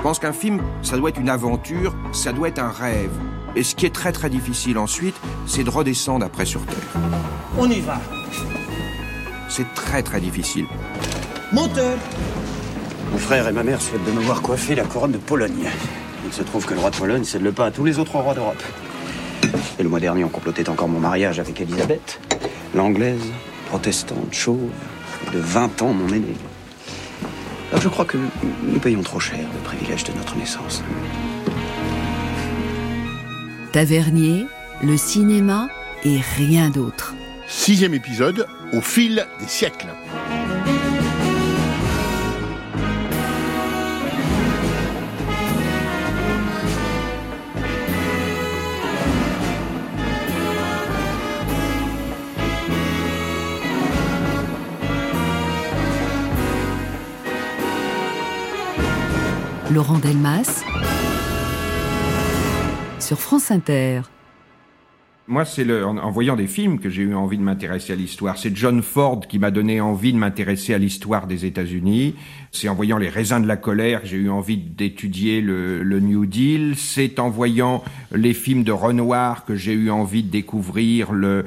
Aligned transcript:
Je 0.00 0.02
pense 0.02 0.18
qu'un 0.18 0.32
film, 0.32 0.62
ça 0.80 0.96
doit 0.96 1.10
être 1.10 1.20
une 1.20 1.28
aventure, 1.28 1.94
ça 2.12 2.32
doit 2.32 2.48
être 2.48 2.58
un 2.58 2.70
rêve. 2.70 3.10
Et 3.54 3.62
ce 3.62 3.74
qui 3.74 3.84
est 3.84 3.94
très 3.94 4.12
très 4.12 4.30
difficile 4.30 4.78
ensuite, 4.78 5.14
c'est 5.46 5.62
de 5.62 5.68
redescendre 5.68 6.24
après 6.24 6.46
sur 6.46 6.64
Terre. 6.64 7.02
On 7.58 7.70
y 7.70 7.80
va. 7.80 8.00
C'est 9.50 9.66
très 9.74 10.02
très 10.02 10.18
difficile. 10.18 10.64
Moteur 11.52 11.98
Mon 13.12 13.18
frère 13.18 13.46
et 13.46 13.52
ma 13.52 13.62
mère 13.62 13.82
souhaitent 13.82 14.06
de 14.06 14.12
me 14.12 14.20
voir 14.20 14.40
coiffer 14.40 14.74
la 14.74 14.84
couronne 14.84 15.12
de 15.12 15.18
Pologne. 15.18 15.68
Il 16.24 16.32
se 16.32 16.44
trouve 16.44 16.64
que 16.64 16.72
le 16.72 16.80
roi 16.80 16.88
de 16.88 16.96
Pologne 16.96 17.24
cède 17.24 17.42
le 17.42 17.52
pas 17.52 17.66
à 17.66 17.70
tous 17.70 17.84
les 17.84 17.98
autres 17.98 18.16
rois 18.16 18.32
d'Europe. 18.32 18.62
Et 19.78 19.82
le 19.82 19.90
mois 19.90 20.00
dernier, 20.00 20.24
on 20.24 20.30
complotait 20.30 20.70
encore 20.70 20.88
mon 20.88 21.00
mariage 21.00 21.38
avec 21.40 21.60
Elisabeth, 21.60 22.22
l'anglaise, 22.74 23.20
protestante, 23.68 24.32
chauve, 24.32 24.70
de 25.34 25.38
20 25.38 25.82
ans 25.82 25.92
mon 25.92 26.08
aînée. 26.08 26.38
Alors 27.70 27.82
je 27.82 27.88
crois 27.88 28.04
que 28.04 28.18
nous 28.64 28.80
payons 28.80 29.02
trop 29.02 29.20
cher 29.20 29.38
le 29.54 29.60
privilège 29.60 30.04
de 30.04 30.12
notre 30.12 30.36
naissance. 30.36 30.82
Tavernier, 33.72 34.46
le 34.82 34.96
cinéma 34.96 35.68
et 36.04 36.18
rien 36.36 36.70
d'autre. 36.70 37.14
Sixième 37.46 37.94
épisode, 37.94 38.46
au 38.72 38.80
fil 38.80 39.26
des 39.38 39.46
siècles. 39.46 39.88
Laurent 59.72 59.98
Delmas 59.98 60.64
sur 62.98 63.20
France 63.20 63.52
Inter. 63.52 64.02
Moi, 65.28 65.44
c'est 65.44 65.64
en, 65.84 65.96
en 65.96 66.10
voyant 66.10 66.34
des 66.34 66.48
films 66.48 66.80
que 66.80 66.90
j'ai 66.90 67.02
eu 67.02 67.14
envie 67.14 67.38
de 67.38 67.42
m'intéresser 67.42 67.92
à 67.92 67.96
l'histoire. 67.96 68.36
C'est 68.36 68.56
John 68.56 68.82
Ford 68.82 69.20
qui 69.20 69.38
m'a 69.38 69.52
donné 69.52 69.80
envie 69.80 70.12
de 70.12 70.18
m'intéresser 70.18 70.74
à 70.74 70.78
l'histoire 70.78 71.28
des 71.28 71.46
États-Unis. 71.46 72.16
C'est 72.50 72.68
en 72.68 72.74
voyant 72.74 72.98
Les 72.98 73.08
raisins 73.08 73.40
de 73.40 73.46
la 73.46 73.56
colère 73.56 74.02
que 74.02 74.08
j'ai 74.08 74.16
eu 74.16 74.28
envie 74.28 74.56
d'étudier 74.56 75.40
le, 75.40 75.84
le 75.84 76.00
New 76.00 76.26
Deal. 76.26 76.74
C'est 76.76 77.20
en 77.20 77.30
voyant 77.30 77.84
les 78.12 78.34
films 78.34 78.64
de 78.64 78.72
Renoir 78.72 79.44
que 79.44 79.54
j'ai 79.54 79.72
eu 79.72 79.90
envie 79.90 80.22
de 80.22 80.30
découvrir 80.30 81.12
le, 81.12 81.44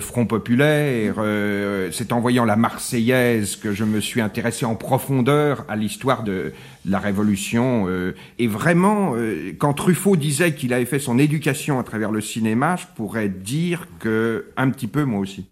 Front 0.00 0.26
populaire. 0.26 1.16
Euh, 1.18 1.90
c'est 1.92 2.12
en 2.12 2.18
voyant 2.18 2.44
la 2.44 2.56
Marseillaise 2.56 3.54
que 3.54 3.72
je 3.72 3.84
me 3.84 4.00
suis 4.00 4.20
intéressé 4.20 4.64
en 4.64 4.74
profondeur 4.74 5.64
à 5.68 5.76
l'histoire 5.76 6.24
de, 6.24 6.52
de 6.84 6.90
la 6.90 6.98
Révolution. 6.98 7.86
Euh, 7.88 8.16
et 8.40 8.48
vraiment, 8.48 9.12
euh, 9.14 9.52
quand 9.56 9.72
Truffaut 9.72 10.16
disait 10.16 10.52
qu'il 10.54 10.72
avait 10.72 10.84
fait 10.84 10.98
son 10.98 11.16
éducation 11.16 11.78
à 11.78 11.84
travers 11.84 12.10
le 12.10 12.20
cinéma, 12.20 12.74
je 12.74 12.86
pourrais 12.96 13.28
dire 13.28 13.86
que 14.00 14.46
un 14.56 14.70
petit 14.70 14.88
peu 14.88 15.04
moi 15.04 15.20
aussi. 15.20 15.46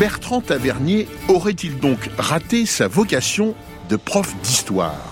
Bertrand 0.00 0.40
Tavernier 0.40 1.06
aurait-il 1.28 1.78
donc 1.78 2.10
raté 2.18 2.66
sa 2.66 2.88
vocation 2.88 3.54
de 3.88 3.94
prof 3.94 4.34
d'histoire? 4.42 5.11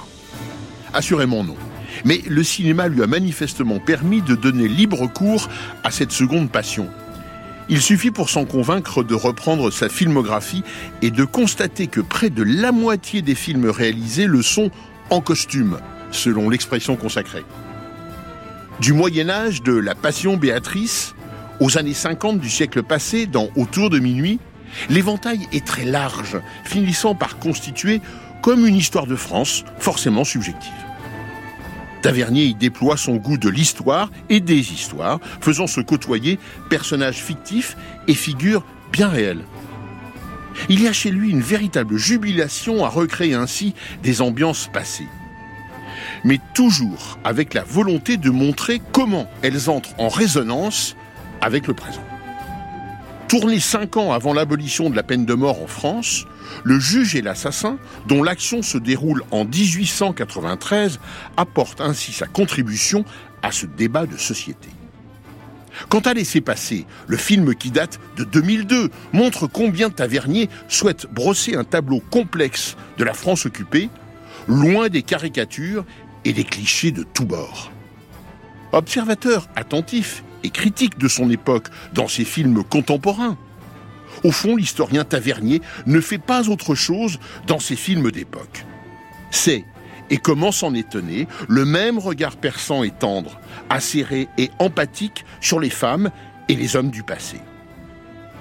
Assurément 0.92 1.44
non. 1.44 1.56
Mais 2.04 2.22
le 2.26 2.42
cinéma 2.42 2.88
lui 2.88 3.02
a 3.02 3.06
manifestement 3.06 3.78
permis 3.78 4.22
de 4.22 4.34
donner 4.34 4.68
libre 4.68 5.06
cours 5.06 5.48
à 5.84 5.90
cette 5.90 6.12
seconde 6.12 6.50
passion. 6.50 6.88
Il 7.68 7.80
suffit 7.80 8.10
pour 8.10 8.30
s'en 8.30 8.46
convaincre 8.46 9.04
de 9.04 9.14
reprendre 9.14 9.70
sa 9.70 9.88
filmographie 9.88 10.64
et 11.02 11.10
de 11.10 11.24
constater 11.24 11.86
que 11.86 12.00
près 12.00 12.30
de 12.30 12.42
la 12.42 12.72
moitié 12.72 13.22
des 13.22 13.36
films 13.36 13.70
réalisés 13.70 14.26
le 14.26 14.42
sont 14.42 14.70
en 15.10 15.20
costume, 15.20 15.78
selon 16.10 16.50
l'expression 16.50 16.96
consacrée. 16.96 17.44
Du 18.80 18.92
Moyen 18.92 19.28
Âge 19.30 19.62
de 19.62 19.72
La 19.72 19.94
Passion 19.94 20.36
Béatrice 20.36 21.14
aux 21.60 21.78
années 21.78 21.94
50 21.94 22.40
du 22.40 22.48
siècle 22.48 22.82
passé 22.82 23.26
dans 23.26 23.50
Autour 23.54 23.90
de 23.90 23.98
minuit, 23.98 24.40
l'éventail 24.88 25.46
est 25.52 25.64
très 25.64 25.84
large, 25.84 26.40
finissant 26.64 27.14
par 27.14 27.38
constituer 27.38 28.00
comme 28.42 28.66
une 28.66 28.76
histoire 28.76 29.06
de 29.06 29.16
France 29.16 29.64
forcément 29.78 30.24
subjective. 30.24 30.72
Tavernier 32.02 32.44
y 32.44 32.54
déploie 32.54 32.96
son 32.96 33.16
goût 33.16 33.36
de 33.36 33.48
l'histoire 33.48 34.10
et 34.30 34.40
des 34.40 34.72
histoires, 34.72 35.20
faisant 35.40 35.66
se 35.66 35.80
côtoyer 35.80 36.38
personnages 36.70 37.18
fictifs 37.18 37.76
et 38.08 38.14
figures 38.14 38.64
bien 38.90 39.08
réelles. 39.08 39.44
Il 40.68 40.82
y 40.82 40.88
a 40.88 40.92
chez 40.92 41.10
lui 41.10 41.30
une 41.30 41.42
véritable 41.42 41.96
jubilation 41.96 42.84
à 42.84 42.88
recréer 42.88 43.34
ainsi 43.34 43.74
des 44.02 44.20
ambiances 44.20 44.68
passées. 44.72 45.08
Mais 46.24 46.40
toujours 46.54 47.18
avec 47.24 47.54
la 47.54 47.62
volonté 47.62 48.16
de 48.16 48.30
montrer 48.30 48.80
comment 48.92 49.28
elles 49.42 49.70
entrent 49.70 49.94
en 49.98 50.08
résonance 50.08 50.96
avec 51.40 51.66
le 51.66 51.74
présent. 51.74 52.04
Tourné 53.30 53.60
cinq 53.60 53.96
ans 53.96 54.12
avant 54.12 54.32
l'abolition 54.32 54.90
de 54.90 54.96
la 54.96 55.04
peine 55.04 55.24
de 55.24 55.34
mort 55.34 55.62
en 55.62 55.68
France, 55.68 56.26
le 56.64 56.80
juge 56.80 57.14
et 57.14 57.22
l'assassin, 57.22 57.78
dont 58.08 58.24
l'action 58.24 58.60
se 58.60 58.76
déroule 58.76 59.22
en 59.30 59.44
1893, 59.44 60.98
apporte 61.36 61.80
ainsi 61.80 62.10
sa 62.10 62.26
contribution 62.26 63.04
à 63.44 63.52
ce 63.52 63.66
débat 63.66 64.06
de 64.06 64.16
société. 64.16 64.68
Quant 65.88 66.00
à 66.00 66.12
laisser 66.12 66.40
passer, 66.40 66.86
le 67.06 67.16
film 67.16 67.54
qui 67.54 67.70
date 67.70 68.00
de 68.16 68.24
2002 68.24 68.90
montre 69.12 69.46
combien 69.46 69.90
Tavernier 69.90 70.48
souhaite 70.66 71.06
brosser 71.12 71.54
un 71.54 71.62
tableau 71.62 72.00
complexe 72.10 72.76
de 72.98 73.04
la 73.04 73.14
France 73.14 73.46
occupée, 73.46 73.90
loin 74.48 74.88
des 74.88 75.02
caricatures 75.02 75.84
et 76.24 76.32
des 76.32 76.42
clichés 76.42 76.90
de 76.90 77.04
tous 77.04 77.26
bords. 77.26 77.70
Observateur 78.72 79.46
attentif 79.54 80.24
et 80.44 80.50
critique 80.50 80.98
de 80.98 81.08
son 81.08 81.30
époque 81.30 81.68
dans 81.92 82.08
ses 82.08 82.24
films 82.24 82.64
contemporains, 82.64 83.36
au 84.24 84.32
fond, 84.32 84.56
l'historien 84.56 85.04
Tavernier 85.04 85.62
ne 85.86 86.00
fait 86.00 86.18
pas 86.18 86.48
autre 86.48 86.74
chose 86.74 87.18
dans 87.46 87.58
ses 87.58 87.76
films 87.76 88.10
d'époque. 88.10 88.66
C'est, 89.30 89.64
et 90.10 90.18
comment 90.18 90.52
s'en 90.52 90.74
étonner, 90.74 91.26
le 91.48 91.64
même 91.64 91.98
regard 91.98 92.36
perçant 92.36 92.82
et 92.82 92.90
tendre, 92.90 93.40
acéré 93.68 94.28
et 94.36 94.50
empathique 94.58 95.24
sur 95.40 95.60
les 95.60 95.70
femmes 95.70 96.10
et 96.48 96.56
les 96.56 96.76
hommes 96.76 96.90
du 96.90 97.02
passé. 97.02 97.38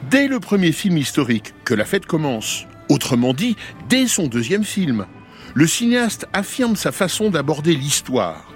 Dès 0.10 0.28
le 0.28 0.40
premier 0.40 0.72
film 0.72 0.98
historique 0.98 1.54
que 1.66 1.74
la 1.74 1.86
fête 1.86 2.06
commence, 2.06 2.66
autrement 2.90 3.34
dit, 3.34 3.56
dès 3.88 4.08
son 4.08 4.28
deuxième 4.28 4.64
film, 4.64 5.06
le 5.54 5.68
cinéaste 5.68 6.28
affirme 6.34 6.76
sa 6.76 6.92
façon 6.92 7.30
d'aborder 7.30 7.76
l'histoire, 7.76 8.52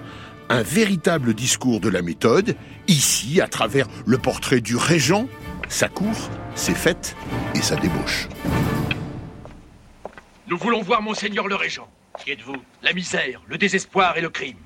un 0.48 0.62
véritable 0.62 1.34
discours 1.34 1.80
de 1.80 1.88
la 1.88 2.02
méthode, 2.02 2.56
ici 2.88 3.40
à 3.40 3.48
travers 3.48 3.86
le 4.06 4.18
portrait 4.18 4.60
du 4.60 4.76
régent, 4.76 5.26
sa 5.68 5.88
cour, 5.88 6.30
ses 6.54 6.74
fêtes 6.74 7.16
et 7.54 7.62
sa 7.62 7.76
débauche. 7.76 8.28
Nous 10.46 10.58
voulons 10.58 10.82
voir 10.82 11.02
Monseigneur 11.02 11.48
le 11.48 11.54
Régent. 11.54 11.88
Qui 12.22 12.32
êtes-vous? 12.32 12.56
La 12.82 12.92
misère, 12.92 13.40
le 13.48 13.58
désespoir 13.58 14.16
et 14.16 14.20
le 14.20 14.28
crime. 14.28 14.58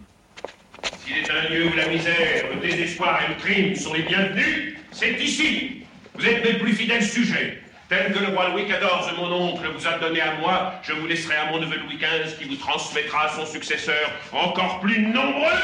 S'il 1.04 1.16
est 1.18 1.30
un 1.30 1.48
lieu 1.48 1.68
où 1.68 1.76
la 1.76 1.88
misère, 1.88 2.44
le 2.54 2.60
désespoir 2.60 3.20
et 3.24 3.28
le 3.28 3.34
crime 3.36 3.74
sont 3.74 3.94
les 3.94 4.02
bienvenus, 4.02 4.76
c'est 4.92 5.12
ici. 5.12 5.82
Vous 6.14 6.26
êtes 6.26 6.44
mes 6.44 6.58
plus 6.58 6.74
fidèles 6.74 7.04
sujets. 7.04 7.62
Tel 7.88 8.12
que 8.12 8.18
le 8.18 8.34
roi 8.34 8.50
Louis 8.50 8.64
XIV, 8.64 9.16
mon 9.16 9.32
oncle, 9.32 9.66
vous 9.74 9.86
a 9.86 9.98
donné 9.98 10.20
à 10.20 10.34
moi, 10.34 10.74
je 10.82 10.92
vous 10.92 11.06
laisserai 11.06 11.36
à 11.36 11.46
mon 11.46 11.58
neveu 11.58 11.78
Louis 11.78 11.96
XV 11.96 12.36
qui 12.38 12.44
vous 12.44 12.56
transmettra 12.56 13.30
son 13.30 13.46
successeur 13.46 14.10
encore 14.32 14.80
plus 14.80 15.00
nombreux. 15.06 15.58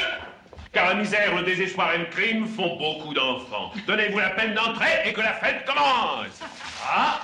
Car 0.74 0.88
la 0.88 0.94
misère, 0.96 1.36
le 1.36 1.44
désespoir 1.44 1.94
et 1.94 1.98
le 1.98 2.06
crime 2.06 2.46
font 2.46 2.76
beaucoup 2.76 3.14
d'enfants. 3.14 3.70
Donnez-vous 3.86 4.18
la 4.18 4.30
peine 4.30 4.54
d'entrer 4.54 4.88
et 5.06 5.12
que 5.12 5.20
la 5.20 5.34
fête 5.34 5.64
commence. 5.64 6.40
Ah 6.84 7.20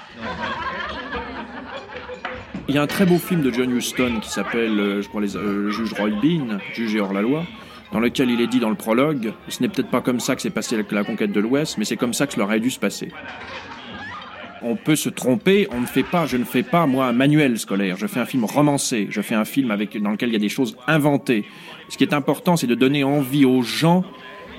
Il 2.68 2.76
y 2.76 2.78
a 2.78 2.82
un 2.82 2.86
très 2.86 3.04
beau 3.04 3.18
film 3.18 3.42
de 3.42 3.50
John 3.50 3.76
Huston 3.76 4.20
qui 4.22 4.30
s'appelle, 4.30 4.78
euh, 4.78 5.02
je 5.02 5.08
crois, 5.08 5.20
les, 5.20 5.36
euh, 5.36 5.70
juge 5.70 5.92
Roy 5.94 6.10
Bean, 6.10 6.58
juge 6.74 6.94
et 6.94 7.00
hors 7.00 7.12
la 7.12 7.22
loi, 7.22 7.44
dans 7.92 7.98
lequel 7.98 8.30
il 8.30 8.40
est 8.40 8.46
dit 8.46 8.60
dans 8.60 8.70
le 8.70 8.76
prologue, 8.76 9.32
ce 9.48 9.60
n'est 9.60 9.68
peut-être 9.68 9.90
pas 9.90 10.00
comme 10.00 10.20
ça 10.20 10.36
que 10.36 10.42
s'est 10.42 10.50
passé 10.50 10.76
avec 10.76 10.92
la 10.92 11.02
conquête 11.02 11.32
de 11.32 11.40
l'Ouest, 11.40 11.76
mais 11.76 11.84
c'est 11.84 11.96
comme 11.96 12.14
ça 12.14 12.28
que 12.28 12.34
cela 12.34 12.44
aurait 12.44 12.60
dû 12.60 12.70
se 12.70 12.78
passer. 12.78 13.08
On 14.62 14.76
peut 14.76 14.96
se 14.96 15.08
tromper, 15.08 15.68
on 15.72 15.80
ne 15.80 15.86
fait 15.86 16.02
pas, 16.02 16.26
je 16.26 16.36
ne 16.36 16.44
fais 16.44 16.62
pas 16.62 16.86
moi 16.86 17.06
un 17.06 17.12
manuel 17.12 17.58
scolaire, 17.58 17.96
je 17.96 18.06
fais 18.06 18.20
un 18.20 18.26
film 18.26 18.44
romancé, 18.44 19.06
je 19.10 19.20
fais 19.22 19.34
un 19.34 19.44
film 19.44 19.70
avec 19.70 20.00
dans 20.00 20.10
lequel 20.10 20.28
il 20.28 20.32
y 20.32 20.36
a 20.36 20.40
des 20.40 20.48
choses 20.50 20.76
inventées. 20.86 21.44
Ce 21.88 21.96
qui 21.96 22.04
est 22.04 22.12
important, 22.12 22.56
c'est 22.56 22.66
de 22.66 22.74
donner 22.74 23.02
envie 23.02 23.44
aux 23.44 23.62
gens 23.62 24.04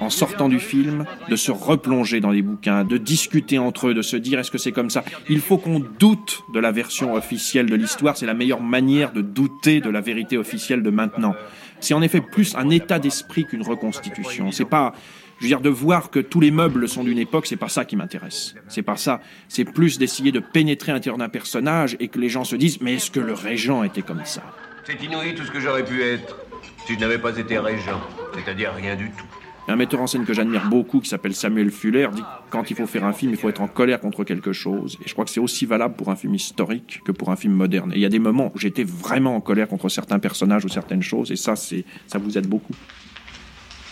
en 0.02 0.10
sortant 0.10 0.50
du 0.50 0.60
film, 0.60 1.06
de 1.30 1.36
se 1.36 1.52
replonger 1.52 2.20
dans 2.20 2.32
les 2.32 2.42
bouquins, 2.42 2.84
de 2.84 2.98
discuter 2.98 3.60
entre 3.60 3.90
eux, 3.90 3.94
de 3.94 4.02
se 4.02 4.18
dire 4.18 4.40
est-ce 4.40 4.50
que 4.50 4.58
c'est 4.58 4.72
comme 4.72 4.90
ça? 4.90 5.04
Il 5.30 5.40
faut 5.40 5.58
qu'on 5.58 5.80
doute 5.80 6.42
de 6.54 6.60
la 6.60 6.72
version 6.72 7.14
officielle 7.14 7.68
de 7.68 7.76
l'histoire, 7.76 8.18
c'est 8.18 8.26
la 8.26 8.34
meilleure 8.34 8.62
manière 8.62 9.14
de 9.14 9.22
douter 9.22 9.80
de 9.80 9.92
la 9.92 10.02
vérité 10.02 10.38
officielle 10.38 10.82
de 10.82 10.90
maintenant. 10.90 11.36
C'est 11.80 11.94
en 11.94 12.02
effet 12.02 12.22
plus 12.22 12.56
un 12.56 12.70
état 12.72 12.98
d'esprit 12.98 13.46
qu'une 13.46 13.62
reconstitution. 13.62 14.52
C'est 14.52 14.66
pas 14.66 14.94
Je 15.42 15.48
veux 15.48 15.50
dire, 15.50 15.62
de 15.62 15.70
voir 15.70 16.12
que 16.12 16.20
tous 16.20 16.40
les 16.40 16.52
meubles 16.52 16.88
sont 16.88 17.04
d'une 17.04 17.18
époque, 17.18 17.48
c'est 17.48 17.56
pas 17.56 17.68
ça 17.68 17.84
qui 17.84 17.96
m'intéresse. 17.96 18.54
C'est 18.68 18.84
pas 18.84 18.96
ça. 18.96 19.22
C'est 19.48 19.66
plus 19.66 19.98
d'essayer 19.98 20.32
de 20.32 20.40
pénétrer 20.40 20.92
à 20.92 20.94
l'intérieur 20.94 21.18
d'un 21.18 21.30
personnage 21.30 21.98
et 22.00 22.10
que 22.10 22.20
les 22.20 22.30
gens 22.30 22.44
se 22.44 22.56
disent, 22.56 22.80
mais 22.80 22.94
est-ce 22.94 23.10
que 23.10 23.20
le 23.20 23.34
régent 23.34 23.84
était 23.84 24.04
comme 24.04 24.24
ça? 24.24 24.44
C'est 24.84 25.02
inouï 25.02 25.34
tout 25.34 25.44
ce 25.44 25.50
que 25.50 25.60
j'aurais 25.60 25.84
pu 25.84 26.04
être 26.04 26.38
si 26.86 26.94
je 26.94 27.00
n'avais 27.00 27.18
pas 27.18 27.36
été 27.36 27.58
régent, 27.58 28.00
c'est-à-dire 28.36 28.72
rien 28.76 28.96
du 28.96 29.10
tout. 29.10 29.26
Un 29.68 29.78
metteur 29.78 30.02
en 30.02 30.06
scène 30.06 30.26
que 30.26 30.34
j'admire 30.36 30.70
beaucoup, 30.70 31.00
qui 31.00 31.10
s'appelle 31.10 31.34
Samuel 31.34 31.72
Fuller, 31.72 32.10
dit 32.14 32.22
que 32.22 32.28
quand 32.52 32.70
il 32.70 32.76
faut 32.76 32.86
faire 32.86 33.06
un 33.06 33.14
film, 33.14 33.32
il 33.32 33.38
faut 33.38 33.50
être 33.50 33.62
en 33.62 33.68
colère 33.68 34.00
contre 34.00 34.24
quelque 34.24 34.54
chose. 34.54 35.00
Et 35.04 35.08
je 35.08 35.14
crois 35.14 35.26
que 35.26 35.32
c'est 35.32 35.40
aussi 35.40 35.66
valable 35.66 35.96
pour 35.96 36.10
un 36.10 36.16
film 36.16 36.36
historique 36.36 37.02
que 37.04 37.12
pour 37.12 37.32
un 37.32 37.36
film 37.36 37.54
moderne. 37.54 37.94
Et 37.94 37.96
il 37.96 38.02
y 38.02 38.06
a 38.06 38.10
des 38.10 38.20
moments 38.20 38.52
où 38.54 38.60
j'étais 38.60 38.84
vraiment 38.84 39.36
en 39.36 39.42
colère 39.42 39.68
contre 39.68 39.90
certains 39.90 40.20
personnages 40.20 40.66
ou 40.66 40.70
certaines 40.70 41.02
choses, 41.02 41.32
et 41.32 41.36
ça, 41.36 41.56
c'est, 41.56 41.84
ça 42.06 42.20
vous 42.20 42.38
aide 42.38 42.46
beaucoup. 42.46 42.74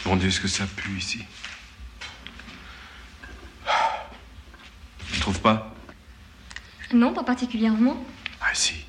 Mon 0.06 0.16
Dieu, 0.16 0.30
est-ce 0.30 0.40
que 0.40 0.48
ça 0.48 0.66
pue 0.66 0.98
ici? 0.98 1.24
Tu 5.12 5.20
trouves 5.20 5.40
pas? 5.40 5.76
Non, 6.94 7.14
pas 7.14 7.24
particulièrement. 7.24 8.04
Ah 8.42 8.54
si. 8.54 8.86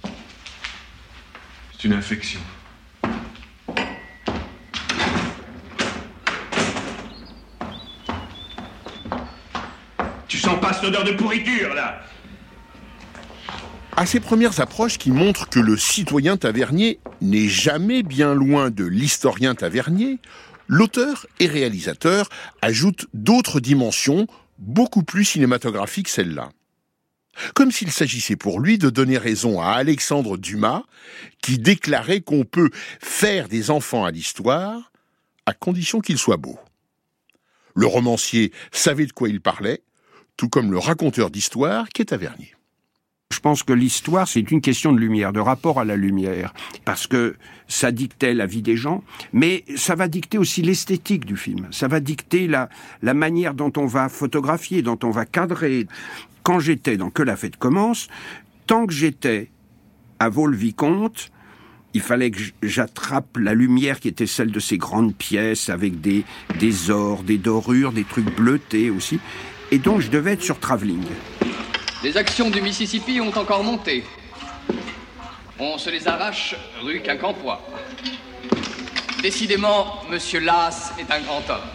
C'est 1.73 1.85
une 1.89 1.93
infection. 1.95 2.41
Tu 10.29 10.39
sens 10.39 10.61
pas 10.61 10.73
cette 10.73 10.85
odeur 10.85 11.05
de 11.05 11.13
pourriture, 11.13 11.75
là? 11.75 12.01
À 13.97 14.07
ces 14.07 14.21
premières 14.21 14.61
approches 14.61 14.97
qui 14.97 15.11
montrent 15.11 15.49
que 15.49 15.61
le 15.61 15.77
citoyen 15.77 16.39
tavernier 16.39 17.01
n'est 17.21 17.49
jamais 17.49 18.03
bien 18.03 18.33
loin 18.33 18.71
de 18.71 18.85
l'historien 18.85 19.55
tavernier, 19.55 20.19
l'auteur 20.71 21.27
et 21.41 21.49
réalisateur 21.49 22.29
ajoutent 22.63 23.07
d'autres 23.13 23.59
dimensions 23.59 24.29
beaucoup 24.59 25.03
plus 25.03 25.25
cinématographiques 25.25 26.09
celle-là. 26.09 26.51
Comme 27.55 27.73
s'il 27.73 27.91
s'agissait 27.91 28.37
pour 28.37 28.61
lui 28.61 28.79
de 28.79 28.89
donner 28.89 29.19
raison 29.19 29.61
à 29.61 29.73
Alexandre 29.73 30.37
Dumas, 30.37 30.85
qui 31.43 31.59
déclarait 31.59 32.21
qu'on 32.21 32.45
peut 32.45 32.71
faire 33.01 33.49
des 33.49 33.71
enfants 33.71 34.05
à 34.05 34.13
l'histoire 34.13 34.93
à 35.45 35.55
condition 35.55 36.01
qu'ils 36.01 36.19
soient 36.19 36.37
beaux. 36.37 36.59
Le 37.75 37.87
romancier 37.87 38.53
savait 38.71 39.07
de 39.07 39.13
quoi 39.13 39.29
il 39.29 39.41
parlait, 39.41 39.83
tout 40.37 40.49
comme 40.49 40.71
le 40.71 40.79
raconteur 40.79 41.31
d'histoire 41.31 41.89
qui 41.89 42.03
est 42.03 42.07
tavernier. 42.07 42.55
Je 43.33 43.39
pense 43.39 43.63
que 43.63 43.73
l'histoire, 43.73 44.27
c'est 44.27 44.51
une 44.51 44.61
question 44.61 44.93
de 44.93 44.99
lumière, 44.99 45.33
de 45.33 45.41
rapport 45.41 45.79
à 45.81 45.85
la 45.85 45.97
lumière, 45.97 46.53
parce 46.85 47.07
que 47.07 47.37
ça 47.69 47.93
dictait 47.93 48.35
la 48.35 48.45
vie 48.45 48.61
des 48.61 48.77
gens, 48.77 49.05
mais 49.33 49.65
ça 49.77 49.95
va 49.95 50.09
dicter 50.09 50.37
aussi 50.37 50.63
l'esthétique 50.63 51.25
du 51.25 51.37
film. 51.37 51.69
Ça 51.71 51.87
va 51.87 52.01
dicter 52.01 52.49
la, 52.49 52.69
la 53.03 53.15
manière 53.15 53.55
dont 53.55 53.73
on 53.77 53.87
va 53.87 54.09
photographier, 54.09 54.83
dont 54.83 54.99
on 55.05 55.11
va 55.11 55.25
cadrer. 55.27 55.87
Quand 56.43 56.59
j'étais 56.59 56.97
dans 56.97 57.09
Que 57.11 57.23
la 57.23 57.37
fête 57.37 57.57
commence, 57.57 58.09
tant 58.67 58.85
que 58.85 58.93
j'étais 58.93 59.49
à 60.19 60.29
Vaux-le-Vicomte, 60.29 61.31
il 61.95 62.01
fallait 62.01 62.33
que 62.33 62.41
j'attrape 62.63 63.37
la 63.37 63.55
lumière 63.55 64.01
qui 64.01 64.09
était 64.09 64.27
celle 64.27 64.51
de 64.51 64.61
ces 64.61 64.77
grandes 64.77 65.15
pièces 65.15 65.71
avec 65.71 66.01
des, 66.01 66.25
des 66.59 66.91
ors, 66.91 67.23
des 67.23 67.39
dorures, 67.39 67.93
des 67.93 68.05
trucs 68.05 68.37
bleutés 68.37 68.91
aussi. 68.91 69.19
Et 69.71 69.79
donc 69.79 70.01
je 70.01 70.11
devais 70.11 70.33
être 70.33 70.43
sur 70.43 70.59
travelling. 70.59 71.05
Les 72.03 72.17
actions 72.17 72.49
du 72.49 72.63
Mississippi 72.63 73.21
ont 73.21 73.37
encore 73.37 73.63
monté. 73.63 74.05
On 75.59 75.77
se 75.77 75.91
les 75.91 76.09
arrache 76.09 76.57
rue 76.83 77.01
Quincampoix. 77.01 77.61
Décidément, 79.21 80.03
Monsieur 80.11 80.41
Lass 80.41 80.95
est 80.99 81.13
un 81.13 81.21
grand 81.21 81.43
homme. 81.51 81.69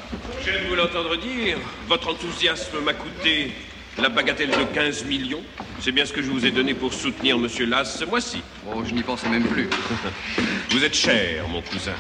Je 0.43 0.49
viens 0.49 0.63
de 0.63 0.67
vous 0.67 0.75
l'entendre 0.75 1.15
dire. 1.17 1.59
Votre 1.87 2.09
enthousiasme 2.09 2.79
m'a 2.79 2.93
coûté 2.93 3.53
la 3.99 4.09
bagatelle 4.09 4.49
de 4.49 4.63
15 4.73 5.05
millions. 5.05 5.43
C'est 5.79 5.91
bien 5.91 6.07
ce 6.07 6.13
que 6.13 6.23
je 6.23 6.31
vous 6.31 6.43
ai 6.43 6.49
donné 6.49 6.73
pour 6.73 6.91
soutenir 6.91 7.37
Monsieur 7.37 7.67
Lass 7.67 7.99
ce 7.99 8.05
mois-ci. 8.05 8.41
Oh, 8.67 8.81
je 8.83 8.95
n'y 8.95 9.03
pensais 9.03 9.29
même 9.29 9.45
plus. 9.45 9.69
vous 10.71 10.83
êtes 10.83 10.95
cher, 10.95 11.47
mon 11.49 11.61
cousin. 11.61 11.93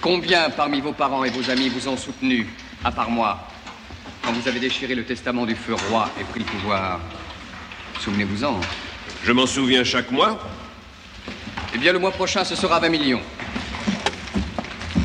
Combien 0.00 0.50
parmi 0.50 0.80
vos 0.80 0.92
parents 0.92 1.22
et 1.22 1.30
vos 1.30 1.48
amis 1.48 1.68
vous 1.68 1.86
ont 1.86 1.96
soutenu, 1.96 2.48
à 2.82 2.90
part 2.90 3.08
moi, 3.08 3.46
quand 4.24 4.32
vous 4.32 4.48
avez 4.48 4.58
déchiré 4.58 4.96
le 4.96 5.04
testament 5.04 5.46
du 5.46 5.54
feu 5.54 5.74
roi 5.88 6.10
et 6.20 6.24
pris 6.24 6.40
le 6.40 6.46
pouvoir? 6.46 6.98
Souvenez-vous-en. 8.02 8.58
Je 9.22 9.30
m'en 9.30 9.46
souviens 9.46 9.84
chaque 9.84 10.10
mois. 10.10 10.36
Eh 11.72 11.78
bien, 11.78 11.92
le 11.92 12.00
mois 12.00 12.10
prochain, 12.10 12.42
ce 12.42 12.56
sera 12.56 12.80
20 12.80 12.88
millions. 12.88 13.20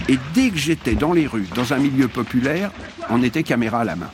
Et 0.09 0.17
dès 0.33 0.49
que 0.49 0.57
j'étais 0.57 0.95
dans 0.95 1.13
les 1.13 1.27
rues, 1.27 1.47
dans 1.53 1.73
un 1.73 1.77
milieu 1.77 2.07
populaire, 2.07 2.71
on 3.11 3.21
était 3.21 3.43
caméra 3.43 3.81
à 3.81 3.83
la 3.83 3.95
main. 3.95 4.09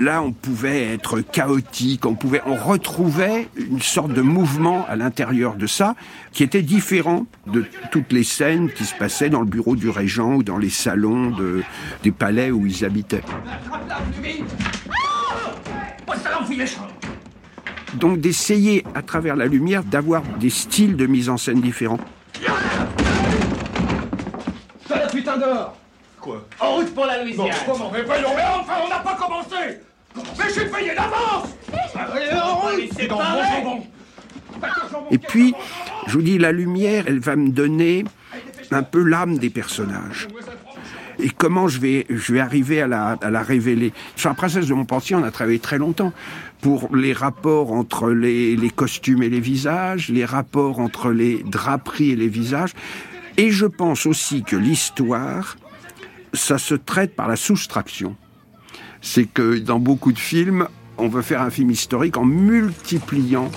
Là, 0.00 0.22
on 0.22 0.32
pouvait 0.32 0.92
être 0.92 1.20
chaotique, 1.20 2.04
on 2.04 2.16
pouvait, 2.16 2.42
on 2.46 2.56
retrouvait 2.56 3.48
une 3.54 3.80
sorte 3.80 4.12
de 4.12 4.20
mouvement 4.20 4.84
à 4.88 4.96
l'intérieur 4.96 5.54
de 5.54 5.68
ça 5.68 5.94
qui 6.32 6.42
était 6.42 6.62
différent 6.62 7.26
de 7.46 7.64
toutes 7.92 8.12
les 8.12 8.24
scènes 8.24 8.72
qui 8.72 8.86
se 8.86 8.94
passaient 8.96 9.30
dans 9.30 9.40
le 9.40 9.46
bureau 9.46 9.76
du 9.76 9.88
régent 9.88 10.34
ou 10.34 10.42
dans 10.42 10.58
les 10.58 10.68
salons 10.68 11.30
de, 11.30 11.62
des 12.02 12.10
palais 12.10 12.50
où 12.50 12.66
ils 12.66 12.84
habitaient. 12.84 13.22
Donc 17.94 18.20
d'essayer 18.20 18.84
à 18.94 19.02
travers 19.02 19.36
la 19.36 19.46
lumière 19.46 19.84
d'avoir 19.84 20.22
des 20.40 20.50
styles 20.50 20.96
de 20.96 21.06
mise 21.06 21.28
en 21.28 21.36
scène 21.36 21.60
différents. 21.60 22.00
Fais 24.86 24.98
la 24.98 25.06
putain 25.06 25.36
dehors. 25.36 25.76
Quoi? 26.20 26.46
En 26.58 26.76
route 26.76 26.94
pour 26.94 27.06
la 27.06 27.22
Louisiane. 27.22 27.48
Bon, 27.66 27.72
comment? 27.72 27.90
Mais 27.92 28.02
voyons, 28.02 28.30
mais 28.34 28.42
enfin, 28.42 28.74
on 28.84 28.88
n'a 28.88 28.98
pas 28.98 29.14
commencé. 29.14 29.78
Mais 30.16 30.44
je 30.48 30.60
suis 30.60 30.70
payé 30.70 30.94
d'avance. 30.94 31.50
Allez, 31.94 32.32
en 32.40 32.56
route 32.56 32.90
C'est 32.96 33.06
bon, 33.06 33.18
pareil 33.18 33.62
bon, 33.62 33.76
bon. 33.76 33.86
Et 35.10 35.18
puis, 35.18 35.54
je 36.06 36.12
vous 36.12 36.22
dis, 36.22 36.38
la 36.38 36.52
lumière, 36.52 37.04
elle 37.06 37.20
va 37.20 37.36
me 37.36 37.50
donner 37.50 38.04
un 38.70 38.82
peu 38.82 39.02
l'âme 39.02 39.38
des 39.38 39.50
personnages. 39.50 40.28
Et 41.18 41.30
comment 41.30 41.68
je 41.68 41.78
vais, 41.78 42.06
je 42.10 42.32
vais 42.32 42.40
arriver 42.40 42.82
à 42.82 42.86
la, 42.86 43.18
à 43.20 43.30
la 43.30 43.42
révéler? 43.42 43.92
Sur 44.16 44.30
la 44.30 44.34
princesse 44.34 44.66
de 44.66 44.74
Montpensier, 44.74 45.16
on 45.16 45.22
a 45.22 45.30
travaillé 45.30 45.58
très 45.58 45.78
longtemps 45.78 46.12
pour 46.60 46.94
les 46.94 47.12
rapports 47.12 47.72
entre 47.72 48.10
les, 48.10 48.56
les 48.56 48.70
costumes 48.70 49.22
et 49.22 49.28
les 49.28 49.40
visages, 49.40 50.08
les 50.08 50.24
rapports 50.24 50.80
entre 50.80 51.10
les 51.10 51.42
draperies 51.44 52.10
et 52.10 52.16
les 52.16 52.28
visages. 52.28 52.72
Et 53.36 53.50
je 53.50 53.66
pense 53.66 54.06
aussi 54.06 54.42
que 54.42 54.56
l'histoire, 54.56 55.56
ça 56.32 56.58
se 56.58 56.74
traite 56.74 57.14
par 57.14 57.28
la 57.28 57.36
soustraction. 57.36 58.16
C'est 59.00 59.26
que 59.26 59.58
dans 59.58 59.78
beaucoup 59.78 60.12
de 60.12 60.18
films, 60.18 60.66
on 60.98 61.08
veut 61.08 61.22
faire 61.22 61.42
un 61.42 61.50
film 61.50 61.70
historique 61.70 62.16
en 62.16 62.24
multipliant 62.24 63.50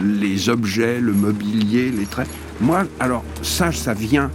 les 0.00 0.48
objets, 0.48 1.00
le 1.00 1.12
mobilier, 1.12 1.90
les 1.90 2.06
traits. 2.06 2.28
Moi, 2.60 2.84
alors 3.00 3.24
ça, 3.42 3.72
ça 3.72 3.94
vient 3.94 4.30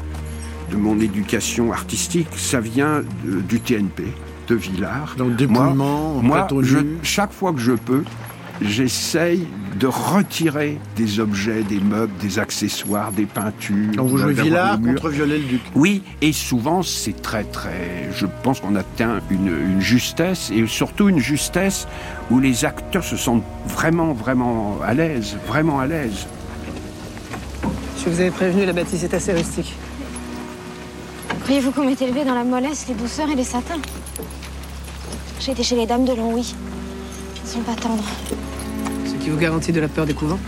de 0.72 0.78
mon 0.78 1.00
éducation 1.00 1.72
artistique, 1.74 2.28
ça 2.38 2.60
vient 2.60 3.02
de- 3.26 3.42
du 3.42 3.60
TNP, 3.60 4.06
de 4.48 4.56
Villars. 4.56 5.16
Dans 5.18 5.26
le 5.26 5.34
en 5.34 6.22
moi, 6.24 6.48
je- 6.64 6.78
chaque 7.04 7.34
fois 7.34 7.52
que 7.54 7.60
je 7.60 7.74
peux, 7.74 8.04
j'essaye 8.62 9.48
de 9.80 9.88
retirer 9.88 10.78
des 10.96 11.20
objets, 11.20 11.64
des 11.64 11.80
meubles, 11.80 12.12
des 12.22 12.38
accessoires, 12.40 13.12
des 13.12 13.26
peintures. 13.26 13.96
Donc 13.96 14.10
vous 14.10 14.18
jouez 14.18 14.34
mur. 14.80 14.94
contre 14.94 15.10
Viollet-le-Duc. 15.10 15.62
Oui, 15.76 16.04
et 16.22 16.32
souvent 16.32 16.84
c'est 16.84 17.20
très 17.22 17.44
très. 17.44 18.10
Je 18.16 18.26
pense 18.44 18.60
qu'on 18.60 18.76
atteint 18.76 19.20
une, 19.32 19.48
une 19.48 19.82
justesse 19.82 20.52
et 20.54 20.66
surtout 20.68 21.10
une 21.10 21.20
justesse 21.20 21.88
où 22.30 22.40
les 22.40 22.64
acteurs 22.66 23.04
se 23.04 23.18
sentent 23.18 23.44
vraiment 23.68 24.14
vraiment 24.14 24.78
à 24.86 24.94
l'aise, 24.94 25.36
vraiment 25.48 25.80
à 25.80 25.88
l'aise. 25.88 26.28
Je 28.04 28.10
vous 28.10 28.20
avais 28.20 28.32
prévenu, 28.32 28.66
la 28.66 28.74
bâtisse 28.74 29.04
est 29.04 29.14
assez 29.14 29.32
rustique. 29.32 29.74
Croyez-vous 31.52 31.74
qu'on 31.74 31.84
m'ait 31.84 31.98
élevé 32.00 32.24
dans 32.24 32.34
la 32.34 32.46
mollesse, 32.46 32.86
les 32.88 32.94
douceurs 32.94 33.30
et 33.30 33.36
les 33.36 33.44
satins 33.44 33.82
J'ai 35.42 35.52
été 35.52 35.64
chez 35.64 35.76
les 35.76 35.86
dames 35.86 36.06
de 36.06 36.14
Longwy. 36.14 36.56
Elles 37.36 37.42
ne 37.44 37.46
sont 37.46 37.60
pas 37.60 37.76
tendres. 37.76 38.06
Ce 39.06 39.22
qui 39.22 39.30
vous 39.30 39.38
garantit 39.38 39.74
de 39.74 39.82
la 39.82 39.90
peur 39.90 40.06
des 40.06 40.14
couvents 40.14 40.40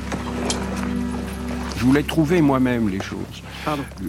Je 1.84 1.88
voulais 1.90 2.04
trouver 2.04 2.42
moi-même 2.42 2.88
les 2.88 3.02
choses. 3.02 3.44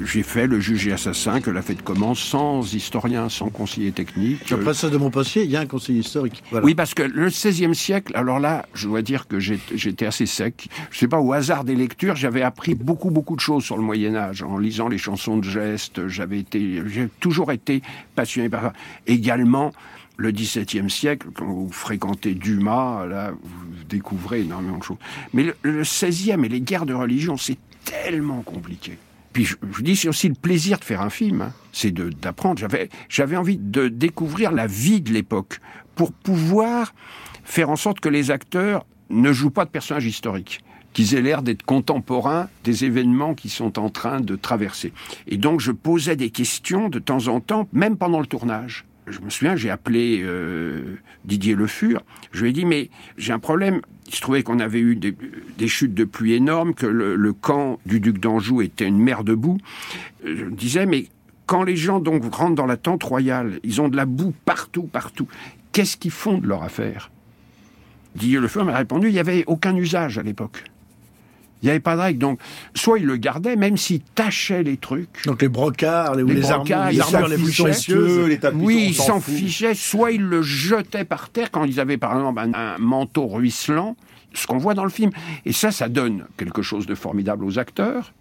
J'ai 0.04 0.22
fait 0.22 0.46
le 0.46 0.60
juge 0.60 0.86
et 0.86 0.92
assassin 0.92 1.40
que 1.40 1.50
la 1.50 1.60
fête 1.60 1.82
commence 1.82 2.20
sans 2.20 2.72
historien, 2.72 3.28
sans 3.28 3.48
conseiller 3.48 3.90
technique. 3.90 4.46
Sur 4.46 4.58
la 4.58 4.62
princesse 4.62 4.92
de 4.92 4.96
Montpensier, 4.96 5.42
il 5.42 5.50
y 5.50 5.56
a 5.56 5.60
un 5.60 5.66
conseiller 5.66 5.98
historique. 5.98 6.44
Voilà. 6.52 6.64
Oui, 6.64 6.76
parce 6.76 6.94
que 6.94 7.02
le 7.02 7.26
XVIe 7.26 7.74
siècle, 7.74 8.12
alors 8.14 8.38
là, 8.38 8.64
je 8.74 8.86
dois 8.86 9.02
dire 9.02 9.26
que 9.26 9.40
j'étais 9.40 10.06
assez 10.06 10.26
sec. 10.26 10.68
Je 10.92 10.98
sais 11.00 11.08
pas, 11.08 11.18
au 11.18 11.32
hasard 11.32 11.64
des 11.64 11.74
lectures, 11.74 12.14
j'avais 12.14 12.42
appris 12.42 12.76
beaucoup, 12.76 13.10
beaucoup 13.10 13.34
de 13.34 13.40
choses 13.40 13.64
sur 13.64 13.76
le 13.76 13.82
Moyen 13.82 14.14
Âge 14.14 14.44
en 14.44 14.56
lisant 14.56 14.86
les 14.86 14.98
chansons 14.98 15.38
de 15.38 15.44
gestes. 15.44 16.06
J'avais 16.06 16.38
été, 16.38 16.80
j'ai 16.86 17.08
toujours 17.18 17.50
été 17.50 17.82
passionné 18.14 18.48
par 18.48 18.62
ça. 18.62 18.72
Également, 19.08 19.72
le 20.16 20.30
XVIIe 20.30 20.88
siècle, 20.90 21.28
quand 21.34 21.46
vous 21.46 21.70
fréquentez 21.70 22.34
Dumas, 22.34 23.06
là, 23.06 23.32
vous 23.42 23.84
découvrez 23.88 24.42
énormément 24.42 24.78
de 24.78 24.82
choses. 24.82 24.98
Mais 25.32 25.44
le, 25.62 25.82
XVIe 25.82 26.44
et 26.44 26.48
les 26.48 26.60
guerres 26.60 26.86
de 26.86 26.94
religion, 26.94 27.36
c'est 27.36 27.58
tellement 27.84 28.42
compliqué. 28.42 28.98
Puis 29.32 29.44
je, 29.44 29.56
dis, 29.82 29.96
c'est 29.96 30.08
aussi 30.08 30.28
le 30.28 30.34
plaisir 30.34 30.78
de 30.78 30.84
faire 30.84 31.00
un 31.00 31.10
film, 31.10 31.42
hein. 31.42 31.52
c'est 31.72 31.92
d'apprendre. 31.92 32.58
J'avais, 32.58 32.88
j'avais 33.08 33.36
envie 33.36 33.56
de 33.56 33.88
découvrir 33.88 34.52
la 34.52 34.68
vie 34.68 35.00
de 35.00 35.12
l'époque 35.12 35.58
pour 35.96 36.12
pouvoir 36.12 36.94
faire 37.42 37.68
en 37.68 37.76
sorte 37.76 37.98
que 37.98 38.08
les 38.08 38.30
acteurs 38.30 38.86
ne 39.10 39.32
jouent 39.32 39.50
pas 39.50 39.64
de 39.64 39.70
personnages 39.70 40.06
historiques, 40.06 40.60
qu'ils 40.92 41.14
aient 41.16 41.20
l'air 41.20 41.42
d'être 41.42 41.64
contemporains 41.64 42.48
des 42.62 42.84
événements 42.84 43.34
qui 43.34 43.48
sont 43.48 43.78
en 43.78 43.90
train 43.90 44.20
de 44.20 44.36
traverser. 44.36 44.92
Et 45.26 45.36
donc 45.36 45.60
je 45.60 45.72
posais 45.72 46.16
des 46.16 46.30
questions 46.30 46.88
de 46.88 47.00
temps 47.00 47.26
en 47.26 47.40
temps, 47.40 47.68
même 47.72 47.96
pendant 47.96 48.20
le 48.20 48.26
tournage. 48.26 48.84
Je 49.06 49.20
me 49.20 49.28
souviens, 49.28 49.54
j'ai 49.54 49.70
appelé 49.70 50.22
euh, 50.24 50.96
Didier 51.24 51.54
Le 51.54 51.66
Fur. 51.66 52.02
Je 52.32 52.42
lui 52.42 52.50
ai 52.50 52.52
dit, 52.52 52.64
mais 52.64 52.90
j'ai 53.18 53.32
un 53.32 53.38
problème. 53.38 53.80
Il 54.06 54.14
se 54.14 54.20
trouvait 54.20 54.42
qu'on 54.42 54.60
avait 54.60 54.80
eu 54.80 54.96
des, 54.96 55.68
chutes 55.68 55.94
de 55.94 56.04
pluie 56.04 56.32
énormes, 56.34 56.74
que 56.74 56.86
le, 56.86 57.16
le 57.16 57.32
camp 57.32 57.78
du 57.86 58.00
duc 58.00 58.18
d'Anjou 58.18 58.62
était 58.62 58.86
une 58.86 58.98
mer 58.98 59.24
de 59.24 59.34
boue. 59.34 59.58
Euh, 60.26 60.36
Je 60.36 60.44
me 60.44 60.56
disais, 60.56 60.86
mais 60.86 61.08
quand 61.46 61.62
les 61.62 61.76
gens 61.76 62.00
donc 62.00 62.22
rentrent 62.34 62.54
dans 62.54 62.66
la 62.66 62.76
tente 62.76 63.02
royale, 63.02 63.60
ils 63.62 63.80
ont 63.80 63.88
de 63.88 63.96
la 63.96 64.06
boue 64.06 64.34
partout, 64.44 64.84
partout. 64.84 65.28
Qu'est-ce 65.72 65.96
qu'ils 65.96 66.10
font 66.10 66.38
de 66.38 66.46
leur 66.46 66.62
affaire? 66.62 67.10
Didier 68.14 68.38
Le 68.38 68.48
Fur 68.48 68.64
m'a 68.64 68.76
répondu, 68.76 69.08
il 69.08 69.12
n'y 69.12 69.18
avait 69.18 69.44
aucun 69.46 69.76
usage 69.76 70.18
à 70.18 70.22
l'époque. 70.22 70.64
Il 71.64 71.68
n'y 71.68 71.70
avait 71.70 71.80
pas 71.80 71.96
de 71.96 72.02
règle. 72.02 72.18
Donc, 72.18 72.40
soit 72.74 72.98
il 72.98 73.06
le 73.06 73.16
gardait, 73.16 73.56
même 73.56 73.78
s'il 73.78 74.00
tachait 74.02 74.62
les 74.62 74.76
trucs. 74.76 75.24
Donc 75.24 75.40
les 75.40 75.48
brocards, 75.48 76.14
les, 76.14 76.22
ou 76.22 76.26
les 76.26 76.42
brocards, 76.42 76.82
armes- 76.82 76.92
ils 76.92 76.96
les 76.96 77.02
s'en 77.02 77.14
armures 77.14 77.28
les 77.28 78.36
plus. 78.36 78.52
Oui, 78.52 78.84
ils 78.88 78.94
s'en 78.94 79.18
fichaient. 79.18 79.74
Soit 79.74 80.12
ils 80.12 80.20
le 80.22 80.42
jetaient 80.42 81.06
par 81.06 81.30
terre 81.30 81.50
quand 81.50 81.64
ils 81.64 81.80
avaient 81.80 81.96
par 81.96 82.12
exemple 82.12 82.38
un, 82.40 82.52
un 82.52 82.76
manteau 82.76 83.26
ruisselant, 83.28 83.96
ce 84.34 84.46
qu'on 84.46 84.58
voit 84.58 84.74
dans 84.74 84.84
le 84.84 84.90
film. 84.90 85.10
Et 85.46 85.52
ça, 85.52 85.70
ça 85.70 85.88
donne 85.88 86.26
quelque 86.36 86.60
chose 86.60 86.84
de 86.84 86.94
formidable 86.94 87.46
aux 87.46 87.58
acteurs. 87.58 88.12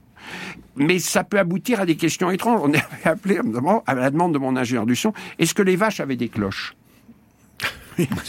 Mais 0.78 1.00
ça 1.00 1.26
peut 1.26 1.38
aboutir 1.38 1.82
à 1.82 1.86
des 1.86 1.98
questions 1.98 2.32
étranges. 2.32 2.62
On 2.64 2.70
avait 2.70 2.82
appelé 3.04 3.40
à 3.86 3.94
la 3.94 4.10
demande 4.10 4.34
de 4.34 4.40
mon 4.40 4.56
ingénieur 4.56 4.86
du 4.86 4.96
son, 4.96 5.12
est-ce 5.38 5.54
que 5.54 5.64
les 5.64 5.76
vaches 5.76 6.00
avaient 6.00 6.16
des 6.16 6.30
cloches? 6.30 6.76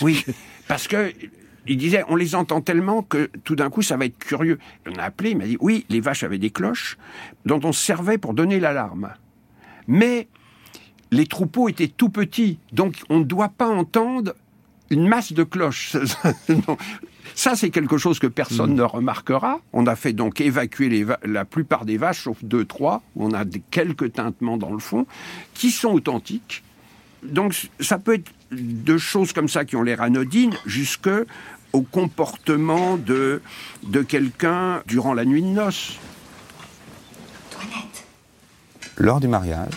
Oui, 0.03 0.25
parce 0.67 0.89
que 0.89 1.13
il 1.67 1.77
disait, 1.79 2.05
on 2.09 2.17
les 2.17 2.35
entend 2.35 2.61
tellement 2.61 3.03
que 3.03 3.31
tout 3.45 3.57
d'un 3.57 3.71
coup, 3.71 3.83
ça 3.83 3.97
va 3.97 4.05
être 4.05 4.19
curieux. 4.19 4.59
On 4.87 4.99
a 4.99 5.05
appelé, 5.05 5.31
il 5.31 5.39
m'a 5.39 5.47
dit, 5.47 5.57
oui, 5.61 5.87
les 5.89 6.01
vaches 6.01 6.23
avaient 6.23 6.39
des 6.39 6.51
cloches 6.51 6.99
dont 7.47 7.61
on 7.65 7.73
se 7.73 7.85
servait 7.85 8.19
pour 8.19 8.35
donner 8.35 8.61
l'alarme. 8.61 9.11
Mais 9.87 10.29
les 11.11 11.27
troupeaux 11.27 11.69
étaient 11.69 11.89
tout 11.89 12.09
petits, 12.09 12.59
donc 12.73 13.03
on 13.09 13.21
ne 13.21 13.25
doit 13.25 13.49
pas 13.49 13.69
entendre 13.69 14.35
une 14.91 15.09
masse 15.09 15.33
de 15.33 15.43
cloches. 15.43 15.97
Ça, 17.35 17.57
c'est 17.57 17.71
quelque 17.71 17.99
chose 17.99 18.19
que 18.19 18.27
personne 18.27 18.75
ne 18.75 18.83
remarquera. 18.83 19.61
On 19.73 19.87
a 19.87 19.97
fait 19.97 20.13
donc 20.13 20.41
évacuer 20.41 20.89
les 20.89 21.07
la 21.25 21.45
plupart 21.45 21.85
des 21.85 21.97
vaches, 21.97 22.25
sauf 22.25 22.45
deux, 22.45 22.65
trois, 22.65 23.03
où 23.17 23.27
on 23.27 23.33
a 23.33 23.45
des, 23.45 23.63
quelques 23.71 24.13
tintements 24.13 24.57
dans 24.57 24.73
le 24.73 24.79
fond, 24.79 25.07
qui 25.55 25.71
sont 25.71 25.91
authentiques. 25.91 26.63
Donc, 27.25 27.69
ça 27.81 27.99
peut 27.99 28.15
être 28.15 28.31
de 28.53 28.99
choses 28.99 29.33
comme 29.33 29.49
ça 29.49 29.65
qui 29.65 29.75
ont 29.77 29.83
l'air 29.83 30.03
anodines, 30.03 30.55
jusque 30.67 31.11
au 31.75 31.83
comportement 31.83 32.97
de, 32.97 33.43
de 33.83 34.01
quelqu'un 34.03 34.83
durant 34.87 35.13
la 35.13 35.27
nuit 35.27 35.43
de 35.43 35.49
noces. 35.49 35.99
lors 38.97 39.21
du 39.21 39.29
mariage, 39.29 39.73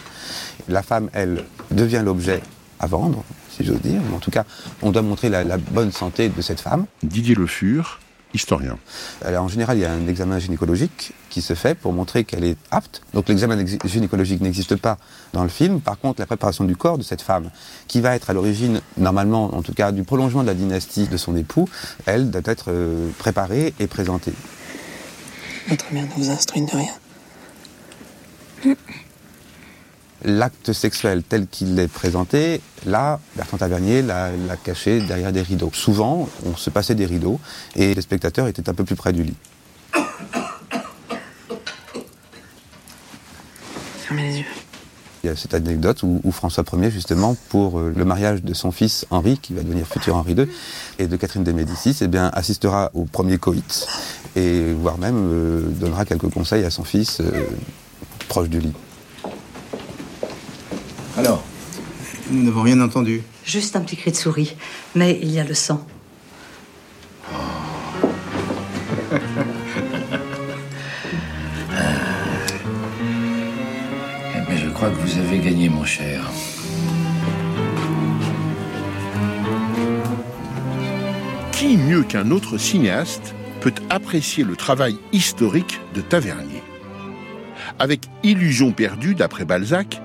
la 0.70 0.84
femme, 0.84 1.10
elle, 1.14 1.44
devient 1.72 2.02
l'objet 2.06 2.42
à 2.80 2.88
vendre, 2.88 3.24
si 3.50 3.66
j'ose 3.66 3.82
dire. 3.82 4.00
Mais 4.08 4.16
en 4.16 4.20
tout 4.20 4.32
cas, 4.32 4.46
on 4.82 4.92
doit 4.92 5.02
montrer 5.02 5.30
la, 5.30 5.44
la 5.44 5.58
bonne 5.58 5.92
santé 5.92 6.30
de 6.30 6.42
cette 6.42 6.62
femme. 6.62 6.86
Didier 7.04 7.36
Le 7.36 7.48
Fur, 7.48 8.00
historien. 8.34 8.78
Alors, 9.24 9.46
en 9.46 9.48
général, 9.48 9.78
il 9.78 9.82
y 9.82 9.86
a 9.86 9.92
un 9.92 10.08
examen 10.08 10.40
gynécologique 10.40 11.14
qui 11.30 11.42
se 11.42 11.54
fait 11.54 11.76
pour 11.76 11.94
montrer 11.94 12.24
qu'elle 12.24 12.44
est 12.44 12.58
apte. 12.72 13.02
Donc 13.14 13.30
l'examen 13.30 13.58
ex- 13.60 13.78
gynécologique 13.86 14.42
n'existe 14.42 14.76
pas 14.76 14.98
dans 15.34 15.44
le 15.44 15.50
film. 15.50 15.82
Par 15.82 16.00
contre, 16.00 16.20
la 16.20 16.26
préparation 16.26 16.64
du 16.64 16.76
corps 16.76 16.98
de 16.98 17.04
cette 17.04 17.22
femme, 17.22 17.50
qui 17.88 18.02
va 18.02 18.16
être 18.16 18.30
à 18.30 18.34
l'origine, 18.34 18.82
normalement, 18.98 19.56
en 19.56 19.62
tout 19.62 19.74
cas, 19.74 19.92
du 19.92 20.04
prolongement 20.04 20.42
de 20.42 20.48
la 20.48 20.54
dynastie 20.54 21.08
de 21.08 21.18
son 21.18 21.36
époux, 21.36 21.68
elle 22.06 22.32
doit 22.32 22.42
être 22.46 22.66
euh, 22.70 23.10
préparée 23.18 23.74
et 23.80 23.88
présentée. 23.88 24.34
Votre 25.70 25.94
mère 25.94 26.06
ne 26.06 26.24
vous 26.24 26.30
instruit 26.30 26.62
de 26.62 26.72
rien. 26.72 28.76
L'acte 30.26 30.74
sexuel 30.74 31.22
tel 31.22 31.48
qu'il 31.48 31.78
est 31.80 31.88
présenté, 31.88 32.62
là, 32.86 33.20
Bertrand 33.36 33.58
Tavernier 33.58 34.02
l'a 34.02 34.32
l'a 34.48 34.58
caché 34.58 35.00
derrière 35.02 35.32
des 35.32 35.44
rideaux. 35.44 35.70
Souvent, 35.74 36.28
on 36.46 36.56
se 36.56 36.70
passait 36.72 36.96
des 36.96 37.06
rideaux 37.06 37.40
et 37.76 37.94
les 37.94 38.02
spectateurs 38.02 38.48
étaient 38.48 38.68
un 38.68 38.74
peu 38.74 38.84
plus 38.84 38.96
près 38.96 39.14
du 39.14 39.24
lit. 39.24 39.36
Fermez 44.00 44.24
les 44.24 44.38
yeux. 44.40 44.46
Il 45.24 45.28
y 45.28 45.30
a 45.30 45.36
cette 45.36 45.54
anecdote 45.54 46.04
où, 46.04 46.22
où 46.24 46.32
François 46.32 46.64
Ier, 46.74 46.90
justement, 46.90 47.36
pour 47.50 47.80
euh, 47.80 47.94
le 47.96 48.06
mariage 48.06 48.44
de 48.44 48.54
son 48.54 48.72
fils 48.72 49.06
Henri, 49.10 49.38
qui 49.38 49.54
va 49.54 49.62
devenir 49.62 49.86
futur 49.86 50.16
Henri 50.16 50.34
II, 50.34 50.48
et 51.00 51.08
de 51.08 51.16
Catherine 51.18 51.44
de 51.44 51.52
Médicis, 51.52 51.98
eh 52.02 52.08
bien, 52.08 52.30
assistera 52.34 52.92
au 52.94 53.04
premier 53.04 53.38
coït, 53.38 53.88
et 54.36 54.72
voire 54.74 54.98
même 54.98 55.18
euh, 55.18 55.62
donnera 55.72 56.06
quelques 56.06 56.30
conseils 56.30 56.64
à 56.64 56.70
son 56.70 56.84
fils 56.84 57.20
euh, 57.20 57.32
proche 58.30 58.48
du 58.48 58.60
lit. 58.60 58.74
Alors 61.18 61.44
Nous 62.30 62.44
n'avons 62.44 62.62
rien 62.62 62.82
entendu. 62.82 63.22
Juste 63.46 63.76
un 63.76 63.82
petit 63.82 63.96
cri 63.96 64.12
de 64.12 64.18
souris, 64.18 64.56
mais 64.96 65.18
il 65.22 65.32
y 65.32 65.40
a 65.40 65.46
le 65.46 65.54
sang. 65.54 65.86
Eh 74.36 74.42
bien, 74.48 74.58
je 74.58 74.70
crois 74.70 74.90
que 74.90 74.96
vous 74.96 75.18
avez 75.20 75.40
gagné, 75.40 75.70
mon 75.70 75.86
cher. 75.86 76.30
Qui 81.54 81.78
mieux 81.78 82.04
qu'un 82.04 82.32
autre 82.32 82.58
cinéaste 82.58 83.34
peut 83.62 83.74
apprécier 83.90 84.44
le 84.44 84.56
travail 84.56 84.98
historique 85.14 85.80
de 85.96 86.02
Tavernier? 86.02 86.62
Avec 87.80 88.02
Illusion 88.24 88.72
perdue, 88.72 89.16
d'après 89.16 89.46
Balzac, 89.46 90.02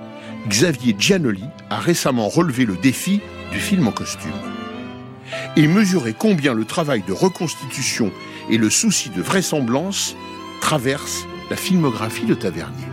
Xavier 0.49 0.97
Giannoli 0.99 1.45
a 1.71 1.79
récemment 1.79 2.29
relevé 2.29 2.65
le 2.65 2.77
défi 2.77 3.21
du 3.53 3.59
film 3.59 3.87
en 3.87 3.93
costume 3.93 4.33
et 5.57 5.67
mesuré 5.67 6.15
combien 6.19 6.55
le 6.55 6.65
travail 6.65 7.03
de 7.07 7.13
reconstitution 7.13 8.11
et 8.51 8.59
le 8.59 8.71
souci 8.71 9.11
de 9.11 9.23
vraisemblance 9.23 10.17
traversent 10.61 11.27
la 11.51 11.57
filmographie 11.57 12.27
de 12.27 12.35
Tavernier. 12.35 12.87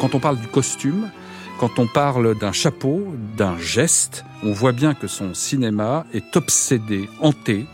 Quand 0.00 0.14
on 0.14 0.20
parle 0.20 0.40
du 0.40 0.46
costume, 0.46 1.10
quand 1.58 1.78
on 1.78 1.86
parle 1.86 2.38
d'un 2.38 2.52
chapeau, 2.52 3.14
d'un 3.36 3.58
geste, 3.58 4.24
on 4.42 4.52
voit 4.52 4.72
bien 4.72 4.94
que 4.94 5.06
son 5.06 5.34
cinéma 5.34 6.06
est 6.14 6.36
obsédé, 6.36 7.08
hanté 7.20 7.66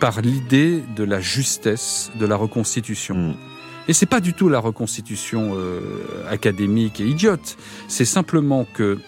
par 0.00 0.20
l'idée 0.20 0.82
de 0.96 1.04
la 1.04 1.20
justesse 1.20 2.10
de 2.18 2.26
la 2.26 2.34
reconstitution. 2.36 3.36
Et 3.90 3.92
c'est 3.92 4.06
pas 4.06 4.20
du 4.20 4.34
tout 4.34 4.48
la 4.48 4.60
reconstitution 4.60 5.56
euh, 5.56 5.80
académique 6.30 7.00
et 7.00 7.06
idiote. 7.08 7.56
C'est 7.88 8.04
simplement 8.04 8.64
que 8.72 9.00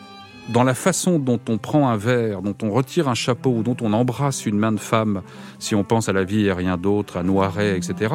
dans 0.49 0.65
la 0.65 0.75
façon 0.75 1.21
dont 1.21 1.39
on 1.49 1.57
prend 1.57 1.89
un 1.89 1.97
verre, 1.97 2.43
dont 2.43 2.57
on 2.65 2.71
retire 2.73 3.09
un 3.09 3.15
chapeau 3.15 3.51
ou 3.51 3.63
dont 3.63 3.77
on 3.81 3.93
embrasse 3.93 4.45
une 4.45 4.59
main 4.59 4.73
de 4.73 4.81
femme, 4.81 5.23
si 5.61 5.77
on 5.77 5.85
pense 5.85 6.09
à 6.09 6.13
la 6.13 6.25
vie 6.25 6.47
et 6.47 6.53
rien 6.53 6.77
d'autre, 6.77 7.17
à 7.17 7.23
Noiret, 7.23 7.77
etc., 7.77 8.13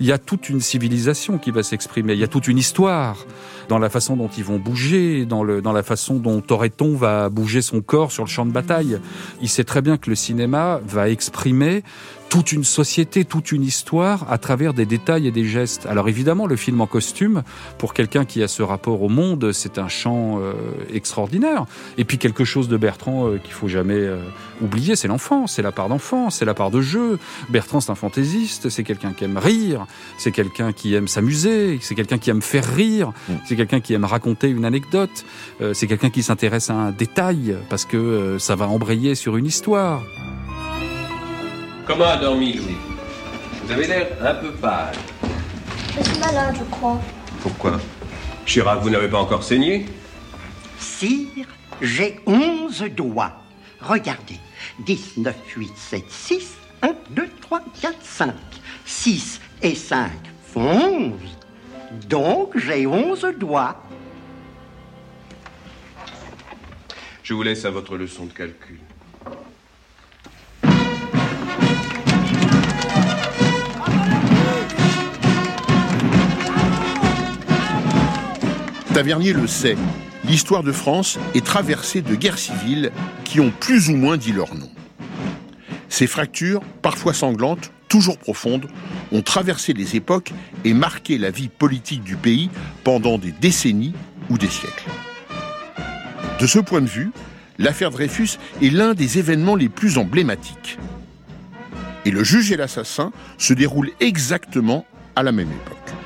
il 0.00 0.06
y 0.06 0.12
a 0.12 0.16
toute 0.16 0.48
une 0.48 0.62
civilisation 0.62 1.36
qui 1.36 1.50
va 1.50 1.62
s'exprimer, 1.62 2.14
il 2.14 2.18
y 2.18 2.24
a 2.24 2.28
toute 2.28 2.48
une 2.48 2.56
histoire 2.56 3.26
dans 3.68 3.78
la 3.78 3.90
façon 3.90 4.16
dont 4.16 4.28
ils 4.28 4.44
vont 4.44 4.58
bouger, 4.58 5.26
dans, 5.26 5.44
le, 5.44 5.60
dans 5.60 5.72
la 5.72 5.82
façon 5.82 6.14
dont 6.14 6.40
Toreton 6.40 6.96
va 6.96 7.28
bouger 7.28 7.60
son 7.60 7.82
corps 7.82 8.12
sur 8.12 8.24
le 8.24 8.30
champ 8.30 8.46
de 8.46 8.52
bataille. 8.52 8.98
Il 9.42 9.50
sait 9.50 9.64
très 9.64 9.82
bien 9.82 9.98
que 9.98 10.08
le 10.08 10.16
cinéma 10.16 10.80
va 10.86 11.10
exprimer 11.10 11.82
toute 12.28 12.52
une 12.52 12.64
société, 12.64 13.24
toute 13.24 13.52
une 13.52 13.62
histoire 13.62 14.30
à 14.30 14.38
travers 14.38 14.74
des 14.74 14.86
détails 14.86 15.26
et 15.26 15.30
des 15.30 15.44
gestes. 15.44 15.86
Alors 15.86 16.08
évidemment, 16.08 16.46
le 16.46 16.56
film 16.56 16.80
en 16.80 16.86
costume, 16.86 17.42
pour 17.78 17.94
quelqu'un 17.94 18.24
qui 18.24 18.42
a 18.42 18.48
ce 18.48 18.62
rapport 18.62 19.02
au 19.02 19.08
monde, 19.08 19.52
c'est 19.52 19.78
un 19.78 19.88
champ 19.88 20.38
euh, 20.40 20.52
extraordinaire. 20.92 21.64
Et 21.96 22.04
puis 22.04 22.18
quelque 22.18 22.44
chose 22.44 22.68
de 22.68 22.76
Bertrand 22.76 23.28
euh, 23.28 23.38
qu'il 23.38 23.52
faut 23.52 23.68
jamais 23.68 23.94
euh, 23.94 24.18
oublier, 24.60 24.96
c'est 24.96 25.08
l'enfance, 25.08 25.54
c'est 25.54 25.62
la 25.62 25.72
part 25.72 25.88
d'enfance, 25.88 26.36
c'est 26.36 26.44
la 26.44 26.54
part 26.54 26.70
de 26.70 26.80
jeu. 26.80 27.18
Bertrand, 27.48 27.80
c'est 27.80 27.90
un 27.90 27.94
fantaisiste, 27.94 28.68
c'est 28.68 28.84
quelqu'un 28.84 29.12
qui 29.12 29.24
aime 29.24 29.38
rire, 29.38 29.86
c'est 30.18 30.32
quelqu'un 30.32 30.72
qui 30.72 30.94
aime 30.94 31.08
s'amuser, 31.08 31.78
c'est 31.80 31.94
quelqu'un 31.94 32.18
qui 32.18 32.30
aime 32.30 32.42
faire 32.42 32.64
rire, 32.64 33.12
c'est 33.46 33.56
quelqu'un 33.56 33.80
qui 33.80 33.94
aime 33.94 34.04
raconter 34.04 34.48
une 34.48 34.64
anecdote, 34.64 35.24
euh, 35.60 35.74
c'est 35.74 35.86
quelqu'un 35.86 36.10
qui 36.10 36.22
s'intéresse 36.22 36.70
à 36.70 36.74
un 36.74 36.90
détail 36.90 37.56
parce 37.68 37.84
que 37.84 37.96
euh, 37.96 38.38
ça 38.38 38.56
va 38.56 38.68
embrayer 38.68 39.14
sur 39.14 39.36
une 39.36 39.46
histoire. 39.46 40.02
Comment 41.88 42.04
a 42.04 42.18
dormi 42.18 42.52
Louis? 42.52 42.76
Vous 43.62 43.72
avez 43.72 43.86
l'air 43.86 44.08
un 44.20 44.34
peu 44.34 44.52
pâle. 44.52 44.94
Je 45.96 46.04
suis 46.04 46.18
malade, 46.18 46.54
je 46.58 46.64
crois. 46.64 47.00
Pourquoi? 47.40 47.80
Chirac, 48.44 48.80
vous 48.80 48.90
n'avez 48.90 49.08
pas 49.08 49.18
encore 49.18 49.42
saigné? 49.42 49.86
Sire, 50.78 51.46
j'ai 51.80 52.20
onze 52.26 52.82
doigts. 52.82 53.32
Regardez. 53.80 54.38
10, 54.84 55.16
9, 55.16 55.34
8, 55.56 55.70
7, 55.78 56.04
6. 56.10 56.56
1, 56.82 56.88
2, 57.12 57.26
3, 57.40 57.62
4, 57.80 57.94
5. 58.02 58.34
6 58.84 59.40
et 59.62 59.74
5 59.74 60.10
Onze. 60.56 61.12
Donc 62.06 62.58
j'ai 62.58 62.86
onze 62.86 63.26
doigts. 63.38 63.82
Je 67.22 67.32
vous 67.32 67.42
laisse 67.42 67.64
à 67.64 67.70
votre 67.70 67.96
leçon 67.96 68.26
de 68.26 68.32
calcul. 68.32 68.78
Tavernier 78.98 79.32
le 79.32 79.46
sait, 79.46 79.76
l'histoire 80.24 80.64
de 80.64 80.72
France 80.72 81.20
est 81.36 81.46
traversée 81.46 82.02
de 82.02 82.16
guerres 82.16 82.36
civiles 82.36 82.90
qui 83.22 83.38
ont 83.38 83.52
plus 83.52 83.90
ou 83.90 83.96
moins 83.96 84.16
dit 84.16 84.32
leur 84.32 84.56
nom. 84.56 84.68
Ces 85.88 86.08
fractures, 86.08 86.62
parfois 86.82 87.14
sanglantes, 87.14 87.70
toujours 87.88 88.18
profondes, 88.18 88.66
ont 89.12 89.22
traversé 89.22 89.72
les 89.72 89.94
époques 89.94 90.32
et 90.64 90.74
marqué 90.74 91.16
la 91.16 91.30
vie 91.30 91.48
politique 91.48 92.02
du 92.02 92.16
pays 92.16 92.50
pendant 92.82 93.18
des 93.18 93.30
décennies 93.30 93.94
ou 94.30 94.36
des 94.36 94.50
siècles. 94.50 94.88
De 96.40 96.48
ce 96.48 96.58
point 96.58 96.80
de 96.80 96.88
vue, 96.88 97.12
l'affaire 97.56 97.92
Dreyfus 97.92 98.30
est 98.60 98.70
l'un 98.70 98.94
des 98.94 99.20
événements 99.20 99.54
les 99.54 99.68
plus 99.68 99.96
emblématiques. 99.96 100.76
Et 102.04 102.10
le 102.10 102.24
juge 102.24 102.50
et 102.50 102.56
l'assassin 102.56 103.12
se 103.36 103.54
déroulent 103.54 103.92
exactement 104.00 104.84
à 105.14 105.22
la 105.22 105.30
même 105.30 105.52
époque. 105.52 105.97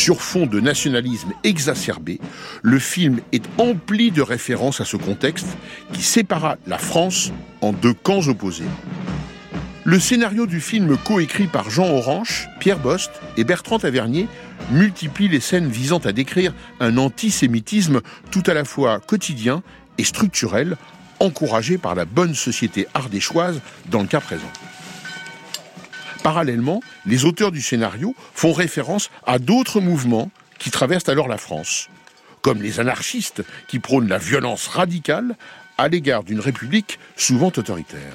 Sur 0.00 0.22
fond 0.22 0.46
de 0.46 0.60
nationalisme 0.60 1.34
exacerbé, 1.44 2.20
le 2.62 2.78
film 2.78 3.20
est 3.32 3.44
empli 3.58 4.10
de 4.10 4.22
références 4.22 4.80
à 4.80 4.86
ce 4.86 4.96
contexte 4.96 5.46
qui 5.92 6.00
sépara 6.00 6.56
la 6.66 6.78
France 6.78 7.32
en 7.60 7.74
deux 7.74 7.92
camps 7.92 8.26
opposés. 8.26 8.64
Le 9.84 10.00
scénario 10.00 10.46
du 10.46 10.62
film 10.62 10.96
coécrit 10.96 11.48
par 11.48 11.68
Jean 11.68 11.90
Orange, 11.90 12.48
Pierre 12.60 12.78
Bost 12.78 13.10
et 13.36 13.44
Bertrand 13.44 13.78
Tavernier 13.78 14.26
multiplie 14.70 15.28
les 15.28 15.40
scènes 15.40 15.68
visant 15.68 15.98
à 15.98 16.12
décrire 16.12 16.54
un 16.80 16.96
antisémitisme 16.96 18.00
tout 18.30 18.42
à 18.46 18.54
la 18.54 18.64
fois 18.64 19.00
quotidien 19.00 19.62
et 19.98 20.04
structurel, 20.04 20.78
encouragé 21.18 21.76
par 21.76 21.94
la 21.94 22.06
bonne 22.06 22.34
société 22.34 22.86
ardéchoise 22.94 23.60
dans 23.90 24.00
le 24.00 24.08
cas 24.08 24.20
présent. 24.20 24.50
Parallèlement, 26.22 26.80
les 27.06 27.24
auteurs 27.24 27.50
du 27.50 27.62
scénario 27.62 28.14
font 28.34 28.52
référence 28.52 29.10
à 29.26 29.38
d'autres 29.38 29.80
mouvements 29.80 30.30
qui 30.58 30.70
traversent 30.70 31.08
alors 31.08 31.28
la 31.28 31.38
France, 31.38 31.88
comme 32.42 32.60
les 32.62 32.78
anarchistes 32.80 33.42
qui 33.68 33.78
prônent 33.78 34.08
la 34.08 34.18
violence 34.18 34.66
radicale 34.68 35.36
à 35.78 35.88
l'égard 35.88 36.22
d'une 36.22 36.40
république 36.40 36.98
souvent 37.16 37.46
autoritaire. 37.48 38.12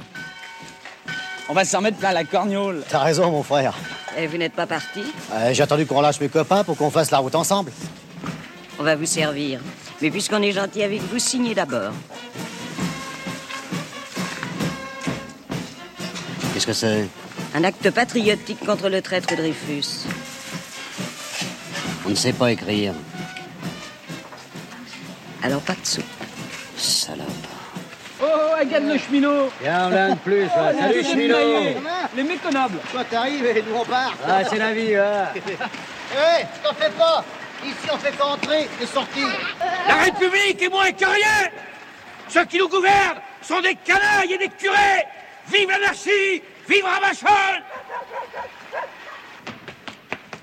On 1.50 1.54
va 1.54 1.66
se 1.66 1.76
remettre 1.76 1.98
plein 1.98 2.12
la 2.12 2.24
corniole. 2.24 2.84
T'as 2.90 3.00
raison, 3.04 3.32
mon 3.32 3.44
frère. 3.44 3.74
Et 4.18 4.28
vous 4.28 4.38
n'êtes 4.38 4.54
pas 4.54 4.68
parti 4.68 5.04
Euh, 5.34 5.54
J'ai 5.54 5.64
attendu 5.64 5.86
qu'on 5.86 6.02
lâche 6.02 6.20
mes 6.20 6.30
copains 6.30 6.64
pour 6.64 6.78
qu'on 6.78 6.90
fasse 6.92 7.12
la 7.12 7.20
route 7.20 7.36
ensemble. 7.36 7.72
On 8.80 8.84
va 8.84 8.96
vous 8.96 9.06
servir. 9.06 9.60
Mais 10.02 10.12
puisqu'on 10.12 10.42
est 10.42 10.52
gentil 10.52 10.84
avec 10.84 11.02
vous, 11.02 11.20
signez 11.20 11.54
d'abord. 11.56 11.92
Qu'est-ce 16.54 16.68
que 16.68 16.74
c'est? 16.74 17.08
Un 17.56 17.64
acte 17.64 17.90
patriotique 17.90 18.66
contre 18.66 18.90
le 18.90 19.02
traître 19.02 19.34
Dreyfus. 19.34 20.06
On 22.06 22.10
ne 22.10 22.16
sait 22.16 22.34
pas 22.34 22.52
écrire. 22.52 22.94
Alors 25.42 25.62
pas 25.62 25.76
de 25.76 25.86
soupe. 25.86 26.04
Salope. 26.76 27.26
Oh, 28.22 28.26
Agathe 28.60 28.84
le 28.84 28.98
cheminot 28.98 29.50
Viens, 29.62 29.88
on 29.88 29.90
l'a 29.90 30.10
de 30.10 30.16
plus. 30.16 30.48
Ah, 30.54 30.66
ouais. 30.66 30.80
Salut, 30.82 30.96
les 30.96 31.04
cheminot. 31.06 31.38
Les 32.18 32.24
méconnables 32.24 32.78
Toi, 32.92 33.06
t'arrives 33.06 33.46
et 33.46 33.62
nous 33.62 33.76
on 33.78 33.86
part. 33.86 34.18
Ah, 34.28 34.44
c'est 34.44 34.58
la 34.60 34.74
vie, 34.74 34.94
hein. 34.94 35.30
Hé, 35.36 36.46
t'en 36.62 36.74
fais 36.74 36.92
pas 36.92 37.24
Ici, 37.64 37.88
on 37.90 37.98
fait 37.98 38.18
pas 38.18 38.26
entrer 38.26 38.68
et 38.82 38.86
sortir. 38.86 39.30
La 39.88 39.96
République 40.04 40.62
est 40.62 40.70
moins 40.70 40.92
que 40.92 41.06
rien 41.06 41.50
Ceux 42.28 42.44
qui 42.44 42.58
nous 42.58 42.68
gouvernent 42.68 43.22
sont 43.42 43.62
des 43.62 43.76
canailles 43.76 44.34
et 44.34 44.38
des 44.40 44.50
curés 44.50 45.06
Vive 45.54 45.70
l'anarchie 45.70 46.42
Vive 46.68 46.84
Ramachol 46.84 47.64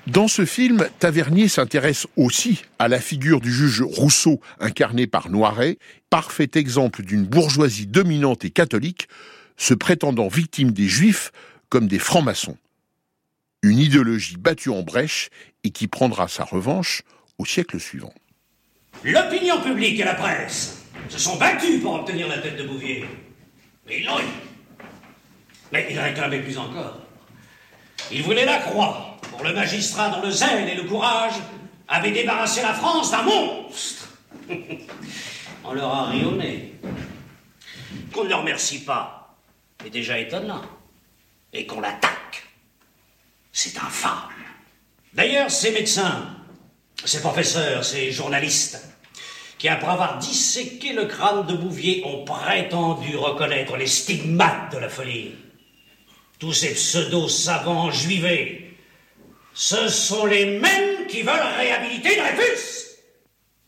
Dans 0.07 0.27
ce 0.27 0.45
film, 0.45 0.87
Tavernier 0.99 1.47
s'intéresse 1.47 2.07
aussi 2.15 2.61
à 2.79 2.87
la 2.87 2.99
figure 2.99 3.41
du 3.41 3.51
juge 3.51 3.81
Rousseau, 3.81 4.39
incarné 4.59 5.05
par 5.05 5.29
Noiret, 5.29 5.77
parfait 6.09 6.51
exemple 6.55 7.03
d'une 7.03 7.25
bourgeoisie 7.25 7.87
dominante 7.87 8.45
et 8.45 8.51
catholique, 8.51 9.09
se 9.57 9.73
prétendant 9.73 10.29
victime 10.29 10.71
des 10.71 10.87
juifs 10.87 11.31
comme 11.69 11.87
des 11.87 11.99
francs-maçons. 11.99 12.57
Une 13.61 13.79
idéologie 13.79 14.37
battue 14.37 14.69
en 14.69 14.81
brèche 14.81 15.29
et 15.63 15.71
qui 15.71 15.87
prendra 15.87 16.27
sa 16.27 16.43
revanche 16.43 17.01
au 17.37 17.45
siècle 17.45 17.79
suivant. 17.79 18.13
L'opinion 19.03 19.61
publique 19.61 19.99
et 19.99 20.03
la 20.03 20.15
presse 20.15 20.83
se 21.09 21.17
sont 21.17 21.37
battus 21.37 21.81
pour 21.81 21.95
obtenir 21.95 22.27
la 22.27 22.37
tête 22.37 22.57
de 22.57 22.63
Bouvier. 22.63 23.05
Mais 23.87 23.99
ils 23.99 24.05
l'ont 24.05 24.19
eu. 24.19 24.52
Mais 25.73 25.87
ils 25.89 25.99
réclamaient 25.99 26.43
plus 26.43 26.59
encore. 26.59 26.99
Ils 28.11 28.21
voulaient 28.21 28.45
la 28.45 28.59
croix 28.59 29.17
pour 29.31 29.43
le 29.43 29.53
magistrat 29.53 30.09
dont 30.09 30.21
le 30.21 30.29
zèle 30.29 30.69
et 30.69 30.75
le 30.75 30.83
courage 30.83 31.33
avaient 31.87 32.11
débarrassé 32.11 32.61
la 32.61 32.75
France 32.75 33.09
d'un 33.09 33.23
monstre. 33.23 34.07
On 35.63 35.73
leur 35.73 35.91
a 35.91 36.13
nez. 36.13 36.75
Qu'on 38.13 38.25
ne 38.25 38.29
le 38.29 38.35
remercie 38.35 38.83
pas 38.83 39.35
est 39.83 39.89
déjà 39.89 40.19
étonnant. 40.19 40.61
Et 41.51 41.65
qu'on 41.65 41.81
l'attaque, 41.81 42.43
c'est 43.51 43.75
infâme. 43.77 44.29
D'ailleurs, 45.13 45.49
ces 45.49 45.71
médecins, 45.71 46.35
ces 47.03 47.19
professeurs, 47.19 47.83
ces 47.83 48.11
journalistes, 48.11 48.79
qui, 49.57 49.69
après 49.69 49.91
avoir 49.91 50.19
disséqué 50.19 50.93
le 50.93 51.05
crâne 51.05 51.47
de 51.47 51.55
Bouvier, 51.55 52.03
ont 52.05 52.25
prétendu 52.25 53.15
reconnaître 53.15 53.75
les 53.75 53.87
stigmates 53.87 54.71
de 54.71 54.77
la 54.77 54.89
folie. 54.89 55.33
Tous 56.43 56.51
ces 56.51 56.73
pseudo-savants 56.73 57.89
juivés, 57.89 58.75
ce 59.53 59.87
sont 59.87 60.25
les 60.25 60.59
mêmes 60.59 61.07
qui 61.07 61.21
veulent 61.21 61.39
réhabiliter 61.57 62.17
Dreyfus. 62.17 62.97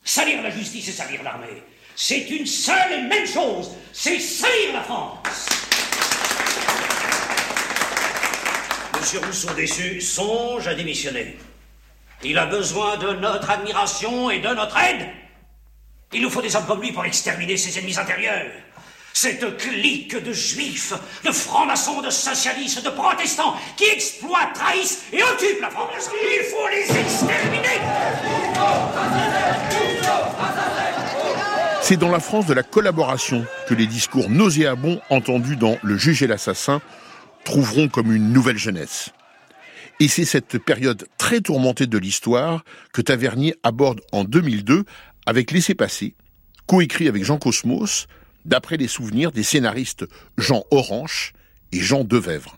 Salir 0.04 0.42
la 0.42 0.50
justice 0.50 0.90
et 0.90 0.92
salir 0.92 1.24
l'armée, 1.24 1.64
c'est 1.96 2.30
une 2.30 2.46
seule 2.46 2.92
et 2.92 3.02
même 3.04 3.26
chose, 3.26 3.72
c'est 3.94 4.20
salir 4.20 4.74
la 4.74 4.82
France. 4.82 5.46
Monsieur 9.00 9.20
Rousseau 9.20 9.54
déçu 9.54 10.02
songe 10.02 10.68
à 10.68 10.76
démissionner. 10.76 11.38
Il 12.26 12.38
a 12.38 12.46
besoin 12.46 12.98
de 12.98 13.14
notre 13.14 13.52
admiration 13.52 14.30
et 14.30 14.40
de 14.40 14.50
notre 14.50 14.78
aide. 14.80 15.08
Il 16.12 16.22
nous 16.22 16.30
faut 16.30 16.42
des 16.42 16.54
hommes 16.58 16.66
comme 16.66 16.82
lui 16.82 16.92
pour 16.92 17.06
exterminer 17.06 17.56
ses 17.56 17.80
ennemis 17.80 17.98
intérieurs. 17.98 18.52
Cette 19.18 19.56
clique 19.56 20.22
de 20.22 20.34
juifs, 20.34 20.92
de 21.24 21.32
francs-maçons, 21.32 22.02
de 22.02 22.10
socialistes, 22.10 22.84
de 22.84 22.90
protestants 22.90 23.56
qui 23.78 23.86
exploitent, 23.86 24.52
trahissent 24.54 25.06
et 25.14 25.24
occupent 25.24 25.62
la 25.62 25.70
France. 25.70 26.10
Il 26.12 26.44
faut 26.44 26.68
les 26.68 27.00
exterminer. 27.00 27.80
C'est 31.82 31.96
dans 31.96 32.12
la 32.12 32.20
France 32.20 32.46
de 32.46 32.54
la 32.54 32.64
collaboration 32.64 33.46
que 33.70 33.74
les 33.74 33.88
discours 33.88 34.30
nauséabonds 34.30 35.00
entendus 35.10 35.56
dans 35.56 35.78
Le 35.82 35.98
juge 35.98 36.22
et 36.22 36.28
l'assassin 36.28 36.82
trouveront 37.46 37.88
comme 37.88 38.14
une 38.14 38.34
nouvelle 38.34 38.58
jeunesse. 38.58 39.12
Et 40.02 40.10
c'est 40.10 40.26
cette 40.26 40.58
période 40.58 41.08
très 41.18 41.40
tourmentée 41.40 41.88
de 41.88 41.98
l'histoire 41.98 42.66
que 42.92 43.02
Tavernier 43.02 43.56
aborde 43.64 44.02
en 44.12 44.26
2002 44.26 44.84
avec 45.26 45.52
Laissez-passer, 45.52 46.16
coécrit 46.68 47.08
avec 47.08 47.24
Jean 47.24 47.38
Cosmos, 47.38 48.08
d'après 48.46 48.78
les 48.78 48.88
souvenirs 48.88 49.32
des 49.32 49.44
scénaristes 49.44 50.06
Jean 50.38 50.64
Orange 50.72 51.34
et 51.72 51.80
Jean 51.80 52.04
Devèvre. 52.04 52.58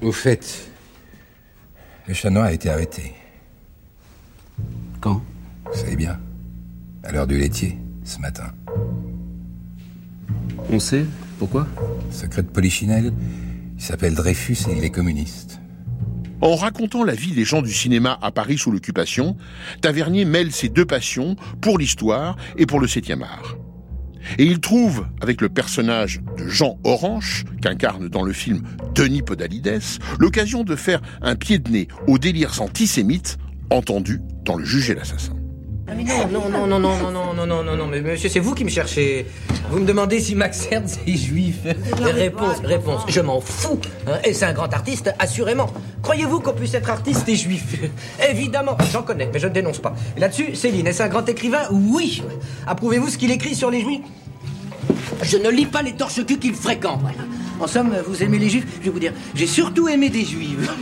Au 0.00 0.12
fait, 0.12 0.70
le 2.06 2.14
chat 2.14 2.30
noir 2.30 2.46
a 2.46 2.52
été 2.52 2.70
arrêté. 2.70 3.12
Quand? 5.00 5.22
Vous 5.66 5.78
savez 5.78 5.96
bien. 5.96 6.18
À 7.04 7.12
l'heure 7.12 7.26
du 7.26 7.38
laitier, 7.38 7.76
ce 8.04 8.18
matin. 8.18 8.52
On 10.70 10.78
sait 10.78 11.04
pourquoi? 11.38 11.66
Secret 12.10 12.42
de 12.42 12.48
Polichinelle, 12.48 13.12
il 13.76 13.82
s'appelle 13.82 14.14
Dreyfus 14.14 14.58
et 14.68 14.76
il 14.76 14.84
est 14.84 14.90
communiste. 14.90 15.58
En 16.42 16.54
racontant 16.54 17.02
la 17.04 17.14
vie 17.14 17.32
des 17.32 17.44
gens 17.44 17.62
du 17.62 17.72
cinéma 17.72 18.18
à 18.22 18.30
Paris 18.30 18.58
sous 18.58 18.70
l'occupation, 18.70 19.36
Tavernier 19.80 20.24
mêle 20.24 20.52
ses 20.52 20.68
deux 20.68 20.84
passions 20.84 21.36
pour 21.60 21.78
l'histoire 21.78 22.36
et 22.56 22.66
pour 22.66 22.80
le 22.80 22.86
septième 22.86 23.22
art. 23.22 23.56
Et 24.38 24.44
il 24.44 24.60
trouve, 24.60 25.06
avec 25.20 25.40
le 25.40 25.48
personnage 25.48 26.20
de 26.38 26.48
Jean 26.48 26.78
Orange, 26.84 27.44
qu'incarne 27.62 28.08
dans 28.08 28.22
le 28.22 28.32
film 28.32 28.62
Denis 28.94 29.22
Podalides, 29.22 29.80
l'occasion 30.18 30.64
de 30.64 30.76
faire 30.76 31.00
un 31.22 31.36
pied 31.36 31.58
de 31.58 31.70
nez 31.70 31.88
aux 32.06 32.18
délires 32.18 32.60
antisémites 32.62 33.38
entendus 33.70 34.20
dans 34.44 34.56
Le 34.56 34.64
juge 34.64 34.90
et 34.90 34.94
l'assassin. 34.94 35.32
Ah 35.86 35.94
non, 35.94 36.48
non, 36.48 36.48
non, 36.48 36.66
non, 36.68 36.78
non, 36.78 36.96
non, 36.96 37.10
non, 37.10 37.34
non, 37.34 37.46
non, 37.46 37.64
non, 37.64 37.76
non, 37.76 37.86
mais 37.88 38.00
monsieur, 38.00 38.28
c'est 38.28 38.38
vous 38.38 38.54
qui 38.54 38.64
me 38.64 38.68
cherchez. 38.70 39.26
Vous 39.70 39.80
me 39.80 39.84
demandez 39.86 40.20
si 40.20 40.36
Max 40.36 40.68
Ernst 40.70 41.00
est 41.04 41.16
juif. 41.16 41.56
Réponse, 42.00 42.60
réponse, 42.62 43.02
je 43.08 43.20
m'en 43.20 43.40
fous. 43.40 43.80
hein. 44.06 44.18
Et 44.24 44.32
c'est 44.32 44.44
un 44.44 44.52
grand 44.52 44.72
artiste, 44.72 45.12
assurément. 45.18 45.66
Croyez-vous 46.02 46.38
qu'on 46.40 46.52
puisse 46.52 46.74
être 46.74 46.90
artiste 46.90 47.28
et 47.28 47.34
juif 47.34 47.74
Évidemment, 48.30 48.76
j'en 48.92 49.02
connais, 49.02 49.28
mais 49.32 49.40
je 49.40 49.48
ne 49.48 49.52
dénonce 49.52 49.80
pas. 49.80 49.94
Et 50.16 50.20
là-dessus, 50.20 50.54
Céline, 50.54 50.86
est-ce 50.86 51.02
un 51.02 51.08
grand 51.08 51.28
écrivain 51.28 51.62
Oui. 51.72 52.22
Approuvez-vous 52.68 53.08
ce 53.08 53.18
qu'il 53.18 53.32
écrit 53.32 53.56
sur 53.56 53.70
les 53.70 53.80
juifs 53.80 54.02
Je 55.22 55.36
ne 55.36 55.50
lis 55.50 55.66
pas 55.66 55.82
les 55.82 55.92
torches-culs 55.92 56.38
qu'il 56.38 56.54
fréquente. 56.54 57.00
voilà. 57.02 57.18
En 57.60 57.66
somme, 57.66 57.94
vous 58.06 58.22
aimez 58.22 58.38
les 58.38 58.48
juifs 58.48 58.66
Je 58.80 58.84
vais 58.86 58.90
vous 58.90 58.98
dire, 58.98 59.12
j'ai 59.34 59.46
surtout 59.46 59.88
aimé 59.88 60.08
des 60.08 60.24
juives. 60.24 60.70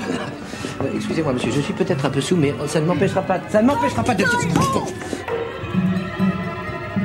Euh, 0.81 0.85
Excusez-moi, 0.95 1.33
monsieur, 1.33 1.51
je 1.51 1.61
suis 1.61 1.73
peut-être 1.73 2.05
un 2.05 2.11
peu 2.11 2.21
sous, 2.21 2.37
mais 2.37 2.55
ça 2.69 2.81
ne 2.81 2.87
m'empêchera 2.87 3.23
pas, 3.23 3.41
ça 3.51 3.61
ne 3.63 3.67
m'empêchera 3.67 4.05
pas 4.05 4.15
de... 4.15 4.25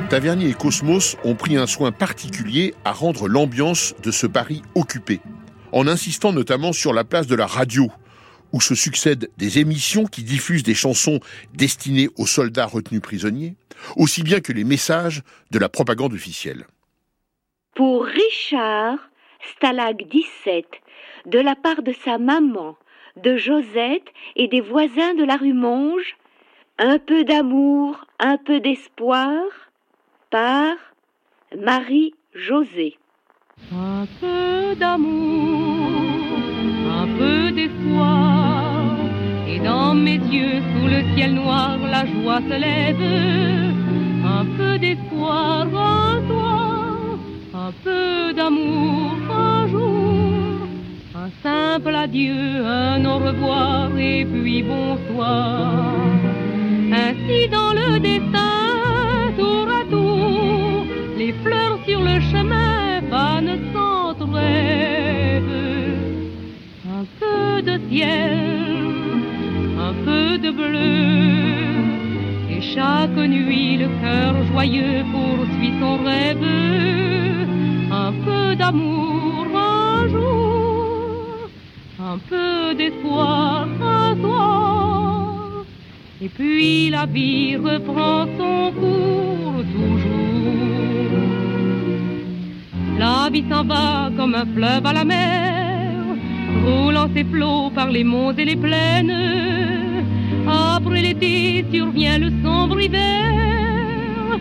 Tavernier 0.09 0.49
et 0.49 0.53
Cosmos 0.53 1.17
ont 1.23 1.33
pris 1.33 1.57
un 1.57 1.65
soin 1.65 1.91
particulier 1.91 2.75
à 2.85 2.91
rendre 2.91 3.27
l'ambiance 3.27 3.95
de 4.03 4.11
ce 4.11 4.27
Paris 4.27 4.61
occupé, 4.75 5.21
en 5.71 5.87
insistant 5.87 6.33
notamment 6.33 6.71
sur 6.71 6.93
la 6.93 7.03
place 7.03 7.25
de 7.25 7.35
la 7.35 7.47
radio, 7.47 7.91
où 8.51 8.61
se 8.61 8.75
succèdent 8.75 9.29
des 9.39 9.57
émissions 9.57 10.05
qui 10.05 10.21
diffusent 10.21 10.61
des 10.61 10.75
chansons 10.75 11.19
destinées 11.55 12.09
aux 12.17 12.27
soldats 12.27 12.67
retenus 12.67 13.01
prisonniers, 13.01 13.55
aussi 13.95 14.21
bien 14.21 14.39
que 14.39 14.53
les 14.53 14.63
messages 14.63 15.23
de 15.49 15.57
la 15.57 15.69
propagande 15.69 16.13
officielle. 16.13 16.67
Pour 17.75 18.05
Richard, 18.05 18.99
Stalag 19.41 20.07
17, 20.07 20.65
de 21.25 21.39
la 21.39 21.55
part 21.55 21.81
de 21.81 21.91
sa 21.91 22.19
maman, 22.19 22.75
de 23.17 23.35
Josette 23.35 24.07
et 24.35 24.47
des 24.47 24.61
voisins 24.61 25.15
de 25.15 25.23
la 25.23 25.37
rue 25.37 25.53
Monge, 25.53 26.15
un 26.77 26.99
peu 26.99 27.23
d'amour, 27.23 28.05
un 28.19 28.37
peu 28.37 28.59
d'espoir, 28.59 29.41
par 30.29 30.75
Marie-Josée. 31.57 32.97
Un 33.71 34.05
peu 34.21 34.75
d'amour, 34.75 35.89
un 37.01 37.07
peu 37.17 37.51
d'espoir, 37.51 38.97
et 39.47 39.59
dans 39.59 39.95
mes 39.95 40.19
yeux, 40.35 40.61
sous 40.61 40.87
le 40.87 41.15
ciel 41.15 41.33
noir, 41.33 41.79
la 41.89 42.05
joie 42.05 42.41
se 42.41 42.59
lève. 42.65 43.73
Un 44.25 44.45
peu 44.57 44.77
d'espoir, 44.77 45.67
un 45.75 46.27
soir, 46.27 46.52
un 47.67 47.71
peu 47.83 48.33
d'amour, 48.33 49.15
un 49.31 49.67
jour, 49.69 50.67
un 51.15 51.29
simple 51.41 51.95
adieu, 51.95 52.65
un 52.65 53.05
au 53.05 53.19
revoir, 53.19 53.89
et 53.97 54.25
puis 54.25 54.63
bonsoir. 54.63 55.71
Ainsi 57.05 57.47
dans 57.55 57.71
le 57.79 57.99
destin, 57.99 59.31
tour 59.37 59.67
à 59.79 59.83
tour, 59.89 60.85
les 61.17 61.33
fleurs 61.43 61.79
sur 61.87 62.01
le 62.01 62.19
chemin 62.31 63.01
fanent 63.09 63.59
sans 63.73 64.13
rêve. 64.33 65.55
Un 66.99 67.05
peu 67.21 67.61
de 67.69 67.75
ciel, 67.89 68.39
un 69.87 69.93
peu 70.05 70.37
de 70.45 70.51
bleu, 70.51 70.95
et 72.53 72.61
chaque 72.75 73.19
nuit 73.35 73.77
le 73.77 73.87
cœur 74.01 74.33
joyeux 74.51 75.05
poursuit 75.13 75.73
son 75.79 75.97
rêve. 76.03 77.22
D'amour 78.55 79.47
un 79.55 80.07
jour, 80.09 81.49
un 81.99 82.17
peu 82.29 82.75
d'espoir 82.75 83.67
un 83.81 84.15
soir. 84.21 85.65
Et 86.21 86.29
puis 86.29 86.91
la 86.91 87.07
vie 87.07 87.55
reprend 87.55 88.27
son 88.37 88.71
cours 88.79 89.63
toujours. 89.73 91.09
La 92.99 93.29
vie 93.31 93.43
s'en 93.49 93.63
va 93.63 94.11
comme 94.15 94.35
un 94.35 94.45
fleuve 94.45 94.85
à 94.85 94.93
la 94.93 95.03
mer, 95.03 96.03
roulant 96.63 97.09
ses 97.15 97.23
flots 97.23 97.71
par 97.73 97.89
les 97.89 98.03
monts 98.03 98.33
et 98.33 98.45
les 98.45 98.55
plaines. 98.55 100.03
Après 100.47 101.01
l'été 101.01 101.65
survient 101.71 102.19
le 102.19 102.29
sombre 102.43 102.79
hiver. 102.79 104.37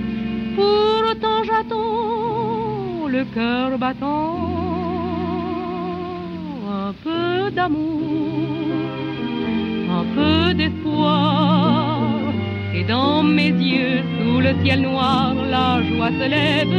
Pourtant 0.54 1.44
j'attends 1.44 2.21
le 3.12 3.24
cœur 3.24 3.78
battant 3.78 4.38
un 6.86 6.92
peu 7.04 7.50
d'amour 7.50 8.32
un 10.00 10.04
peu 10.16 10.54
d'espoir. 10.54 12.00
Et 12.74 12.84
dans 12.84 13.22
mes 13.22 13.50
yeux, 13.50 14.00
sous 14.18 14.40
le 14.40 14.52
ciel 14.62 14.80
noir, 14.82 15.34
la 15.50 15.82
joie 15.88 16.10
se 16.20 16.26
lève. 16.36 16.78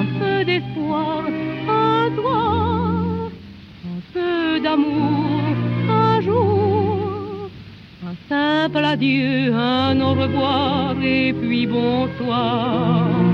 Un 0.00 0.04
peu 0.18 0.44
d'espoir, 0.44 1.22
un 1.68 2.04
soir, 2.16 3.30
un 3.92 4.00
peu 4.14 4.60
d'amour, 4.60 5.42
un 5.90 6.20
jour. 6.22 7.50
Un 8.10 8.16
simple 8.28 8.84
adieu, 8.84 9.54
un 9.54 10.00
au 10.00 10.14
revoir, 10.22 10.94
et 11.02 11.32
puis 11.34 11.66
bonsoir. 11.66 13.31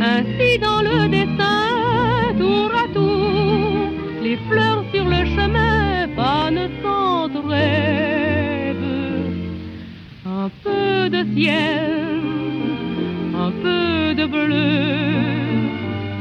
Ainsi 0.00 0.58
dans 0.58 0.82
le 0.82 1.08
destin, 1.08 2.34
tour 2.38 2.70
à 2.74 2.88
tour, 2.92 3.90
les 4.22 4.36
fleurs 4.48 4.84
sur 4.92 5.04
le 5.04 5.24
chemin 5.34 6.08
fanent 6.16 6.68
sans 6.82 7.30
rêve. 7.48 8.76
Un 10.26 10.50
peu 10.62 11.08
de 11.08 11.24
ciel, 11.34 12.20
un 13.34 13.50
peu 13.62 14.14
de 14.14 14.26
bleu, 14.26 14.82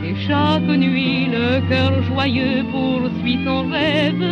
et 0.06 0.16
chaque 0.28 0.64
nuit 0.64 1.28
le 1.32 1.62
cœur 1.70 2.04
joyeux 2.04 2.64
poursuit 2.72 3.40
son 3.46 3.68
rêve. 3.70 4.24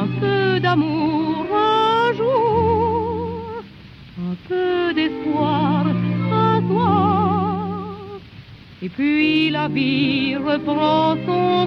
Un 0.00 0.06
peu 0.20 0.60
d'amour 0.60 1.46
un 1.52 2.12
jour, 2.16 3.62
un 4.18 4.36
peu 4.48 4.92
d'espoir 4.94 5.83
Et 8.84 8.90
puis 8.90 9.48
la 9.48 9.66
vie 9.66 10.34
cours. 10.34 11.64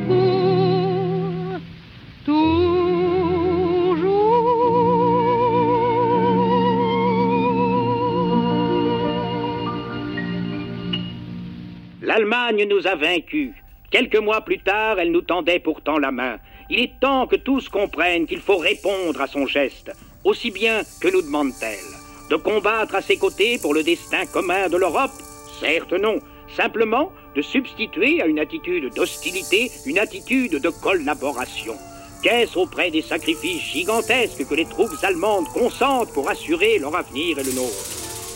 L'Allemagne 12.03 12.67
nous 12.69 12.85
a 12.85 12.93
vaincus. 12.93 13.49
Quelques 13.89 14.17
mois 14.17 14.41
plus 14.41 14.59
tard, 14.59 14.99
elle 14.99 15.11
nous 15.11 15.21
tendait 15.21 15.57
pourtant 15.57 15.97
la 15.97 16.11
main. 16.11 16.37
Il 16.69 16.79
est 16.79 16.99
temps 16.99 17.25
que 17.25 17.35
tous 17.35 17.67
comprennent 17.67 18.27
qu'il 18.27 18.41
faut 18.41 18.57
répondre 18.57 19.19
à 19.19 19.25
son 19.25 19.47
geste. 19.47 19.91
Aussi 20.23 20.51
bien 20.51 20.81
que 21.01 21.07
nous 21.07 21.23
demande-t-elle 21.23 22.29
De 22.29 22.35
combattre 22.35 22.93
à 22.93 23.01
ses 23.01 23.17
côtés 23.17 23.57
pour 23.59 23.73
le 23.73 23.81
destin 23.81 24.27
commun 24.27 24.69
de 24.69 24.77
l'Europe? 24.77 25.09
Certes 25.59 25.93
non. 25.93 26.19
Simplement 26.55 27.11
de 27.35 27.41
substituer 27.41 28.21
à 28.21 28.25
une 28.25 28.39
attitude 28.39 28.93
d'hostilité 28.93 29.71
une 29.85 29.99
attitude 29.99 30.61
de 30.61 30.69
collaboration. 30.69 31.75
Qu'est-ce 32.23 32.57
auprès 32.57 32.89
des 32.89 33.01
sacrifices 33.01 33.61
gigantesques 33.61 34.47
que 34.47 34.55
les 34.55 34.65
troupes 34.65 34.95
allemandes 35.03 35.47
consentent 35.53 36.11
pour 36.13 36.29
assurer 36.29 36.79
leur 36.79 36.95
avenir 36.95 37.37
et 37.37 37.43
le 37.43 37.53
nôtre? 37.53 37.75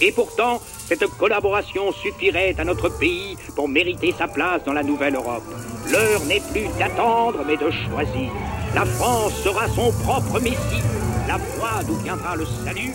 Et 0.02 0.12
pourtant, 0.12 0.62
cette 0.88 1.06
collaboration 1.18 1.92
suffirait 1.92 2.56
à 2.58 2.64
notre 2.64 2.90
pays 2.90 3.38
pour 3.56 3.68
mériter 3.68 4.14
sa 4.18 4.28
place 4.28 4.64
dans 4.66 4.74
la 4.74 4.84
nouvelle 4.84 5.16
Europe. 5.16 5.44
L'heure 5.92 6.24
n'est 6.26 6.42
plus 6.52 6.68
d'attendre, 6.78 7.40
mais 7.48 7.58
de 7.58 7.72
choisir. 7.72 8.32
La 8.76 8.86
France 8.86 9.34
sera 9.44 9.68
son 9.70 9.92
propre 10.04 10.40
messie, 10.40 10.84
la 11.28 11.38
voie 11.38 11.84
d'où 11.86 11.96
viendra 11.96 12.36
le 12.36 12.46
salut. 12.46 12.94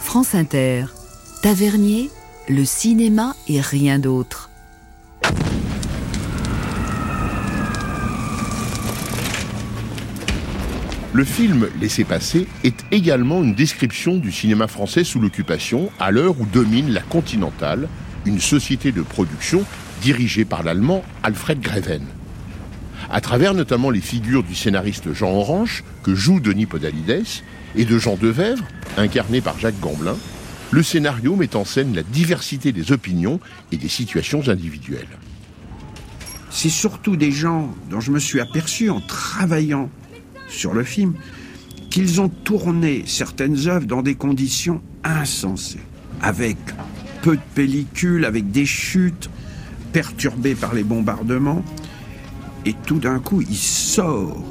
France 0.00 0.34
Inter, 0.34 0.84
Tavernier, 1.42 2.10
le 2.48 2.64
cinéma 2.64 3.34
et 3.48 3.60
rien 3.60 3.98
d'autre. 3.98 4.50
Le 11.12 11.24
film 11.24 11.68
Laissez 11.80 12.04
passer 12.04 12.46
est 12.64 12.84
également 12.90 13.42
une 13.42 13.54
description 13.54 14.16
du 14.16 14.32
cinéma 14.32 14.66
français 14.66 15.04
sous 15.04 15.20
l'occupation 15.20 15.90
à 16.00 16.10
l'heure 16.10 16.38
où 16.40 16.44
domine 16.44 16.90
la 16.90 17.02
Continentale, 17.02 17.88
une 18.26 18.40
société 18.40 18.90
de 18.90 19.02
production 19.02 19.64
dirigée 20.02 20.44
par 20.44 20.64
l'allemand 20.64 21.02
Alfred 21.22 21.60
Greven. 21.60 22.04
À 23.10 23.20
travers 23.20 23.54
notamment 23.54 23.90
les 23.90 24.00
figures 24.00 24.42
du 24.42 24.54
scénariste 24.54 25.12
Jean 25.12 25.30
Orange, 25.30 25.84
que 26.02 26.14
joue 26.14 26.40
Denis 26.40 26.66
Podalides, 26.66 27.24
et 27.76 27.84
de 27.84 27.98
Jean 27.98 28.16
Devèvre, 28.16 28.64
incarné 28.96 29.40
par 29.40 29.58
Jacques 29.58 29.78
Gamblin, 29.80 30.16
le 30.74 30.82
scénario 30.82 31.36
met 31.36 31.54
en 31.54 31.64
scène 31.64 31.94
la 31.94 32.02
diversité 32.02 32.72
des 32.72 32.90
opinions 32.90 33.38
et 33.70 33.76
des 33.76 33.88
situations 33.88 34.48
individuelles. 34.48 35.06
C'est 36.50 36.68
surtout 36.68 37.14
des 37.14 37.30
gens 37.30 37.72
dont 37.90 38.00
je 38.00 38.10
me 38.10 38.18
suis 38.18 38.40
aperçu 38.40 38.90
en 38.90 39.00
travaillant 39.00 39.88
sur 40.48 40.74
le 40.74 40.82
film 40.82 41.14
qu'ils 41.90 42.20
ont 42.20 42.28
tourné 42.28 43.04
certaines 43.06 43.68
œuvres 43.68 43.86
dans 43.86 44.02
des 44.02 44.16
conditions 44.16 44.82
insensées, 45.04 45.78
avec 46.20 46.56
peu 47.22 47.36
de 47.36 47.42
pellicules, 47.54 48.24
avec 48.24 48.50
des 48.50 48.66
chutes 48.66 49.30
perturbées 49.92 50.56
par 50.56 50.74
les 50.74 50.82
bombardements. 50.82 51.64
Et 52.66 52.74
tout 52.84 52.98
d'un 52.98 53.20
coup, 53.20 53.42
il 53.42 53.56
sort 53.56 54.42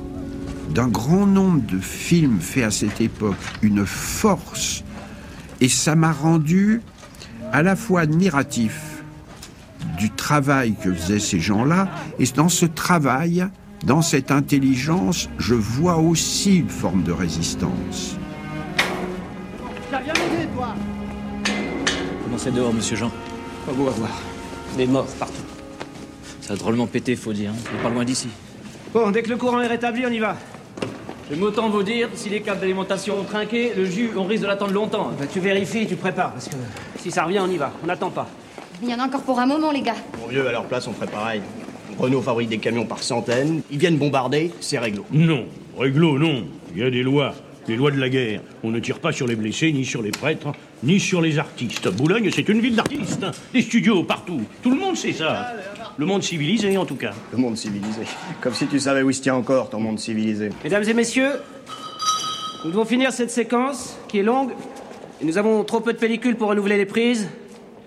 d'un 0.74 0.88
grand 0.88 1.28
nombre 1.28 1.64
de 1.68 1.80
films 1.80 2.40
faits 2.40 2.64
à 2.64 2.72
cette 2.72 3.02
époque 3.02 3.36
une 3.62 3.86
force. 3.86 4.83
Et 5.64 5.70
ça 5.70 5.96
m'a 5.96 6.12
rendu 6.12 6.82
à 7.54 7.64
la 7.64 7.78
fois 7.78 8.02
admiratif 8.02 9.02
du 9.98 10.10
travail 10.10 10.76
que 10.76 10.94
faisaient 10.94 11.20
ces 11.20 11.40
gens-là, 11.40 11.88
et 12.20 12.26
dans 12.36 12.50
ce 12.50 12.66
travail, 12.66 13.48
dans 13.86 14.02
cette 14.02 14.30
intelligence, 14.30 15.30
je 15.38 15.56
vois 15.56 16.00
aussi 16.00 16.58
une 16.58 16.70
forme 16.70 17.04
de 17.04 17.14
résistance. 17.14 18.18
Comment 22.24 22.38
c'est 22.38 22.52
dehors, 22.52 22.74
monsieur 22.74 22.98
Jean? 22.98 23.12
Pas 23.66 23.72
beau 23.72 23.88
à 23.88 23.92
voir. 23.92 24.12
Des 24.76 24.86
morts 24.86 25.08
partout. 25.18 25.46
Ça 26.42 26.56
a 26.56 26.58
drôlement 26.58 26.88
pété, 26.88 27.16
faut 27.16 27.32
dire. 27.32 27.52
On 27.54 27.80
est 27.80 27.84
pas 27.84 27.90
loin 27.90 28.04
d'ici. 28.04 28.28
Bon, 28.94 29.12
dès 29.12 29.24
que 29.24 29.30
le 29.30 29.38
courant 29.38 29.62
est 29.62 29.68
rétabli, 29.68 30.04
on 30.06 30.12
y 30.12 30.20
va. 30.20 30.36
J'aime 31.30 31.44
autant 31.44 31.70
vous 31.70 31.84
dire, 31.84 32.10
si 32.16 32.30
les 32.30 32.42
câbles 32.42 32.60
d'alimentation 32.60 33.20
ont 33.20 33.24
trinqué, 33.24 33.72
le 33.76 33.86
jus, 33.86 34.12
on 34.16 34.26
risque 34.26 34.44
de 34.44 34.48
l'attendre 34.48 34.74
longtemps. 34.74 35.12
Bah, 35.18 35.26
tu 35.32 35.40
vérifies, 35.40 35.88
tu 35.88 35.96
prépares, 35.96 36.34
parce 36.34 36.50
que 36.50 36.56
si 37.00 37.12
ça 37.12 37.24
revient, 37.24 37.40
on 37.40 37.50
y 37.50 37.58
va. 37.58 37.72
On 37.82 37.88
n'attend 37.88 38.10
pas. 38.10 38.28
Il 38.82 38.90
y 38.90 38.94
en 38.94 39.00
a 39.00 39.06
encore 39.06 39.22
pour 39.22 39.40
un 39.40 39.46
moment, 39.46 39.72
les 39.72 39.82
gars. 39.82 39.96
Mon 40.20 40.28
vieux, 40.28 40.46
à 40.46 40.52
leur 40.52 40.66
place, 40.66 40.86
on 40.88 40.94
ferait 40.94 41.08
pareil. 41.08 41.42
Renault 41.98 42.22
fabrique 42.22 42.50
des 42.50 42.58
camions 42.58 42.86
par 42.86 43.02
centaines, 43.02 43.62
ils 43.72 43.78
viennent 43.78 43.98
bombarder, 43.98 44.52
c'est 44.60 44.80
réglo. 44.80 45.06
Non, 45.12 45.46
réglo, 45.78 46.20
non. 46.20 46.46
Il 46.76 46.82
y 46.82 46.84
a 46.84 46.90
des 46.90 47.04
lois. 47.04 47.34
Les 47.68 47.78
lois 47.78 47.92
de 47.92 48.00
la 48.00 48.10
guerre. 48.10 48.42
On 48.62 48.72
ne 48.72 48.80
tire 48.80 49.00
pas 49.00 49.14
sur 49.14 49.26
les 49.26 49.38
blessés, 49.38 49.72
ni 49.72 49.86
sur 49.86 50.02
les 50.02 50.12
prêtres, 50.12 50.52
ni 50.84 51.00
sur 51.00 51.22
les 51.22 51.40
artistes. 51.40 51.88
Boulogne, 51.88 52.30
c'est 52.36 52.50
une 52.50 52.60
ville 52.60 52.76
d'artistes. 52.76 53.26
Des 53.54 53.62
studios 53.62 54.04
partout. 54.04 54.42
Tout 54.62 54.72
le 54.72 54.78
monde 54.78 54.98
sait 54.98 55.14
ça. 55.14 55.54
Le 55.96 56.08
monde 56.08 56.24
civilisé, 56.24 56.76
en 56.76 56.86
tout 56.86 56.96
cas. 56.96 57.14
Le 57.32 57.38
monde 57.38 57.56
civilisé. 57.56 58.02
Comme 58.42 58.56
si 58.56 58.66
tu 58.66 58.80
savais 58.80 59.04
où 59.04 59.12
il 59.12 59.14
se 59.14 59.22
tient 59.22 59.36
encore, 59.36 59.70
ton 59.70 59.80
monde 59.80 60.00
civilisé. 60.00 60.50
Mesdames 60.64 60.84
et 60.88 60.94
messieurs, 60.94 61.34
nous 62.66 62.72
devons 62.72 62.86
finir 62.86 63.12
cette 63.12 63.30
séquence, 63.30 63.96
qui 64.08 64.18
est 64.18 64.24
longue, 64.24 64.54
et 65.22 65.26
nous 65.26 65.38
avons 65.38 65.64
trop 65.64 65.82
peu 65.82 65.94
de 65.94 66.00
pellicules 66.00 66.36
pour 66.36 66.50
renouveler 66.50 66.78
les 66.78 66.88
prises. 66.88 67.28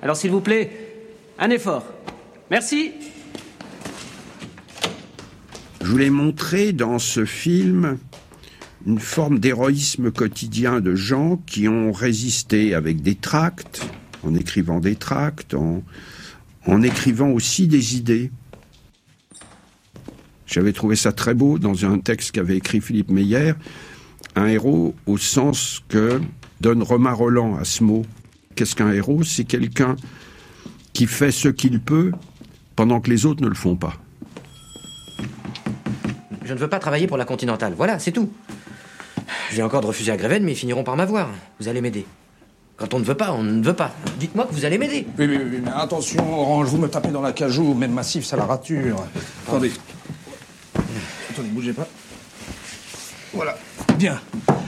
Alors 0.03 0.17
s'il 0.17 0.31
vous 0.31 0.41
plaît, 0.41 0.71
un 1.41 1.51
effort. 1.51 1.83
Merci. 2.49 2.93
Je 5.81 5.87
voulais 5.87 6.11
montrer 6.11 6.73
dans 6.73 7.01
ce 7.01 7.25
film 7.25 7.99
une 8.87 9.01
forme 9.01 9.41
d'héroïsme 9.41 10.13
quotidien 10.13 10.81
de 10.81 10.95
gens 10.95 11.41
qui 11.45 11.67
ont 11.67 11.91
résisté 11.91 12.73
avec 12.73 13.03
des 13.03 13.17
tracts, 13.17 13.85
en 14.23 14.37
écrivant 14.37 14.79
des 14.79 14.95
tracts, 14.95 15.55
en, 15.55 15.83
en 16.67 16.83
écrivant 16.83 17.31
aussi 17.31 17.69
des 17.69 17.97
idées. 17.97 18.31
J'avais 20.47 20.73
trouvé 20.73 20.97
ça 20.97 21.13
très 21.13 21.35
beau 21.35 21.59
dans 21.59 21.85
un 21.85 21.99
texte 21.99 22.33
qu'avait 22.33 22.57
écrit 22.57 22.81
Philippe 22.81 23.11
Meyer, 23.11 23.55
un 24.35 24.47
héros 24.47 24.95
au 25.07 25.19
sens 25.19 25.83
que 25.89 26.21
donne 26.61 26.83
Romain 26.83 27.13
Roland 27.13 27.57
à 27.57 27.65
ce 27.65 27.83
mot. 27.83 28.05
Qu'est-ce 28.55 28.75
qu'un 28.75 28.93
héros? 28.93 29.23
C'est 29.23 29.45
quelqu'un 29.45 29.97
qui 30.93 31.07
fait 31.07 31.33
ce 31.33 31.49
qu'il 31.49 31.81
peut 31.81 32.13
pendant 32.75 33.01
que 33.01 33.11
les 33.11 33.27
autres 33.27 33.43
ne 33.43 33.49
le 33.49 33.55
font 33.55 33.77
pas. 33.77 33.95
Je 36.45 36.55
ne 36.55 36.59
veux 36.59 36.69
pas 36.69 36.79
travailler 36.79 37.07
pour 37.07 37.17
la 37.17 37.25
Continentale. 37.25 37.75
Voilà, 37.77 37.99
c'est 37.99 38.13
tout. 38.13 38.31
J'ai 39.53 39.63
encore 39.63 39.81
de 39.81 39.87
refuser 39.87 40.13
à 40.13 40.17
Gréven, 40.17 40.45
mais 40.45 40.53
ils 40.53 40.57
finiront 40.57 40.85
par 40.85 40.97
m'avoir. 40.97 41.29
Vous 41.59 41.69
allez 41.69 41.81
m'aider. 41.81 42.07
Quand 42.77 42.93
on 42.93 42.99
ne 42.99 43.05
veut 43.05 43.15
pas, 43.15 43.33
on 43.33 43.43
ne 43.43 43.65
veut 43.65 43.73
pas. 43.73 43.95
Dites-moi 44.19 44.45
que 44.45 44.53
vous 44.53 44.67
allez 44.67 44.77
m'aider. 44.77 45.07
Oui, 45.19 45.27
oui, 45.27 45.39
oui, 45.39 45.61
mais 45.65 45.71
attention, 45.75 46.39
Orange, 46.39 46.69
vous 46.69 46.77
me 46.77 46.89
tapez 46.89 47.09
dans 47.09 47.23
la 47.23 47.33
cajou, 47.33 47.73
même 47.73 47.93
massif, 47.93 48.27
ça 48.27 48.37
la 48.37 48.45
rature. 48.45 49.03
Attendez. 49.49 49.73
Attendez, 51.31 51.49
bougez 51.49 51.73
pas. 51.73 51.89
Voilà. 53.33 53.57
Bien. 53.97 54.21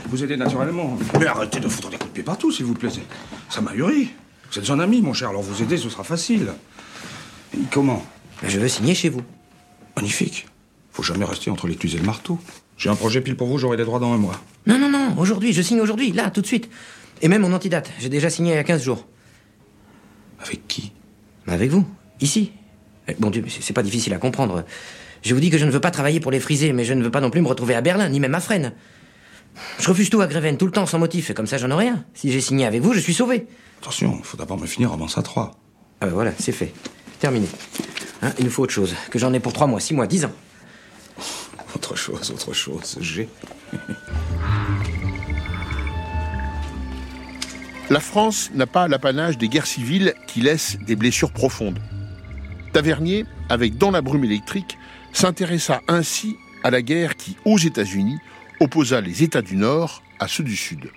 Vous 0.09 0.23
aidez 0.23 0.37
naturellement. 0.37 0.97
Mais 1.19 1.27
arrêtez 1.27 1.59
de 1.59 1.67
foutre 1.67 1.91
des 1.91 1.97
coups 1.97 2.09
de 2.09 2.15
pied 2.15 2.23
partout, 2.23 2.51
s'il 2.51 2.65
vous 2.65 2.73
plaît. 2.73 2.89
Ça 3.47 3.61
m'a 3.61 3.71
ahuri. 3.71 4.09
Vous 4.51 4.57
êtes 4.57 4.69
un 4.71 4.79
ami, 4.79 5.03
mon 5.03 5.13
cher, 5.13 5.29
alors 5.29 5.43
vous 5.43 5.61
aider, 5.61 5.77
ce 5.77 5.89
sera 5.89 6.03
facile. 6.03 6.53
Et 7.53 7.61
comment? 7.71 8.03
Je 8.43 8.59
veux 8.59 8.67
signer 8.67 8.95
chez 8.95 9.09
vous. 9.09 9.21
Magnifique. 9.95 10.47
Faut 10.91 11.03
jamais 11.03 11.25
rester 11.25 11.51
entre 11.51 11.67
l'écluse 11.67 11.93
et 11.93 11.99
le 11.99 12.05
marteau. 12.05 12.39
J'ai 12.77 12.89
un 12.89 12.95
projet 12.95 13.21
pile 13.21 13.35
pour 13.35 13.47
vous, 13.47 13.59
j'aurai 13.59 13.77
des 13.77 13.85
droits 13.85 13.99
dans 13.99 14.13
un 14.13 14.17
mois. 14.17 14.39
Non, 14.65 14.79
non, 14.79 14.89
non, 14.89 15.15
aujourd'hui, 15.17 15.53
je 15.53 15.61
signe 15.61 15.81
aujourd'hui, 15.81 16.11
là, 16.11 16.31
tout 16.31 16.41
de 16.41 16.47
suite. 16.47 16.69
Et 17.21 17.27
même 17.27 17.43
en 17.45 17.51
antidate, 17.51 17.89
j'ai 17.99 18.09
déjà 18.09 18.29
signé 18.29 18.53
il 18.53 18.55
y 18.55 18.59
a 18.59 18.63
15 18.63 18.83
jours. 18.83 19.05
Avec 20.39 20.67
qui? 20.67 20.93
Avec 21.47 21.69
vous, 21.69 21.85
ici. 22.21 22.51
Eh, 23.07 23.15
Bon 23.19 23.29
Dieu, 23.29 23.43
c'est 23.47 23.73
pas 23.73 23.83
difficile 23.83 24.13
à 24.13 24.17
comprendre. 24.17 24.63
Je 25.21 25.33
vous 25.33 25.39
dis 25.41 25.49
que 25.49 25.57
je 25.57 25.65
ne 25.65 25.71
veux 25.71 25.81
pas 25.81 25.91
travailler 25.91 26.19
pour 26.19 26.31
les 26.31 26.39
frisés, 26.39 26.71
mais 26.71 26.85
je 26.85 26.93
ne 26.93 27.03
veux 27.03 27.11
pas 27.11 27.21
non 27.21 27.29
plus 27.29 27.41
me 27.41 27.47
retrouver 27.47 27.75
à 27.75 27.81
Berlin, 27.81 28.07
ni 28.09 28.19
même 28.19 28.35
à 28.35 28.39
Fresnes. 28.39 28.73
Je 29.79 29.89
refuse 29.89 30.09
tout 30.09 30.21
à 30.21 30.27
Gréven, 30.27 30.57
tout 30.57 30.65
le 30.65 30.71
temps, 30.71 30.85
sans 30.85 30.99
motif, 30.99 31.29
et 31.29 31.33
comme 31.33 31.47
ça, 31.47 31.57
j'en 31.57 31.69
ai 31.71 31.73
rien. 31.73 32.05
Si 32.13 32.31
j'ai 32.31 32.39
signé 32.39 32.65
avec 32.65 32.81
vous, 32.81 32.93
je 32.93 32.99
suis 32.99 33.13
sauvé. 33.13 33.47
Attention, 33.81 34.15
il 34.17 34.23
faut 34.23 34.37
d'abord 34.37 34.57
me 34.57 34.67
finir 34.67 34.93
avant 34.93 35.07
ça 35.07 35.21
3. 35.21 35.51
Ah 36.01 36.05
ben 36.05 36.13
voilà, 36.13 36.31
c'est 36.39 36.53
fait. 36.53 36.71
Terminé. 37.19 37.47
Hein, 38.21 38.31
il 38.39 38.45
nous 38.45 38.51
faut 38.51 38.63
autre 38.63 38.73
chose. 38.73 38.95
Que 39.09 39.19
j'en 39.19 39.33
ai 39.33 39.39
pour 39.41 39.51
3 39.51 39.67
mois, 39.67 39.81
6 39.81 39.93
mois, 39.95 40.07
10 40.07 40.25
ans. 40.25 40.31
Autre 41.75 41.95
chose, 41.95 42.31
autre 42.31 42.53
chose, 42.53 42.97
j'ai. 43.01 43.27
La 47.89 47.99
France 47.99 48.51
n'a 48.53 48.67
pas 48.67 48.87
l'apanage 48.87 49.39
des 49.39 49.49
guerres 49.49 49.65
civiles 49.65 50.13
qui 50.27 50.41
laissent 50.41 50.77
des 50.85 50.95
blessures 50.95 51.31
profondes. 51.31 51.79
Tavernier, 52.71 53.25
avec 53.49 53.79
Dans 53.79 53.89
la 53.89 54.01
brume 54.01 54.25
électrique, 54.25 54.77
s'intéressa 55.11 55.81
ainsi 55.87 56.35
à 56.63 56.69
la 56.69 56.83
guerre 56.83 57.15
qui, 57.15 57.35
aux 57.45 57.57
États-Unis, 57.57 58.19
opposa 58.59 59.01
les 59.01 59.23
États 59.23 59.41
du 59.41 59.55
Nord 59.55 60.03
à 60.19 60.27
ceux 60.27 60.43
du 60.43 60.55
Sud. 60.55 60.91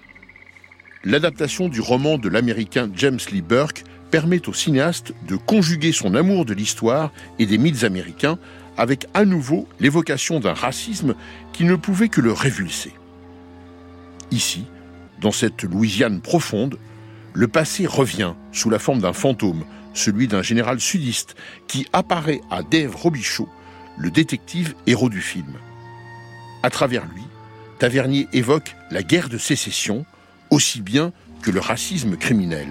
L'adaptation 1.03 1.71
du 1.71 1.81
roman 1.81 2.19
de 2.19 2.29
l'américain 2.29 2.91
James 2.95 3.19
Lee 3.31 3.41
Burke 3.41 3.85
permet 4.11 4.47
au 4.47 4.53
cinéaste 4.53 5.15
de 5.27 5.37
conjuguer 5.37 5.93
son 5.93 6.15
amour 6.15 6.45
de 6.45 6.53
l'histoire 6.53 7.11
et 7.39 7.47
des 7.47 7.57
mythes 7.57 7.85
américains 7.85 8.39
avec 8.77 9.07
à 9.15 9.25
nouveau 9.25 9.67
l'évocation 9.81 10.41
d'un 10.41 10.53
racisme 10.53 11.15
qui 11.55 11.65
ne 11.65 11.77
pouvait 11.77 12.11
que 12.11 12.21
le 12.21 12.33
révulser. 12.33 12.93
Ici, 14.31 14.67
dans 15.23 15.33
cette 15.33 15.63
Louisiane 15.63 16.21
profonde, 16.21 16.79
le 17.33 17.49
passé 17.49 17.87
revient 17.87 18.35
sous 18.53 18.69
la 18.69 18.79
forme 18.79 19.01
d'un 19.01 19.15
fantôme, 19.15 19.65
celui 19.95 20.29
d'un 20.29 20.43
général 20.43 20.81
sudiste 20.81 21.35
qui 21.69 21.87
apparaît 21.93 22.41
à 22.51 22.63
Dave 22.63 22.95
Robichaud, 22.95 23.49
le 23.97 24.11
détective 24.11 24.75
héros 24.87 25.09
du 25.09 25.21
film. 25.21 25.55
À 26.63 26.71
travers 26.71 27.07
lui, 27.07 27.23
Tavernier 27.79 28.29
évoque 28.33 28.77
la 28.91 29.03
guerre 29.03 29.29
de 29.29 29.39
sécession 29.39 30.05
aussi 30.51 30.81
bien 30.81 31.13
que 31.41 31.51
le 31.51 31.61
racisme 31.61 32.17
criminel. 32.17 32.69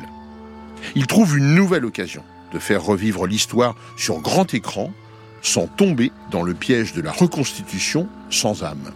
Il 0.95 1.07
trouve 1.07 1.37
une 1.37 1.55
nouvelle 1.55 1.85
occasion 1.85 2.23
de 2.53 2.59
faire 2.59 2.83
revivre 2.83 3.27
l'histoire 3.27 3.75
sur 3.97 4.19
grand 4.19 4.53
écran 4.53 4.93
sans 5.41 5.67
tomber 5.67 6.11
dans 6.29 6.43
le 6.43 6.53
piège 6.53 6.93
de 6.93 7.01
la 7.01 7.11
reconstitution 7.11 8.07
sans 8.29 8.63
âme. 8.63 8.91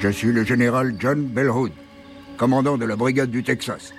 Je 0.00 0.08
suis 0.08 0.32
le 0.32 0.44
général 0.44 0.94
John 1.00 1.26
Bellhood, 1.26 1.72
commandant 2.36 2.78
de 2.78 2.84
la 2.84 2.94
brigade 2.94 3.30
du 3.30 3.42
Texas, 3.42 3.92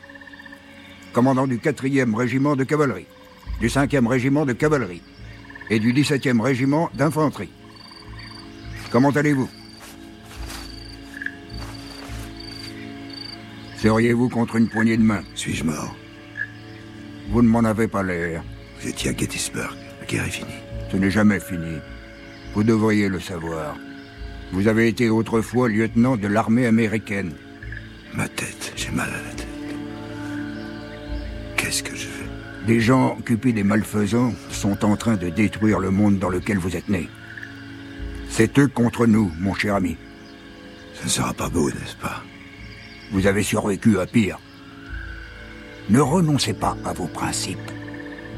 commandant 1.12 1.46
du 1.46 1.58
4e 1.58 2.16
régiment 2.16 2.56
de 2.56 2.64
cavalerie, 2.64 3.08
du 3.60 3.68
5e 3.68 4.08
régiment 4.08 4.46
de 4.46 4.54
cavalerie 4.54 5.02
et 5.70 5.78
du 5.80 5.94
17e 5.94 6.40
régiment 6.40 6.90
d'infanterie. 6.94 7.50
Comment 8.92 9.10
allez-vous? 9.10 9.50
Seriez-vous 13.78 14.30
contre 14.30 14.56
une 14.56 14.70
poignée 14.70 14.98
de 14.98 15.04
main 15.04 15.24
Suis-je 15.36 15.66
mort? 15.66 15.96
Vous 17.30 17.42
ne 17.42 17.50
m'en 17.50 17.64
avez 17.66 17.90
pas 17.90 18.04
l'air. 18.04 18.42
Vous 18.80 18.88
étiez 18.88 19.12
à 19.12 19.18
Gettysburg. 19.18 19.76
La 20.00 20.06
guerre 20.06 20.26
est 20.26 20.32
finie. 20.32 20.62
Ce 20.92 20.98
n'est 20.98 21.12
jamais 21.12 21.42
fini. 21.42 21.78
Vous 22.54 22.64
devriez 22.64 23.10
le 23.10 23.20
savoir. 23.20 23.76
Vous 24.52 24.68
avez 24.68 24.88
été 24.88 25.10
autrefois 25.10 25.70
lieutenant 25.70 26.18
de 26.18 26.28
l'armée 26.28 26.66
américaine. 26.66 27.34
Ma 28.14 28.28
tête, 28.28 28.74
j'ai 28.76 28.90
mal 28.92 29.10
à 29.10 29.22
la 29.28 29.34
tête. 29.36 29.48
Qu'est-ce 31.56 31.84
que 31.84 31.96
je 31.96 32.08
fais? 32.08 32.26
Des 32.66 32.80
gens 32.80 33.16
occupés 33.18 33.54
des 33.54 33.64
malfaisants 33.64 34.34
sont 34.52 34.84
en 34.84 34.96
train 34.96 35.16
de 35.16 35.30
détruire 35.30 35.80
le 35.80 35.92
monde 35.92 36.20
dans 36.20 36.30
lequel 36.30 36.58
vous 36.58 36.76
êtes 36.76 36.90
né. 36.90 37.10
C'est 38.30 38.58
eux 38.60 38.68
contre 38.68 39.06
nous, 39.06 39.32
mon 39.40 39.54
cher 39.54 39.76
ami. 39.76 39.98
Ça 40.96 41.06
ne 41.06 41.10
sera 41.10 41.34
pas 41.34 41.50
beau, 41.50 41.70
n'est-ce 41.70 41.96
pas? 41.96 42.24
Vous 43.12 43.28
avez 43.28 43.44
survécu 43.44 44.00
à 44.00 44.06
pire. 44.06 44.40
Ne 45.90 46.00
renoncez 46.00 46.54
pas 46.54 46.78
à 46.86 46.94
vos 46.94 47.08
principes. 47.08 47.72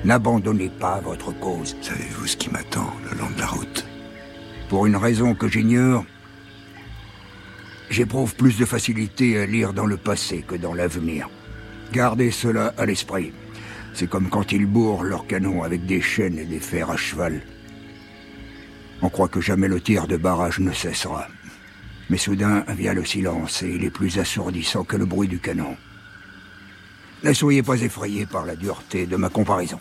N'abandonnez 0.06 0.69
pas 0.69 1.00
votre 1.02 1.32
cause. 1.39 1.76
Savez-vous 1.82 2.28
ce 2.28 2.38
qui 2.38 2.50
m'attend 2.50 2.91
le 3.10 3.17
long 3.17 3.30
de 3.36 3.39
la 3.39 3.47
route? 3.47 3.90
Pour 4.71 4.86
une 4.86 4.95
raison 4.95 5.36
que 5.36 5.49
j'ignore, 5.49 6.05
j'éprouve 7.89 8.34
plus 8.36 8.57
de 8.57 8.63
facilité 8.63 9.38
à 9.38 9.45
lire 9.45 9.73
dans 9.73 9.86
le 9.86 9.97
passé 9.97 10.45
que 10.47 10.55
dans 10.55 10.73
l'avenir. 10.73 11.29
Gardez 11.91 12.31
cela 12.31 12.73
à 12.77 12.86
l'esprit. 12.86 13.34
C'est 13.93 14.10
comme 14.10 14.29
quand 14.29 14.53
ils 14.53 14.65
bourrent 14.65 15.03
leurs 15.03 15.27
canons 15.27 15.63
avec 15.63 15.86
des 15.86 15.99
chaînes 15.99 16.39
et 16.39 16.45
des 16.45 16.62
fers 16.62 16.89
à 16.89 16.95
cheval. 16.95 17.41
On 19.01 19.10
croit 19.10 19.27
que 19.27 19.41
jamais 19.41 19.67
le 19.67 19.81
tir 19.81 20.07
de 20.07 20.15
barrage 20.15 20.62
ne 20.62 20.71
cessera. 20.71 21.27
Mais 22.10 22.15
soudain 22.15 22.63
vient 22.69 22.93
le 22.93 23.03
silence 23.03 23.63
et 23.63 23.71
il 23.71 23.84
est 23.84 23.91
plus 23.91 24.19
assourdissant 24.19 24.86
que 24.86 24.95
le 24.95 25.05
bruit 25.05 25.27
du 25.27 25.39
canon. 25.39 25.75
Ne 27.25 27.34
soyez 27.34 27.62
pas 27.62 27.81
effrayés 27.81 28.25
par 28.25 28.45
la 28.45 28.55
dureté 28.55 29.05
de 29.05 29.17
ma 29.17 29.27
comparaison. 29.27 29.79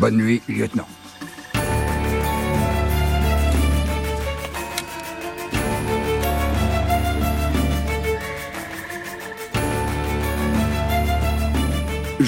Bonne 0.00 0.16
nuit, 0.16 0.42
lieutenant. 0.48 0.88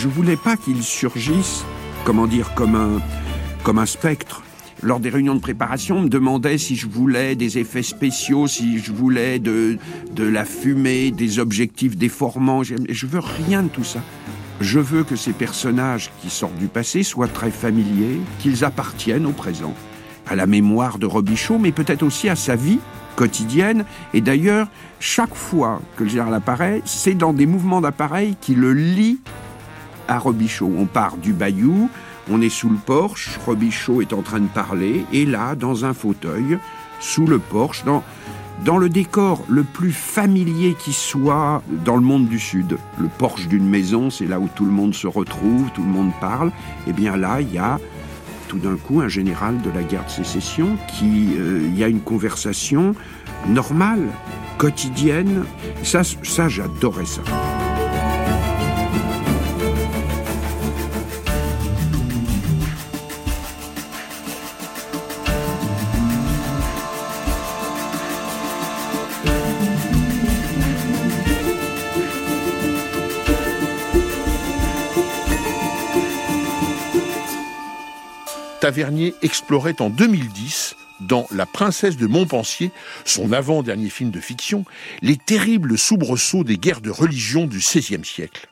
Je 0.05 0.09
voulais 0.11 0.37
pas 0.37 0.59
qu'il 0.59 0.83
surgisse, 0.83 1.65
comment 2.05 2.27
dire, 2.27 2.53
comme 2.55 2.75
un, 2.75 3.01
comme 3.63 3.79
un 3.79 3.87
spectre. 3.87 4.43
Lors 4.83 5.01
des 5.01 5.09
réunions 5.09 5.35
de 5.35 5.41
préparation, 5.41 5.97
on 5.97 6.03
me 6.03 6.09
demandait 6.11 6.59
si 6.59 6.77
je 6.77 6.87
voulais 6.87 7.37
des 7.37 7.57
effets 7.57 7.83
spéciaux, 7.83 8.47
si 8.47 8.81
je 8.81 8.93
voulais 8.93 9.39
de, 9.39 9.79
de 10.13 10.25
la 10.25 10.45
fumée, 10.45 11.11
des 11.11 11.39
objectifs 11.39 11.97
déformants. 11.97 12.63
Je, 12.63 13.07
veux 13.07 13.21
rien 13.21 13.63
de 13.63 13.69
tout 13.69 13.83
ça. 13.83 14.01
Je 14.61 14.79
veux 14.79 15.05
que 15.05 15.17
ces 15.17 15.33
personnages 15.33 16.11
qui 16.21 16.29
sortent 16.29 16.59
du 16.59 16.69
passé 16.69 17.03
soient 17.03 17.27
très 17.27 17.51
familiers, 17.51 18.21
qu'ils 18.41 18.63
appartiennent 18.63 19.25
au 19.25 19.33
présent, 19.33 19.73
à 20.27 20.37
la 20.37 20.47
mémoire 20.47 20.99
de 20.99 21.07
Robichaud, 21.07 21.59
mais 21.59 21.73
peut-être 21.73 22.03
aussi 22.03 22.29
à 22.29 22.37
sa 22.37 22.57
vie 22.57 22.81
quotidienne. 23.17 23.87
Et 24.13 24.21
d'ailleurs, 24.21 24.69
chaque 25.01 25.35
fois 25.35 25.81
que 25.97 26.05
le 26.05 26.11
général 26.11 26.35
apparaît, 26.35 26.83
c'est 26.85 27.15
dans 27.15 27.33
des 27.33 27.47
mouvements 27.47 27.81
d'appareil 27.81 28.37
qui 28.39 28.55
le 28.55 28.75
lient 28.75 29.19
à 30.09 30.19
Robichaud. 30.19 30.73
On 30.77 30.87
part 30.87 31.17
du 31.17 31.33
Bayou, 31.33 31.89
on 32.31 32.41
est 32.41 32.49
sous 32.49 32.69
le 32.69 32.77
porche, 32.77 33.39
Robichaud 33.45 34.01
est 34.01 34.13
en 34.13 34.23
train 34.23 34.41
de 34.41 34.49
parler, 34.49 35.05
et 35.13 35.27
là, 35.27 35.55
dans 35.55 35.85
un 35.85 35.95
fauteuil, 35.95 36.59
sous 37.01 37.27
le 37.27 37.39
porche, 37.39 37.85
dans, 37.85 38.03
dans 38.65 38.79
le 38.79 38.89
décor 38.89 39.45
le 39.49 39.63
plus 39.63 39.93
familier 39.93 40.75
qui 40.79 40.93
soit 40.93 41.63
dans 41.85 41.97
le 41.97 42.03
monde 42.03 42.29
du 42.29 42.39
Sud. 42.39 42.79
Le 42.99 43.09
porche 43.09 43.49
d'une 43.49 43.69
maison, 43.69 44.11
c'est 44.11 44.27
là 44.27 44.41
où 44.41 44.49
tout 44.55 44.65
le 44.65 44.73
monde 44.73 44.95
se 44.95 45.07
retrouve, 45.07 45.71
tout 45.75 45.83
le 45.83 45.89
monde 45.89 46.13
parle. 46.21 46.51
Et 46.87 46.93
bien 46.93 47.17
là, 47.17 47.41
il 47.41 47.53
y 47.53 47.59
a 47.59 47.79
tout 48.49 48.59
d'un 48.59 48.77
coup 48.77 49.01
un 49.01 49.09
général 49.09 49.61
de 49.61 49.71
la 49.71 49.83
guerre 49.83 50.05
de 50.05 50.11
sécession 50.11 50.77
qui, 50.89 51.35
euh, 51.37 51.63
il 51.65 51.79
y 51.79 51.85
a 51.85 51.89
une 51.89 52.01
conversation 52.01 52.95
normale, 53.49 54.07
quotidienne. 54.59 55.45
Ça, 55.83 56.03
ça 56.05 56.49
j'adorais 56.49 57.07
ça. 57.07 57.23
Tavernier 78.65 79.15
explorait 79.21 79.83
en 79.83 79.91
2010, 79.91 80.75
dans 81.01 81.27
La 81.31 81.45
princesse 81.45 81.99
de 81.99 82.07
Montpensier, 82.07 82.71
son 83.05 83.31
avant-dernier 83.35 83.91
film 83.91 84.11
de 84.11 84.21
fiction, 84.21 84.65
les 85.03 85.19
terribles 85.19 85.77
soubresauts 85.77 86.45
des 86.45 86.57
guerres 86.57 86.81
de 86.81 86.89
religion 86.89 87.45
du 87.45 87.59
XVIe 87.59 88.03
siècle. 88.07 88.49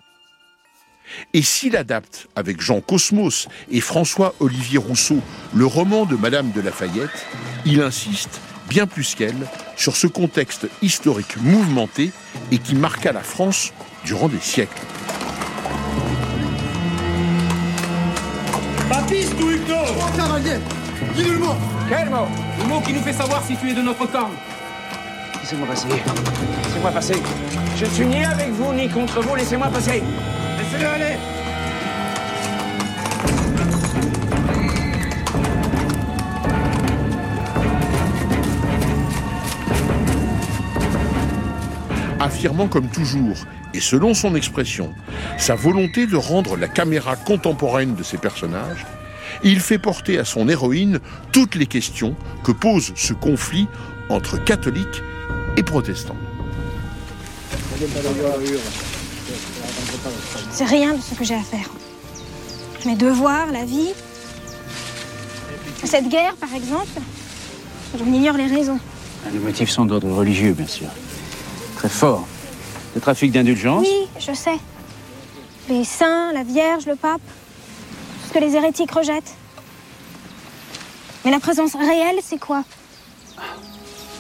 Et 1.33 1.41
s'il 1.41 1.79
adapte 1.79 2.29
avec 2.37 2.61
Jean 2.61 2.83
Cosmos 2.83 3.49
et 3.71 3.81
François-Olivier 3.81 4.77
Rousseau 4.77 5.21
le 5.55 5.65
roman 5.65 6.05
de 6.05 6.17
Madame 6.17 6.51
de 6.53 6.61
Lafayette, 6.61 7.27
il 7.65 7.81
insiste, 7.81 8.43
bien 8.69 8.87
plus 8.87 9.15
qu'elle, 9.15 9.49
sur 9.79 9.97
ce 9.97 10.09
contexte 10.09 10.69
historique 10.83 11.39
mouvementé 11.39 12.11
et 12.51 12.59
qui 12.59 12.75
marqua 12.75 13.13
la 13.13 13.23
France 13.23 13.73
durant 14.05 14.29
des 14.29 14.41
siècles. 14.41 14.83
Dis-nous 21.15 21.33
le 21.33 21.39
mot 21.39 21.55
Quel 21.89 22.11
mot 22.11 22.27
Le 22.59 22.69
mot 22.69 22.81
qui 22.81 22.93
nous 22.93 23.01
fait 23.01 23.13
savoir 23.13 23.43
si 23.45 23.57
tu 23.57 23.71
es 23.71 23.75
de 23.75 23.83
notre 23.83 24.07
camp. 24.11 24.31
Laissez-moi 25.41 25.69
passer. 25.69 25.89
Laissez-moi 25.89 26.91
passer. 26.91 27.23
Je 27.77 27.85
ne 27.85 27.91
suis 27.91 28.07
ni 28.07 28.25
avec 28.25 28.51
vous 28.51 28.73
ni 28.73 28.89
contre 28.89 29.21
vous. 29.23 29.37
Laissez-moi 29.37 29.69
passer. 29.69 30.03
Laissez-le 30.59 30.89
aller. 30.89 31.17
affirmant 42.21 42.69
comme 42.69 42.87
toujours, 42.87 43.37
et 43.75 43.81
selon 43.81 44.15
son 44.15 44.37
expression, 44.37 44.95
sa 45.39 45.57
volonté 45.57 46.07
de 46.07 46.15
rendre 46.15 46.57
la 46.57 46.69
caméra 46.69 47.17
contemporaine 47.17 47.97
de 47.97 48.05
ses 48.05 48.17
personnages, 48.17 48.87
il 49.45 49.61
fait 49.61 49.79
porter 49.79 50.19
à 50.19 50.25
son 50.25 50.49
héroïne 50.49 51.01
toutes 51.33 51.55
les 51.55 51.67
questions 51.67 52.15
que 52.45 52.53
pose 52.53 52.93
ce 52.97 53.13
conflit 53.13 53.67
entre 54.09 54.43
catholiques 54.43 55.03
et 55.57 55.63
protestants. 55.63 56.17
Sais 60.51 60.65
rien 60.65 60.95
de 60.95 61.01
ce 61.01 61.15
que 61.15 61.25
j'ai 61.25 61.35
à 61.35 61.43
faire. 61.43 61.69
Mes 62.87 62.97
devoirs, 62.97 63.51
la 63.53 63.65
vie. 63.65 63.93
Cette 65.85 66.09
guerre, 66.09 66.35
par 66.37 66.55
exemple, 66.55 67.01
j'en 67.99 68.07
ignore 68.07 68.37
les 68.37 68.47
raisons. 68.47 68.79
Les 69.33 69.39
motifs 69.39 69.71
sont 69.71 69.85
d'ordre 69.85 70.11
religieux, 70.13 70.53
bien 70.53 70.67
sûr. 70.67 70.89
Très 71.77 71.89
fort. 71.89 72.27
Le 72.95 73.01
trafic 73.01 73.33
d'indulgence 73.33 73.87
Oui, 73.87 74.09
je 74.19 74.33
sais. 74.33 74.59
Les 75.69 75.85
saints, 75.85 76.33
la 76.33 76.43
Vierge, 76.43 76.87
le 76.87 76.97
pape. 76.97 77.21
Que 78.33 78.39
les 78.39 78.57
hérétiques 78.57 78.91
rejettent. 78.91 79.35
Mais 81.25 81.31
la 81.31 81.39
présence 81.39 81.75
réelle, 81.75 82.17
c'est 82.23 82.39
quoi? 82.39 82.65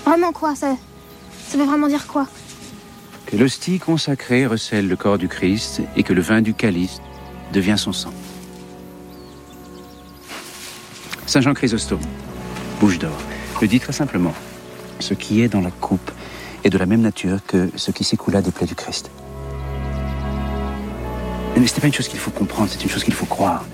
Vraiment 0.04 0.32
quoi? 0.32 0.54
Ça, 0.54 0.76
ça 1.48 1.56
veut 1.56 1.64
vraiment 1.64 1.88
dire 1.88 2.06
quoi? 2.06 2.26
Que 3.26 3.36
l'hostie 3.36 3.78
consacrée 3.78 4.46
recèle 4.46 4.86
le 4.86 4.96
corps 4.96 5.16
du 5.16 5.28
Christ 5.28 5.80
et 5.96 6.02
que 6.02 6.12
le 6.12 6.20
vin 6.20 6.42
du 6.42 6.52
calice 6.52 7.00
devient 7.54 7.76
son 7.78 7.92
sang. 7.92 8.12
Saint 11.24 11.40
Jean 11.40 11.54
Chrysostome, 11.54 12.00
bouche 12.80 12.98
d'or, 12.98 13.16
le 13.62 13.66
dit 13.66 13.80
très 13.80 13.94
simplement. 13.94 14.34
Ce 15.00 15.14
qui 15.14 15.40
est 15.40 15.48
dans 15.48 15.62
la 15.62 15.70
coupe 15.70 16.10
est 16.64 16.70
de 16.70 16.76
la 16.76 16.84
même 16.84 17.00
nature 17.00 17.38
que 17.46 17.70
ce 17.76 17.90
qui 17.90 18.04
s'écoula 18.04 18.42
des 18.42 18.50
plaies 18.50 18.66
du 18.66 18.74
Christ. 18.74 19.10
Mais 21.56 21.66
ce 21.66 21.74
n'est 21.74 21.80
pas 21.80 21.86
une 21.86 21.94
chose 21.94 22.08
qu'il 22.08 22.18
faut 22.18 22.30
comprendre, 22.30 22.68
c'est 22.70 22.82
une 22.82 22.90
chose 22.90 23.04
qu'il 23.04 23.14
faut 23.14 23.26
croire. 23.26 23.64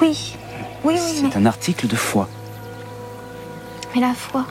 Oui, 0.00 0.34
oui, 0.84 0.94
oui. 0.94 1.30
C'est 1.30 1.36
un 1.36 1.46
article 1.46 1.86
de 1.86 1.96
foi. 1.96 2.28
Mais 3.94 4.00
la 4.00 4.14
foi. 4.14 4.46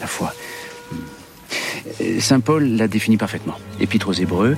La 0.00 0.06
foi. 0.06 0.32
Euh, 2.00 2.20
Saint 2.20 2.40
Paul 2.40 2.64
l'a 2.64 2.88
définit 2.88 3.16
parfaitement. 3.16 3.54
Épître 3.80 4.08
aux 4.08 4.12
Hébreux, 4.12 4.56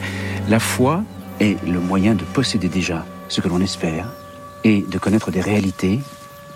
la 0.49 0.61
foi 0.61 1.03
est 1.41 1.63
le 1.65 1.81
moyen 1.81 2.15
de 2.15 2.23
posséder 2.25 2.69
déjà 2.69 3.05
ce 3.29 3.41
que 3.41 3.49
l'on 3.49 3.61
espère 3.61 4.07
et 4.65 4.83
de 4.83 4.99
connaître 4.99 5.31
des 5.31 5.41
réalités 5.41 6.01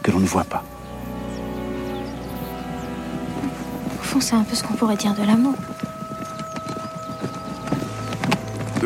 que 0.02 0.10
l'on 0.10 0.20
ne 0.20 0.26
voit 0.26 0.44
pas. 0.44 0.64
Au 3.98 4.02
fond, 4.02 4.20
c'est 4.20 4.34
un 4.34 4.42
peu 4.42 4.54
ce 4.54 4.62
qu'on 4.62 4.74
pourrait 4.74 4.96
dire 4.96 5.14
de 5.14 5.24
l'amour. 5.24 5.54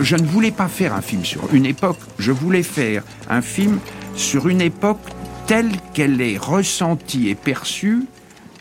Je 0.01 0.17
ne 0.17 0.27
voulais 0.27 0.51
pas 0.51 0.69
faire 0.69 0.93
un 0.93 1.01
film 1.01 1.25
sur 1.25 1.55
une 1.55 1.67
époque, 1.67 1.99
je 2.19 2.33
voulais 2.33 2.65
faire 2.65 3.03
un 3.29 3.41
film 3.43 3.79
sur 4.17 4.49
une 4.49 4.61
époque 4.61 5.01
telle 5.47 5.71
qu'elle 5.93 6.21
est 6.21 6.39
ressentie 6.39 7.29
et 7.29 7.35
perçue 7.35 8.05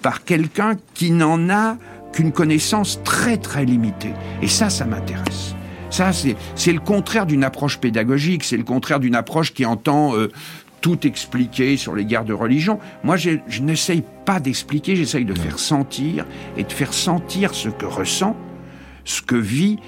par 0.02 0.24
quelqu'un 0.24 0.76
qui 0.94 1.12
n'en 1.12 1.50
a 1.50 1.78
qu'une 2.12 2.32
connaissance 2.32 3.02
très 3.04 3.38
très 3.38 3.66
limitée. 3.66 4.14
Et 4.42 4.48
ça, 4.48 4.70
ça 4.70 4.86
m'intéresse. 4.86 5.56
Ça, 5.90 6.12
c'est 6.12 6.36
c'est 6.56 6.74
le 6.74 6.80
contraire 6.80 7.26
d'une 7.26 7.44
approche 7.44 7.80
pédagogique, 7.80 8.44
c'est 8.44 8.58
le 8.58 8.64
contraire 8.64 9.00
d'une 9.00 9.16
approche 9.16 9.54
qui 9.54 9.66
entend 9.66 10.16
euh, 10.16 10.30
tout 10.82 11.08
expliquer 11.08 11.78
sur 11.78 11.96
les 11.96 12.06
guerres 12.06 12.26
de 12.26 12.34
religion. 12.34 12.80
Moi, 13.04 13.16
je, 13.16 13.32
je 13.48 13.62
n'essaye 13.62 14.04
pas 14.26 14.40
d'expliquer, 14.40 14.96
j'essaye 14.96 15.26
de 15.26 15.38
faire 15.38 15.60
sentir 15.60 16.26
et 16.58 16.64
de 16.64 16.72
faire 16.72 16.94
sentir 16.94 17.54
ce 17.54 17.70
que 17.70 17.86
ressent 17.86 18.36
ce 19.06 19.22
que 19.22 19.36
vit 19.36 19.80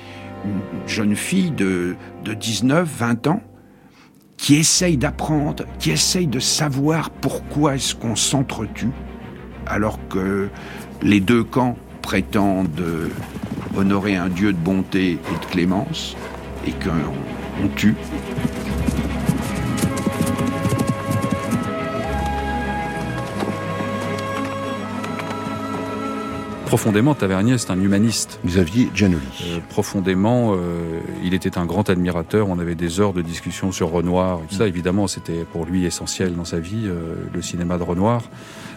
une 0.43 0.87
jeune 0.87 1.15
fille 1.15 1.51
de, 1.51 1.95
de 2.23 2.33
19, 2.33 2.87
20 2.87 3.27
ans 3.27 3.41
qui 4.37 4.55
essaye 4.55 4.97
d'apprendre, 4.97 5.65
qui 5.79 5.91
essaye 5.91 6.27
de 6.27 6.39
savoir 6.39 7.09
pourquoi 7.09 7.75
est-ce 7.75 7.95
qu'on 7.95 8.15
s'entretue, 8.15 8.91
alors 9.65 9.99
que 10.09 10.49
les 11.01 11.19
deux 11.19 11.43
camps 11.43 11.77
prétendent 12.01 13.09
honorer 13.75 14.15
un 14.15 14.29
Dieu 14.29 14.53
de 14.53 14.57
bonté 14.57 15.11
et 15.13 15.45
de 15.45 15.45
clémence, 15.51 16.15
et 16.67 16.71
qu'on 16.71 17.67
tue. 17.75 17.95
Profondément, 26.75 27.15
Tavernier, 27.15 27.57
c'est 27.57 27.71
un 27.71 27.79
humaniste. 27.79 28.37
Xavier 28.45 28.89
Giannoli. 28.93 29.23
Euh, 29.45 29.59
profondément, 29.69 30.55
euh, 30.55 30.99
il 31.23 31.33
était 31.33 31.57
un 31.57 31.65
grand 31.65 31.89
admirateur. 31.89 32.49
On 32.49 32.59
avait 32.59 32.75
des 32.75 32.99
heures 32.99 33.13
de 33.13 33.21
discussion 33.21 33.71
sur 33.71 33.91
Renoir. 33.91 34.41
Et 34.43 34.47
tout 34.49 34.55
ça, 34.55 34.67
évidemment, 34.67 35.07
c'était 35.07 35.45
pour 35.53 35.65
lui 35.65 35.85
essentiel 35.85 36.35
dans 36.35 36.43
sa 36.43 36.59
vie, 36.59 36.83
euh, 36.83 37.15
le 37.33 37.41
cinéma 37.41 37.77
de 37.77 37.83
Renoir. 37.83 38.23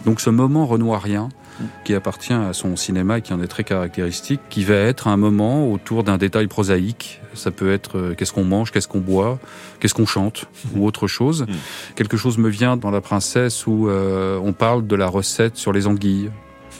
Donc 0.05 0.21
ce 0.21 0.31
moment 0.31 0.65
renoirien, 0.65 1.29
qui 1.85 1.95
appartient 1.95 2.33
à 2.33 2.53
son 2.53 2.77
cinéma 2.77 3.19
et 3.19 3.23
qui 3.23 3.33
en 3.33 3.43
est 3.43 3.49
très 3.49 3.65
caractéristique, 3.65 4.41
qui 4.49 4.65
va 4.65 4.77
être 4.77 5.09
un 5.09 5.17
moment 5.17 5.71
autour 5.71 6.05
d'un 6.05 6.19
détail 6.19 6.47
prosaïque. 6.47 7.21
Ça 7.35 7.51
peut 7.51 7.73
être 7.73 7.99
euh, 7.99 8.15
qu'est-ce 8.15 8.33
qu'on 8.33 8.45
mange, 8.45 8.71
qu'est-ce 8.71 8.89
qu'on 8.89 9.01
boit, 9.01 9.39
qu'est-ce 9.81 9.95
qu'on 9.95 10.07
chante 10.07 10.47
ou 10.75 10.87
autre 10.87 11.07
chose. 11.07 11.43
Mm. 11.43 11.47
Quelque 11.97 12.17
chose 12.17 12.39
me 12.39 12.49
vient 12.49 12.77
dans 12.77 12.91
La 12.91 13.01
Princesse 13.01 13.67
où 13.67 13.89
euh, 13.89 14.39
on 14.43 14.53
parle 14.53 14.87
de 14.87 14.97
la 14.97 15.09
recette 15.09 15.57
sur 15.57 15.73
les 15.73 15.87
anguilles. 15.87 16.31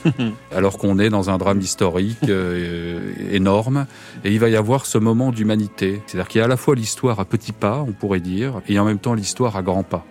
alors 0.55 0.77
qu'on 0.77 0.99
est 0.99 1.09
dans 1.09 1.29
un 1.29 1.37
drame 1.37 1.59
historique 1.59 2.17
euh, 2.27 3.11
énorme. 3.31 3.85
Et 4.23 4.31
il 4.31 4.39
va 4.39 4.49
y 4.49 4.55
avoir 4.55 4.85
ce 4.85 4.97
moment 4.97 5.31
d'humanité. 5.31 6.01
C'est-à-dire 6.07 6.27
qu'il 6.27 6.39
y 6.39 6.41
a 6.41 6.45
à 6.45 6.49
la 6.49 6.57
fois 6.57 6.75
l'histoire 6.75 7.19
à 7.19 7.25
petits 7.25 7.51
pas, 7.51 7.83
on 7.87 7.91
pourrait 7.91 8.19
dire, 8.19 8.61
et 8.67 8.79
en 8.79 8.85
même 8.85 8.99
temps 8.99 9.13
l'histoire 9.13 9.55
à 9.55 9.61
grands 9.61 9.83
pas. 9.83 10.05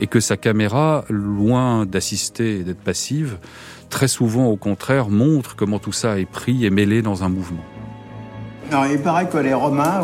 Et 0.00 0.06
que 0.06 0.20
sa 0.20 0.36
caméra, 0.36 1.04
loin 1.08 1.84
d'assister 1.84 2.60
et 2.60 2.62
d'être 2.62 2.80
passive, 2.80 3.38
très 3.90 4.08
souvent 4.08 4.46
au 4.46 4.56
contraire 4.56 5.08
montre 5.08 5.56
comment 5.56 5.78
tout 5.78 5.92
ça 5.92 6.18
est 6.18 6.30
pris 6.30 6.64
et 6.64 6.70
mêlé 6.70 7.02
dans 7.02 7.24
un 7.24 7.28
mouvement. 7.28 7.64
Non, 8.70 8.84
il 8.90 9.00
paraît 9.00 9.28
que 9.28 9.38
les 9.38 9.54
Romains 9.54 10.02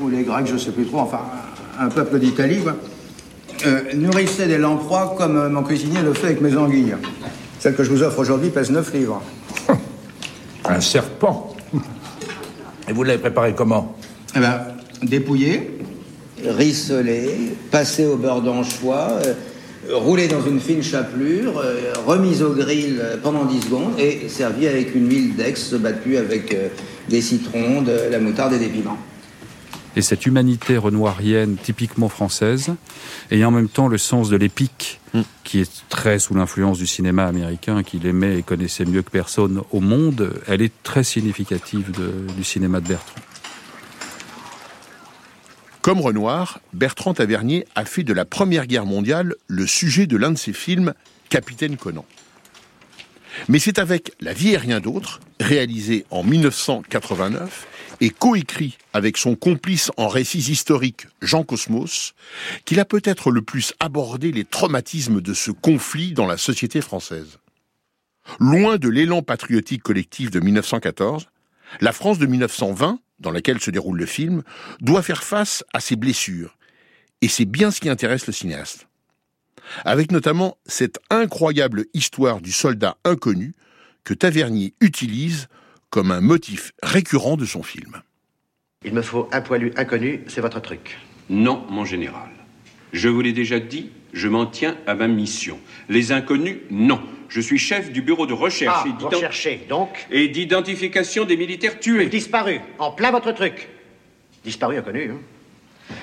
ou, 0.00 0.08
les 0.08 0.24
Grecs, 0.24 0.46
je 0.46 0.56
sais 0.56 0.72
plus 0.72 0.86
trop, 0.86 1.00
enfin 1.00 1.20
un 1.78 1.88
peuple 1.88 2.18
d'Italie, 2.18 2.58
euh, 3.66 3.80
nourrissaient 3.94 4.46
des 4.46 4.58
lamproies 4.58 5.14
comme 5.16 5.36
euh, 5.36 5.48
mon 5.48 5.62
cuisinier 5.62 6.02
le 6.02 6.12
fait 6.12 6.26
avec 6.26 6.40
mes 6.40 6.56
anguilles. 6.56 6.94
Celle 7.60 7.74
que 7.74 7.84
je 7.84 7.90
vous 7.90 8.02
offre 8.02 8.20
aujourd'hui 8.20 8.48
pèse 8.48 8.70
9 8.70 8.94
livres. 8.94 9.22
Un 10.64 10.80
serpent. 10.80 11.54
Et 12.88 12.92
vous 12.92 13.02
l'avez 13.02 13.18
préparé 13.18 13.54
comment 13.54 13.94
Eh 14.34 14.40
ben, 14.40 14.62
dépouillé, 15.02 15.78
rissolé, 16.42 17.54
passé 17.70 18.06
au 18.06 18.16
beurre 18.16 18.40
d'anchois, 18.40 19.08
euh, 19.26 19.34
roulé 19.92 20.26
dans 20.26 20.40
une 20.40 20.58
fine 20.58 20.82
chapelure, 20.82 21.58
euh, 21.58 21.92
remise 22.06 22.42
au 22.42 22.54
grill 22.54 22.98
euh, 22.98 23.16
pendant 23.22 23.44
10 23.44 23.60
secondes 23.60 23.92
et 23.98 24.28
servi 24.28 24.66
avec 24.66 24.94
une 24.94 25.10
huile 25.10 25.36
d'ex 25.36 25.74
battue 25.74 26.16
avec 26.16 26.54
euh, 26.54 26.68
des 27.10 27.20
citrons, 27.20 27.82
de 27.82 28.10
la 28.10 28.20
moutarde 28.20 28.54
et 28.54 28.58
des 28.58 28.68
piments. 28.68 28.96
Et 29.96 30.02
cette 30.02 30.24
humanité 30.24 30.76
renoirienne 30.76 31.56
typiquement 31.56 32.08
française, 32.08 32.74
et 33.30 33.44
en 33.44 33.50
même 33.50 33.68
temps 33.68 33.88
le 33.88 33.98
sens 33.98 34.28
de 34.28 34.36
l'épique, 34.36 35.00
qui 35.42 35.58
est 35.60 35.82
très 35.88 36.20
sous 36.20 36.34
l'influence 36.34 36.78
du 36.78 36.86
cinéma 36.86 37.26
américain, 37.26 37.82
qu'il 37.82 38.06
aimait 38.06 38.38
et 38.38 38.42
connaissait 38.44 38.84
mieux 38.84 39.02
que 39.02 39.10
personne 39.10 39.62
au 39.72 39.80
monde, 39.80 40.32
elle 40.46 40.62
est 40.62 40.72
très 40.84 41.02
significative 41.02 41.90
de- 41.90 42.32
du 42.34 42.44
cinéma 42.44 42.80
de 42.80 42.86
Bertrand. 42.88 43.20
Comme 45.82 46.00
Renoir, 46.00 46.60
Bertrand 46.72 47.14
Tavernier 47.14 47.66
a 47.74 47.84
fait 47.84 48.04
de 48.04 48.12
la 48.12 48.24
Première 48.24 48.66
Guerre 48.66 48.86
mondiale 48.86 49.34
le 49.48 49.66
sujet 49.66 50.06
de 50.06 50.16
l'un 50.16 50.30
de 50.30 50.38
ses 50.38 50.52
films, 50.52 50.94
Capitaine 51.30 51.76
Conan. 51.76 52.04
Mais 53.48 53.58
c'est 53.58 53.78
avec 53.78 54.12
La 54.20 54.32
vie 54.34 54.50
et 54.50 54.56
rien 54.56 54.80
d'autre, 54.80 55.20
réalisé 55.40 56.04
en 56.10 56.22
1989 56.22 57.66
et 58.00 58.10
coécrit 58.10 58.78
avec 58.92 59.16
son 59.16 59.36
complice 59.36 59.90
en 59.96 60.08
récits 60.08 60.50
historiques 60.50 61.06
Jean 61.20 61.44
Cosmos, 61.44 62.14
qu'il 62.64 62.80
a 62.80 62.84
peut-être 62.84 63.30
le 63.30 63.42
plus 63.42 63.74
abordé 63.78 64.32
les 64.32 64.44
traumatismes 64.44 65.20
de 65.20 65.34
ce 65.34 65.50
conflit 65.50 66.12
dans 66.12 66.26
la 66.26 66.36
société 66.36 66.80
française. 66.80 67.38
Loin 68.38 68.78
de 68.78 68.88
l'élan 68.88 69.22
patriotique 69.22 69.82
collectif 69.82 70.30
de 70.30 70.40
1914, 70.40 71.26
la 71.80 71.92
France 71.92 72.18
de 72.18 72.26
1920, 72.26 73.00
dans 73.18 73.30
laquelle 73.30 73.60
se 73.60 73.70
déroule 73.70 73.98
le 73.98 74.06
film, 74.06 74.42
doit 74.80 75.02
faire 75.02 75.22
face 75.22 75.64
à 75.72 75.80
ses 75.80 75.96
blessures. 75.96 76.56
Et 77.22 77.28
c'est 77.28 77.44
bien 77.44 77.70
ce 77.70 77.80
qui 77.80 77.88
intéresse 77.88 78.26
le 78.26 78.32
cinéaste. 78.32 78.86
Avec 79.84 80.10
notamment 80.10 80.56
cette 80.66 80.98
incroyable 81.10 81.84
histoire 81.92 82.40
du 82.40 82.50
soldat 82.50 82.96
inconnu 83.04 83.52
que 84.04 84.14
Tavernier 84.14 84.74
utilise 84.80 85.48
comme 85.90 86.12
un 86.12 86.20
motif 86.20 86.72
récurrent 86.82 87.36
de 87.36 87.44
son 87.44 87.62
film. 87.62 88.00
Il 88.84 88.94
me 88.94 89.02
faut 89.02 89.28
un 89.32 89.40
poilu 89.42 89.72
inconnu, 89.76 90.22
c'est 90.28 90.40
votre 90.40 90.60
truc. 90.60 90.96
Non, 91.28 91.64
mon 91.68 91.84
général. 91.84 92.30
Je 92.92 93.08
vous 93.08 93.20
l'ai 93.20 93.32
déjà 93.32 93.60
dit, 93.60 93.90
je 94.12 94.28
m'en 94.28 94.46
tiens 94.46 94.76
à 94.86 94.94
ma 94.94 95.06
mission. 95.06 95.58
Les 95.88 96.12
inconnus, 96.12 96.58
non. 96.70 97.00
Je 97.28 97.40
suis 97.40 97.58
chef 97.58 97.92
du 97.92 98.02
bureau 98.02 98.26
de 98.26 98.32
recherche 98.32 98.84
Ah, 98.84 99.48
et 99.48 99.56
donc 99.68 100.06
et 100.10 100.28
d'identification 100.28 101.24
des 101.24 101.36
militaires 101.36 101.78
tués. 101.78 102.06
Disparu, 102.06 102.60
en 102.78 102.90
plein 102.90 103.10
votre 103.12 103.30
truc. 103.32 103.68
Disparu, 104.44 104.78
inconnu. 104.78 105.12
hein. 105.12 105.94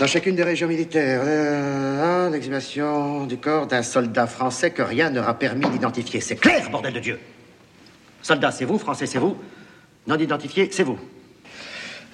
Dans 0.00 0.08
chacune 0.08 0.34
des 0.34 0.42
régions 0.42 0.66
militaires, 0.66 1.20
euh, 1.24 2.30
l'exhumation 2.30 3.26
du 3.26 3.36
corps 3.36 3.68
d'un 3.68 3.82
soldat 3.82 4.26
français 4.26 4.72
que 4.72 4.82
rien 4.82 5.10
n'aura 5.10 5.38
permis 5.38 5.68
d'identifier. 5.70 6.20
C'est 6.20 6.34
clair, 6.36 6.68
bordel 6.70 6.94
de 6.94 7.00
Dieu 7.00 7.18
Soldat, 8.28 8.50
c'est 8.50 8.66
vous, 8.66 8.76
français, 8.76 9.06
c'est 9.06 9.18
vous. 9.18 9.38
Non 10.06 10.18
identifié, 10.18 10.68
c'est 10.70 10.82
vous. 10.82 10.98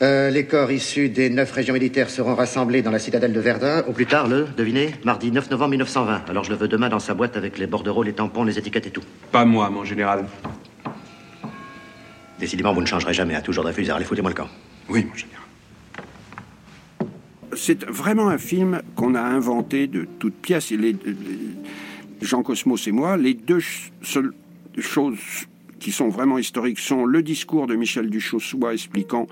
Euh, 0.00 0.30
les 0.30 0.46
corps 0.46 0.70
issus 0.70 1.08
des 1.08 1.28
neuf 1.28 1.50
régions 1.50 1.74
militaires 1.74 2.08
seront 2.08 2.36
rassemblés 2.36 2.82
dans 2.82 2.92
la 2.92 3.00
citadelle 3.00 3.32
de 3.32 3.40
Verdun, 3.40 3.82
au 3.88 3.92
plus 3.92 4.06
tard 4.06 4.28
le, 4.28 4.46
devinez, 4.56 4.94
mardi 5.04 5.32
9 5.32 5.50
novembre 5.50 5.70
1920. 5.70 6.30
Alors 6.30 6.44
je 6.44 6.50
le 6.50 6.56
veux 6.56 6.68
demain 6.68 6.88
dans 6.88 7.00
sa 7.00 7.14
boîte 7.14 7.36
avec 7.36 7.58
les 7.58 7.66
bordereaux, 7.66 8.04
les 8.04 8.12
tampons, 8.12 8.44
les 8.44 8.56
étiquettes 8.60 8.86
et 8.86 8.90
tout. 8.92 9.02
Pas 9.32 9.44
moi, 9.44 9.68
mon 9.70 9.82
général. 9.84 10.24
Décidément, 12.38 12.72
vous 12.72 12.80
ne 12.82 12.86
changerez 12.86 13.12
jamais, 13.12 13.34
à 13.34 13.40
toujours 13.42 13.64
de 13.64 13.70
refuser. 13.70 13.90
Allez, 13.90 14.04
foutez-moi 14.04 14.30
le 14.30 14.36
camp. 14.36 14.48
Oui, 14.88 15.04
mon 15.04 15.16
général. 15.16 15.42
C'est 17.56 17.84
vraiment 17.86 18.28
un 18.28 18.38
film 18.38 18.82
qu'on 18.94 19.16
a 19.16 19.20
inventé 19.20 19.88
de 19.88 20.06
toutes 20.20 20.36
pièces. 20.36 20.70
Et 20.70 20.76
les- 20.76 20.92
les- 20.92 21.18
Jean 22.22 22.44
Cosmos 22.44 22.86
et 22.86 22.92
moi, 22.92 23.16
les 23.16 23.34
deux 23.34 23.58
seules 24.02 24.32
choses 24.78 25.18
qui 25.84 25.92
sont 25.92 26.08
vraiment 26.08 26.38
historiques 26.38 26.78
sont 26.78 27.04
le 27.04 27.22
discours 27.22 27.66
de 27.66 27.74
Michel 27.74 28.08
Duchossois 28.08 28.72
expliquant 28.72 29.26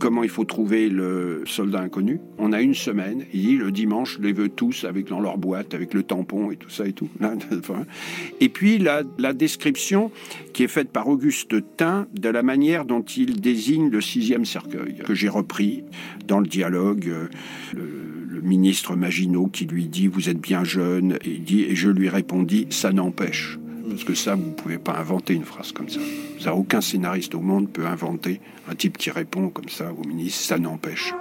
comment 0.00 0.24
il 0.24 0.28
faut 0.28 0.42
trouver 0.44 0.88
le 0.88 1.44
soldat 1.46 1.78
inconnu. 1.78 2.18
On 2.38 2.52
a 2.52 2.60
une 2.60 2.74
semaine, 2.74 3.24
il 3.32 3.42
dit 3.42 3.56
le 3.56 3.70
dimanche, 3.70 4.18
les 4.18 4.32
veux 4.32 4.48
tous 4.48 4.82
avec 4.82 5.06
dans 5.06 5.20
leur 5.20 5.38
boîte, 5.38 5.72
avec 5.72 5.94
le 5.94 6.02
tampon 6.02 6.50
et 6.50 6.56
tout 6.56 6.70
ça 6.70 6.88
et 6.88 6.92
tout. 6.92 7.08
Et 8.40 8.48
puis 8.48 8.78
la, 8.78 9.04
description 9.32 10.10
qui 10.54 10.64
est 10.64 10.68
faite 10.68 10.90
par 10.90 11.06
Auguste 11.06 11.54
Tain 11.76 12.08
de 12.18 12.28
la 12.28 12.42
manière 12.42 12.84
dont 12.84 13.02
il 13.02 13.40
désigne 13.40 13.90
le 13.90 14.00
sixième 14.00 14.44
cercueil, 14.44 14.96
que 15.04 15.14
j'ai 15.14 15.28
repris 15.28 15.84
dans 16.26 16.40
le 16.40 16.48
dialogue. 16.48 17.06
euh, 17.06 17.28
le, 17.74 18.40
ministre 18.42 18.96
Maginot 18.96 19.46
qui 19.46 19.66
lui 19.66 19.86
dit 19.86 20.08
Vous 20.08 20.28
êtes 20.30 20.40
bien 20.40 20.64
jeune, 20.64 21.18
et, 21.24 21.38
dit, 21.38 21.62
et 21.62 21.76
je 21.76 21.90
lui 21.90 22.08
répondis 22.08 22.66
Ça 22.70 22.90
n'empêche. 22.90 23.59
Parce 23.90 24.04
que 24.04 24.14
ça, 24.14 24.36
vous 24.36 24.46
ne 24.46 24.54
pouvez 24.54 24.78
pas 24.78 24.92
inventer 24.92 25.34
une 25.34 25.44
phrase 25.44 25.72
comme 25.72 25.88
ça. 25.88 26.00
Ça, 26.38 26.54
aucun 26.54 26.80
scénariste 26.80 27.34
au 27.34 27.40
monde 27.40 27.70
peut 27.70 27.86
inventer 27.86 28.40
un 28.70 28.74
type 28.76 28.96
qui 28.96 29.10
répond 29.10 29.50
comme 29.50 29.68
ça 29.68 29.92
au 29.92 30.06
ministre 30.06 30.44
Ça 30.44 30.58
n'empêche. 30.58 31.12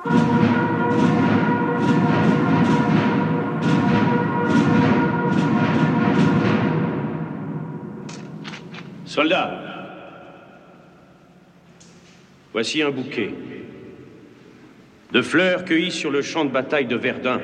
Soldats, 9.06 9.60
voici 12.54 12.84
un 12.84 12.92
bouquet 12.92 13.34
de 15.12 15.22
fleurs 15.24 15.66
cueillies 15.66 15.92
sur 15.92 16.12
le 16.12 16.22
champ 16.22 16.46
de 16.46 16.52
bataille 16.52 16.86
de 16.86 16.96
Verdun. 16.96 17.42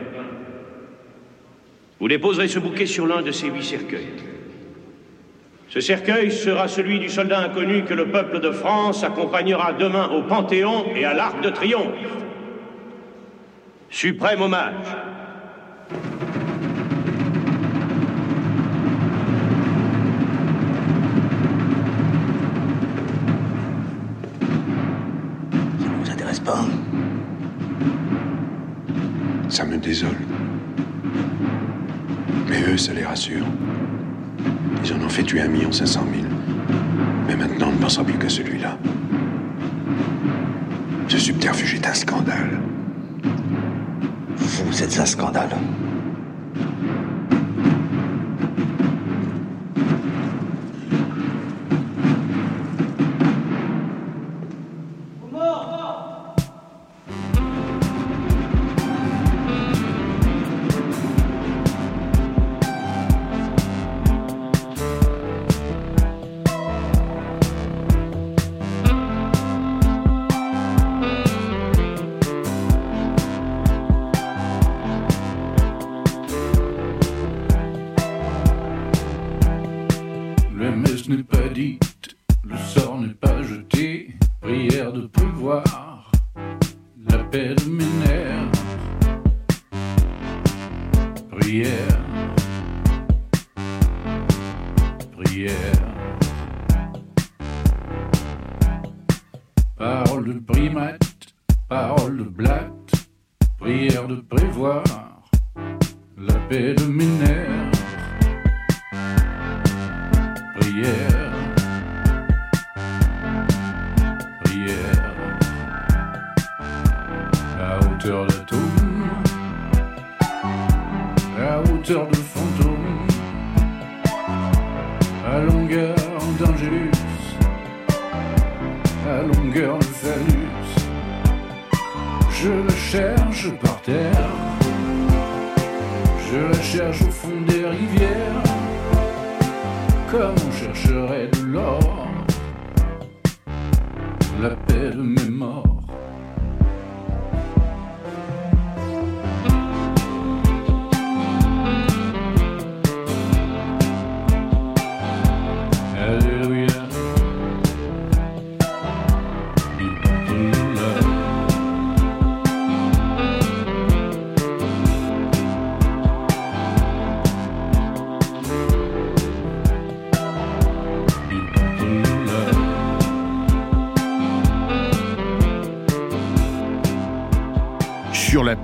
Vous 2.00 2.08
déposerez 2.08 2.48
ce 2.48 2.60
bouquet 2.60 2.86
sur 2.86 3.08
l'un 3.08 3.24
de 3.24 3.32
ces 3.32 3.48
huit 3.48 3.64
cercueils. 3.64 4.35
Ce 5.76 5.82
cercueil 5.82 6.32
sera 6.32 6.70
celui 6.70 7.00
du 7.00 7.10
soldat 7.10 7.40
inconnu 7.42 7.84
que 7.84 7.94
le 7.94 8.10
peuple 8.10 8.40
de 8.40 8.50
France 8.50 9.04
accompagnera 9.04 9.74
demain 9.74 10.08
au 10.08 10.22
Panthéon 10.22 10.86
et 10.96 11.04
à 11.04 11.14
l'Arc 11.14 11.42
de 11.42 11.50
Triomphe. 11.50 11.92
Suprême 13.90 14.42
hommage. 14.42 14.74
Ça 25.78 25.90
ne 25.90 25.96
vous 26.02 26.10
intéresse 26.10 26.40
pas 26.40 26.60
hein 26.60 26.70
Ça 29.50 29.66
me 29.66 29.76
désole. 29.76 30.16
Mais 32.48 32.64
eux, 32.64 32.78
ça 32.78 32.94
les 32.94 33.04
rassure. 33.04 33.44
Ils 34.88 34.94
en 34.94 35.04
ont 35.04 35.10
fait 35.10 35.24
tuer 35.24 35.42
un 35.42 35.48
million 35.48 35.72
cinq 35.72 35.88
cent 35.88 36.06
mille. 36.06 36.28
Mais 37.28 37.36
maintenant, 37.36 37.70
on 37.70 37.72
ne 37.72 37.82
pensera 37.82 38.04
plus 38.04 38.20
qu'à 38.20 38.30
celui-là. 38.30 38.78
Ce 41.08 41.18
subterfuge 41.18 41.74
est 41.74 41.88
un 41.88 41.94
scandale. 41.96 42.60
Vous 44.38 44.84
êtes 44.84 45.00
un 45.00 45.06
scandale. 45.08 45.50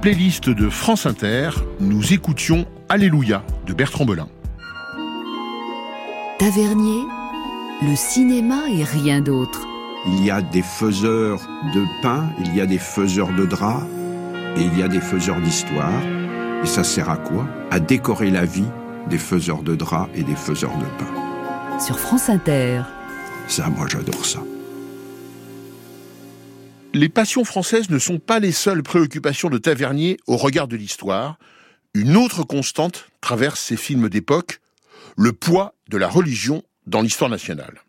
Playlist 0.01 0.49
de 0.49 0.67
France 0.67 1.05
Inter, 1.05 1.51
nous 1.79 2.11
écoutions 2.11 2.65
Alléluia 2.89 3.43
de 3.67 3.73
Bertrand 3.73 4.03
Belin. 4.03 4.27
Tavernier, 6.39 7.03
le 7.83 7.95
cinéma 7.95 8.61
et 8.75 8.83
rien 8.83 9.21
d'autre. 9.21 9.67
Il 10.07 10.25
y 10.25 10.31
a 10.31 10.41
des 10.41 10.63
faiseurs 10.63 11.39
de 11.75 11.83
pain, 12.01 12.23
il 12.39 12.55
y 12.55 12.61
a 12.61 12.65
des 12.65 12.79
faiseurs 12.79 13.31
de 13.31 13.45
draps, 13.45 13.85
et 14.57 14.61
il 14.61 14.79
y 14.79 14.81
a 14.81 14.87
des 14.87 15.01
faiseurs 15.01 15.39
d'histoire. 15.39 16.01
Et 16.63 16.67
ça 16.67 16.83
sert 16.83 17.11
à 17.11 17.17
quoi? 17.17 17.47
À 17.69 17.79
décorer 17.79 18.31
la 18.31 18.45
vie 18.45 18.69
des 19.07 19.19
faiseurs 19.19 19.61
de 19.61 19.75
draps 19.75 20.09
et 20.15 20.23
des 20.23 20.35
faiseurs 20.35 20.75
de 20.77 20.85
pain. 20.97 21.79
Sur 21.79 21.99
France 21.99 22.27
Inter. 22.27 22.81
Ça, 23.47 23.69
moi, 23.69 23.85
j'adore 23.87 24.25
ça. 24.25 24.39
Les 26.93 27.07
passions 27.07 27.45
françaises 27.45 27.89
ne 27.89 27.99
sont 27.99 28.19
pas 28.19 28.39
les 28.39 28.51
seules 28.51 28.83
préoccupations 28.83 29.49
de 29.49 29.57
Tavernier 29.57 30.17
au 30.27 30.35
regard 30.35 30.67
de 30.67 30.75
l'histoire. 30.75 31.37
Une 31.93 32.17
autre 32.17 32.43
constante 32.43 33.07
traverse 33.21 33.61
ces 33.61 33.77
films 33.77 34.09
d'époque, 34.09 34.59
le 35.15 35.31
poids 35.31 35.73
de 35.89 35.95
la 35.97 36.09
religion 36.09 36.63
dans 36.87 37.01
l'histoire 37.01 37.29
nationale. 37.29 37.81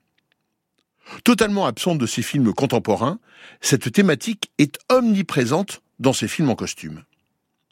Totalement 1.24 1.66
absente 1.66 1.98
de 1.98 2.06
ces 2.06 2.22
films 2.22 2.52
contemporains, 2.52 3.18
cette 3.60 3.90
thématique 3.90 4.52
est 4.58 4.78
omniprésente 4.88 5.82
dans 5.98 6.12
ces 6.12 6.28
films 6.28 6.50
en 6.50 6.54
costume. 6.54 7.02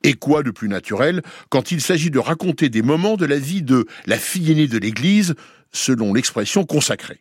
Et 0.03 0.15
quoi 0.15 0.43
de 0.43 0.51
plus 0.51 0.69
naturel 0.69 1.23
quand 1.49 1.71
il 1.71 1.81
s'agit 1.81 2.11
de 2.11 2.19
raconter 2.19 2.71
des 2.71 2.83
moments 2.83 3.17
de 3.17 3.27
la 3.27 3.39
vie 3.39 3.63
de 3.63 3.87
la 4.07 4.19
fille 4.19 4.51
aînée 4.51 4.67
de 4.67 4.79
l'Église, 4.79 5.37
selon 5.71 6.13
l'expression 6.13 6.65
consacrée 6.65 7.21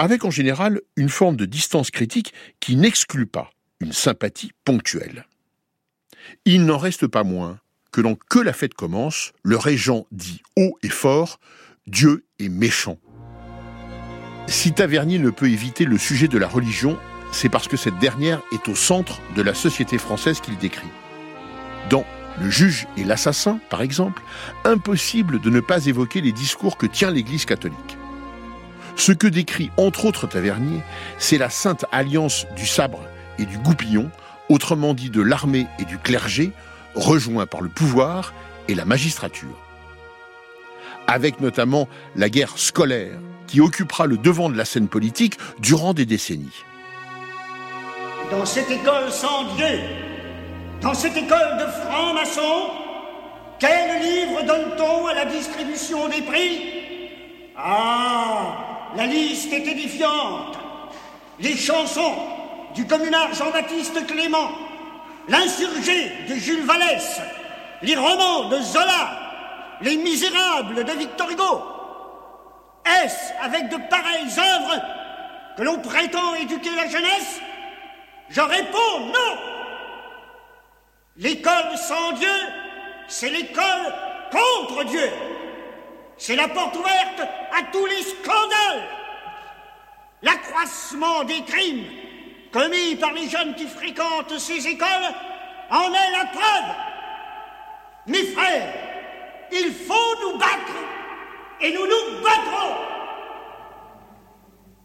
avec 0.00 0.24
en 0.24 0.30
général 0.30 0.80
une 0.96 1.10
forme 1.10 1.36
de 1.36 1.44
distance 1.44 1.90
critique 1.90 2.32
qui 2.58 2.76
n'exclut 2.76 3.26
pas 3.26 3.50
une 3.80 3.92
sympathie 3.92 4.52
ponctuelle. 4.64 5.26
Il 6.46 6.64
n'en 6.64 6.78
reste 6.78 7.06
pas 7.06 7.22
moins 7.22 7.60
que 7.92 8.00
dans 8.00 8.14
Que 8.14 8.38
la 8.38 8.54
fête 8.54 8.72
commence, 8.72 9.32
le 9.42 9.58
régent 9.58 10.06
dit 10.10 10.40
haut 10.56 10.78
et 10.82 10.88
fort 10.88 11.38
Dieu 11.86 12.24
est 12.38 12.48
méchant. 12.48 12.96
Si 14.46 14.72
Tavernier 14.72 15.18
ne 15.18 15.28
peut 15.28 15.50
éviter 15.50 15.84
le 15.84 15.98
sujet 15.98 16.28
de 16.28 16.38
la 16.38 16.48
religion, 16.48 16.98
c'est 17.30 17.50
parce 17.50 17.68
que 17.68 17.76
cette 17.76 17.98
dernière 17.98 18.40
est 18.52 18.68
au 18.68 18.74
centre 18.74 19.20
de 19.36 19.42
la 19.42 19.52
société 19.52 19.98
française 19.98 20.40
qu'il 20.40 20.56
décrit. 20.56 20.88
Dans 21.90 22.06
Le 22.40 22.48
juge 22.48 22.86
et 22.96 23.04
l'assassin, 23.04 23.60
par 23.68 23.82
exemple, 23.82 24.22
impossible 24.64 25.40
de 25.40 25.50
ne 25.50 25.60
pas 25.60 25.86
évoquer 25.86 26.22
les 26.22 26.32
discours 26.32 26.78
que 26.78 26.86
tient 26.86 27.10
l'Église 27.10 27.44
catholique. 27.44 27.98
Ce 28.96 29.12
que 29.12 29.26
décrit 29.26 29.70
entre 29.76 30.04
autres 30.04 30.26
Tavernier, 30.26 30.80
c'est 31.18 31.38
la 31.38 31.50
sainte 31.50 31.84
alliance 31.92 32.46
du 32.56 32.66
sabre 32.66 33.00
et 33.38 33.46
du 33.46 33.58
goupillon, 33.58 34.10
autrement 34.48 34.94
dit 34.94 35.10
de 35.10 35.22
l'armée 35.22 35.66
et 35.78 35.84
du 35.84 35.98
clergé, 35.98 36.52
rejoints 36.94 37.46
par 37.46 37.60
le 37.60 37.68
pouvoir 37.68 38.34
et 38.68 38.74
la 38.74 38.84
magistrature. 38.84 39.56
Avec 41.06 41.40
notamment 41.40 41.88
la 42.16 42.28
guerre 42.28 42.58
scolaire, 42.58 43.18
qui 43.46 43.60
occupera 43.60 44.06
le 44.06 44.16
devant 44.16 44.48
de 44.48 44.56
la 44.56 44.64
scène 44.64 44.88
politique 44.88 45.36
durant 45.58 45.92
des 45.92 46.06
décennies. 46.06 46.64
Dans 48.30 48.46
cette 48.46 48.70
école 48.70 49.10
sans 49.10 49.54
Dieu, 49.56 49.80
dans 50.80 50.94
cette 50.94 51.16
école 51.16 51.58
de 51.58 51.66
francs-maçons, 51.66 52.70
quel 53.58 54.00
livre 54.02 54.42
donne-t-on 54.46 55.06
à 55.08 55.14
la 55.14 55.24
distribution 55.24 56.08
des 56.08 56.22
prix? 56.22 56.80
Ah, 57.56 58.69
la 58.96 59.06
liste 59.06 59.52
est 59.52 59.66
édifiante. 59.66 60.58
Les 61.38 61.56
chansons 61.56 62.14
du 62.74 62.86
communard 62.86 63.32
Jean-Baptiste 63.34 64.06
Clément, 64.06 64.50
L'insurgé 65.28 66.12
de 66.28 66.34
Jules 66.34 66.64
Vallès, 66.64 67.20
les 67.82 67.96
romans 67.96 68.48
de 68.48 68.60
Zola, 68.60 69.76
Les 69.80 69.96
Misérables 69.96 70.84
de 70.84 70.92
Victor 70.92 71.30
Hugo. 71.30 71.62
Est-ce 72.84 73.32
avec 73.42 73.68
de 73.68 73.76
pareilles 73.88 74.38
œuvres 74.38 74.82
que 75.56 75.62
l'on 75.62 75.78
prétend 75.78 76.34
éduquer 76.34 76.70
la 76.74 76.88
jeunesse? 76.88 77.40
Je 78.28 78.40
réponds 78.40 79.00
non. 79.06 79.38
L'école 81.16 81.76
sans 81.76 82.12
Dieu, 82.12 82.28
c'est 83.08 83.30
l'école 83.30 83.94
contre 84.30 84.84
Dieu. 84.84 85.10
C'est 86.20 86.36
la 86.36 86.48
porte 86.48 86.76
ouverte 86.76 87.22
à 87.50 87.62
tous 87.72 87.86
les 87.86 88.02
scandales. 88.02 88.86
L'accroissement 90.22 91.24
des 91.24 91.42
crimes 91.44 91.86
commis 92.52 92.94
par 92.96 93.14
les 93.14 93.26
jeunes 93.26 93.54
qui 93.54 93.66
fréquentent 93.66 94.38
ces 94.38 94.66
écoles 94.66 95.14
en 95.70 95.88
est 95.88 96.12
la 96.12 96.26
preuve. 96.26 96.76
Mes 98.06 98.24
frères, 98.24 98.70
il 99.50 99.72
faut 99.72 99.94
nous 100.22 100.38
battre 100.38 100.74
et 101.62 101.72
nous 101.72 101.86
nous 101.86 102.22
battrons. 102.22 102.76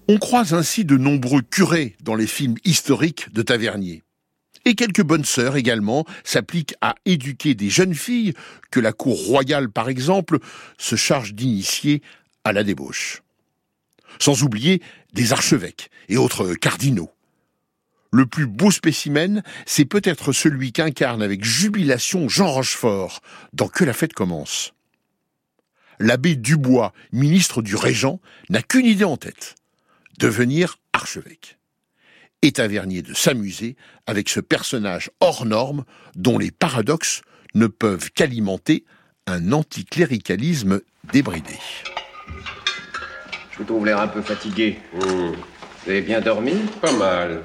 On 0.07 0.17
croise 0.17 0.53
ainsi 0.53 0.86
de 0.86 0.95
nombreux 0.95 1.41
curés 1.41 1.97
dans 1.99 2.15
les 2.15 2.27
films 2.27 2.55
historiques 2.63 3.33
de 3.33 3.41
Tavernier. 3.41 4.04
Et 4.66 4.74
quelques 4.74 5.03
bonnes 5.03 5.26
sœurs 5.26 5.55
également 5.55 6.05
s'appliquent 6.24 6.76
à 6.82 6.95
éduquer 7.05 7.53
des 7.53 7.70
jeunes 7.70 7.93
filles 7.93 8.34
que 8.72 8.80
la 8.80 8.93
cour 8.93 9.24
royale, 9.28 9.70
par 9.70 9.89
exemple, 9.89 10.39
se 10.78 10.95
charge 10.95 11.36
d'initier 11.36 12.01
à 12.43 12.51
la 12.51 12.63
débauche. 12.63 13.22
Sans 14.20 14.43
oublier 14.43 14.82
des 15.13 15.34
archevêques 15.34 15.89
et 16.09 16.18
autres 16.18 16.55
cardinaux. 16.55 17.11
Le 18.11 18.26
plus 18.26 18.47
beau 18.47 18.72
spécimen, 18.72 19.43
c'est 19.66 19.86
peut-être 19.86 20.32
celui 20.32 20.72
qu'incarne 20.72 21.22
avec 21.22 21.43
jubilation 21.43 22.28
Jean 22.30 22.49
Rochefort 22.49 23.22
dans 23.53 23.68
Que 23.68 23.84
la 23.84 23.93
fête 23.93 24.13
commence. 24.13 24.74
L'abbé 25.99 26.36
Dubois, 26.36 26.93
ministre 27.11 27.61
du 27.61 27.76
Régent, 27.76 28.20
n'a 28.49 28.61
qu'une 28.61 28.86
idée 28.86 29.03
en 29.03 29.18
tête 29.18 29.55
devenir 30.18 30.80
archevêque. 30.93 31.57
Et 32.45 32.51
Tavernier 32.51 33.01
de 33.01 33.15
s'amuser 33.15 33.75
avec 34.05 34.29
ce 34.29 34.39
personnage 34.39 35.09
hors 35.19 35.47
norme 35.47 35.83
dont 36.15 36.37
les 36.37 36.51
paradoxes 36.51 37.23
ne 37.55 37.65
peuvent 37.65 38.11
qu'alimenter 38.11 38.83
un 39.25 39.51
anticléricalisme 39.51 40.79
débridé. 41.11 41.55
Je 43.51 43.57
vous 43.57 43.63
trouve 43.63 43.83
l'air 43.87 43.99
un 43.99 44.07
peu 44.07 44.21
fatigué. 44.21 44.77
Vous 44.93 45.33
avez 45.87 46.01
bien 46.01 46.21
dormi 46.21 46.53
Pas 46.81 46.91
mal. 46.91 47.41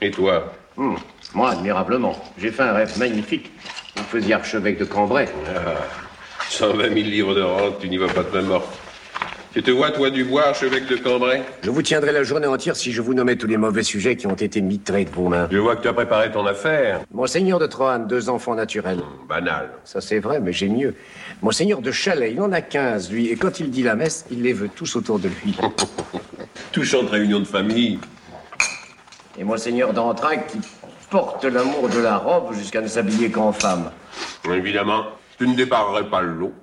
Et 0.00 0.10
toi 0.10 0.52
Hmm, 0.76 0.96
Moi, 1.32 1.52
admirablement. 1.52 2.20
J'ai 2.36 2.50
fait 2.50 2.64
un 2.64 2.72
rêve 2.72 2.98
magnifique. 2.98 3.52
Vous 3.94 4.02
faisiez 4.02 4.34
archevêque 4.34 4.80
de 4.80 4.84
Cambrai. 4.84 5.28
Ah, 5.46 5.76
120 6.50 6.88
000 6.88 6.94
livres 6.94 7.36
de 7.36 7.42
rente, 7.42 7.78
tu 7.78 7.88
n'y 7.88 7.98
vas 7.98 8.08
pas 8.08 8.24
de 8.24 8.30
main 8.30 8.42
morte. 8.42 8.76
Tu 9.54 9.62
te 9.62 9.70
vois, 9.70 9.92
toi, 9.92 10.10
Dubois, 10.10 10.48
archevêque 10.48 10.88
de 10.88 10.96
Cambrai? 10.96 11.40
Je 11.62 11.70
vous 11.70 11.80
tiendrai 11.80 12.10
la 12.10 12.24
journée 12.24 12.48
entière 12.48 12.74
si 12.74 12.90
je 12.90 13.00
vous 13.00 13.14
nommais 13.14 13.36
tous 13.36 13.46
les 13.46 13.56
mauvais 13.56 13.84
sujets 13.84 14.16
qui 14.16 14.26
ont 14.26 14.34
été 14.34 14.60
mitrés 14.60 15.04
de 15.04 15.10
vos 15.10 15.28
mains. 15.28 15.46
Je 15.48 15.58
vois 15.58 15.76
que 15.76 15.82
tu 15.82 15.86
as 15.86 15.92
préparé 15.92 16.32
ton 16.32 16.44
affaire. 16.44 17.02
Monseigneur 17.12 17.60
de 17.60 17.66
Troane, 17.68 18.08
deux 18.08 18.28
enfants 18.28 18.56
naturels. 18.56 18.98
Banal. 19.28 19.70
Ça 19.84 20.00
c'est 20.00 20.18
vrai, 20.18 20.40
mais 20.40 20.52
j'ai 20.52 20.68
mieux. 20.68 20.96
Monseigneur 21.40 21.82
de 21.82 21.92
Chalais, 21.92 22.32
il 22.32 22.40
en 22.40 22.50
a 22.50 22.62
15, 22.62 23.12
lui, 23.12 23.28
et 23.28 23.36
quand 23.36 23.60
il 23.60 23.70
dit 23.70 23.84
la 23.84 23.94
messe, 23.94 24.26
il 24.32 24.42
les 24.42 24.52
veut 24.52 24.68
tous 24.74 24.96
autour 24.96 25.20
de 25.20 25.28
lui. 25.28 25.56
Touchante 26.72 27.10
réunion 27.10 27.38
de 27.38 27.44
famille. 27.44 28.00
Et 29.38 29.44
Monseigneur 29.44 29.92
d'Entrague 29.92 30.46
qui 30.48 30.58
porte 31.10 31.44
l'amour 31.44 31.88
de 31.90 32.00
la 32.00 32.16
robe 32.16 32.54
jusqu'à 32.54 32.80
ne 32.80 32.88
s'habiller 32.88 33.30
qu'en 33.30 33.52
femme. 33.52 33.92
Évidemment, 34.52 35.04
tu 35.38 35.46
ne 35.46 35.54
déparerais 35.54 36.10
pas 36.10 36.22
le 36.22 36.32
lot. 36.32 36.54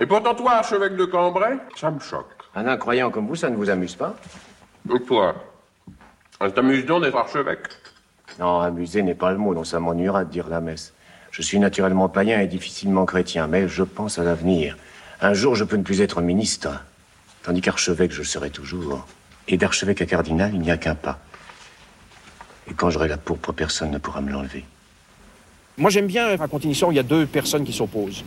Et 0.00 0.06
pourtant, 0.06 0.34
toi, 0.34 0.52
archevêque 0.54 0.96
de 0.96 1.04
Cambrai, 1.04 1.58
ça 1.76 1.90
me 1.90 2.00
choque. 2.00 2.30
Un 2.54 2.66
incroyant 2.66 3.10
comme 3.10 3.26
vous, 3.26 3.36
ça 3.36 3.50
ne 3.50 3.56
vous 3.56 3.68
amuse 3.68 3.94
pas? 3.94 4.16
Et 4.94 5.00
toi 5.00 5.34
Ça 6.40 6.50
t'amuse 6.50 6.86
donc 6.86 7.02
d'être 7.02 7.16
archevêque? 7.16 7.68
Non, 8.38 8.60
amuser 8.60 9.02
n'est 9.02 9.14
pas 9.14 9.30
le 9.30 9.36
mot, 9.36 9.54
dont 9.54 9.64
ça 9.64 9.78
m'ennuiera 9.78 10.24
de 10.24 10.30
dire 10.30 10.48
la 10.48 10.62
messe. 10.62 10.94
Je 11.30 11.42
suis 11.42 11.58
naturellement 11.58 12.08
païen 12.08 12.40
et 12.40 12.46
difficilement 12.46 13.04
chrétien, 13.04 13.46
mais 13.46 13.68
je 13.68 13.82
pense 13.82 14.18
à 14.18 14.24
l'avenir. 14.24 14.76
Un 15.20 15.34
jour, 15.34 15.54
je 15.54 15.64
peux 15.64 15.76
ne 15.76 15.82
plus 15.82 16.00
être 16.00 16.22
ministre, 16.22 16.82
tandis 17.42 17.60
qu'archevêque, 17.60 18.12
je 18.12 18.18
le 18.18 18.24
serai 18.24 18.50
toujours. 18.50 19.06
Et 19.48 19.58
d'archevêque 19.58 20.00
à 20.00 20.06
cardinal, 20.06 20.52
il 20.54 20.60
n'y 20.60 20.70
a 20.70 20.78
qu'un 20.78 20.94
pas. 20.94 21.18
Et 22.70 22.74
quand 22.74 22.88
j'aurai 22.88 23.08
la 23.08 23.18
pourpre, 23.18 23.52
personne 23.52 23.90
ne 23.90 23.98
pourra 23.98 24.22
me 24.22 24.32
l'enlever. 24.32 24.64
Moi, 25.76 25.90
j'aime 25.90 26.06
bien 26.06 26.36
raconter 26.36 26.64
une 26.64 26.70
histoire 26.70 26.88
où 26.88 26.92
il 26.92 26.96
y 26.96 27.00
a 27.00 27.04
deux 27.04 27.26
personnes 27.26 27.64
qui 27.64 27.72
s'opposent. 27.72 28.24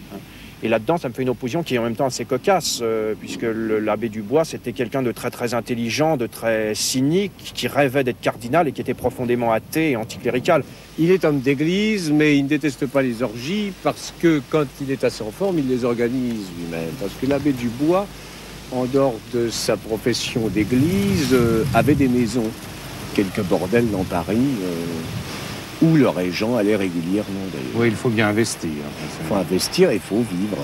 Et 0.66 0.70
là-dedans, 0.70 0.98
ça 0.98 1.10
me 1.10 1.14
fait 1.14 1.24
une 1.24 1.30
opposition 1.30 1.62
qui 1.62 1.76
est 1.76 1.78
en 1.78 1.84
même 1.84 1.96
temps 1.96 2.06
assez 2.06 2.24
cocasse, 2.24 2.80
euh, 2.82 3.16
puisque 3.20 3.46
l'abbé 3.46 4.08
Dubois, 4.08 4.46
c'était 4.46 4.72
quelqu'un 4.72 5.02
de 5.02 5.12
très 5.12 5.30
très 5.30 5.54
intelligent, 5.54 6.16
de 6.16 6.26
très 6.26 6.74
cynique, 6.74 7.34
qui 7.54 7.68
rêvait 7.68 8.06
d'être 8.06 8.22
cardinal 8.22 8.70
et 8.70 8.72
qui 8.72 8.80
était 8.80 8.94
profondément 8.94 9.52
athée 9.52 9.92
et 9.92 9.96
anticlérical. 9.98 10.64
Il 10.98 11.12
est 11.12 11.26
homme 11.26 11.42
d'église, 11.42 12.12
mais 12.12 12.38
il 12.38 12.44
ne 12.44 12.48
déteste 12.48 12.86
pas 12.86 13.02
les 13.02 13.24
orgies 13.24 13.74
parce 13.84 14.14
que 14.22 14.42
quand 14.50 14.66
il 14.80 14.90
est 14.90 15.04
assez 15.04 15.22
en 15.22 15.32
forme, 15.32 15.60
il 15.60 15.68
les 15.68 15.84
organise 15.84 16.48
lui-même. 16.58 16.92
Parce 16.98 17.12
que 17.22 17.26
l'abbé 17.26 17.52
Dubois, 17.52 18.08
en 18.72 18.86
dehors 18.86 19.16
de 19.34 19.50
sa 19.50 19.76
profession 19.76 20.48
d'église, 20.48 21.34
euh, 21.34 21.66
avait 21.74 21.96
des 21.96 22.08
maisons, 22.08 22.50
quelques 23.16 23.42
bordels 23.42 23.92
dans 23.92 24.06
Paris, 24.06 24.38
euh, 24.38 24.86
où 25.84 25.98
le 25.98 26.08
régent 26.08 26.56
allait 26.56 26.78
régulièrement 26.78 27.46
d'ailleurs. 27.52 27.76
Oui, 27.76 27.88
il 27.90 27.96
faut 27.96 28.10
bien 28.10 28.30
investir. 28.30 28.70
Il 28.72 29.28
faut 29.28 29.36
investir 29.36 29.90
et 29.92 29.96
il 29.96 30.02
faut 30.02 30.22
vivre. 30.22 30.58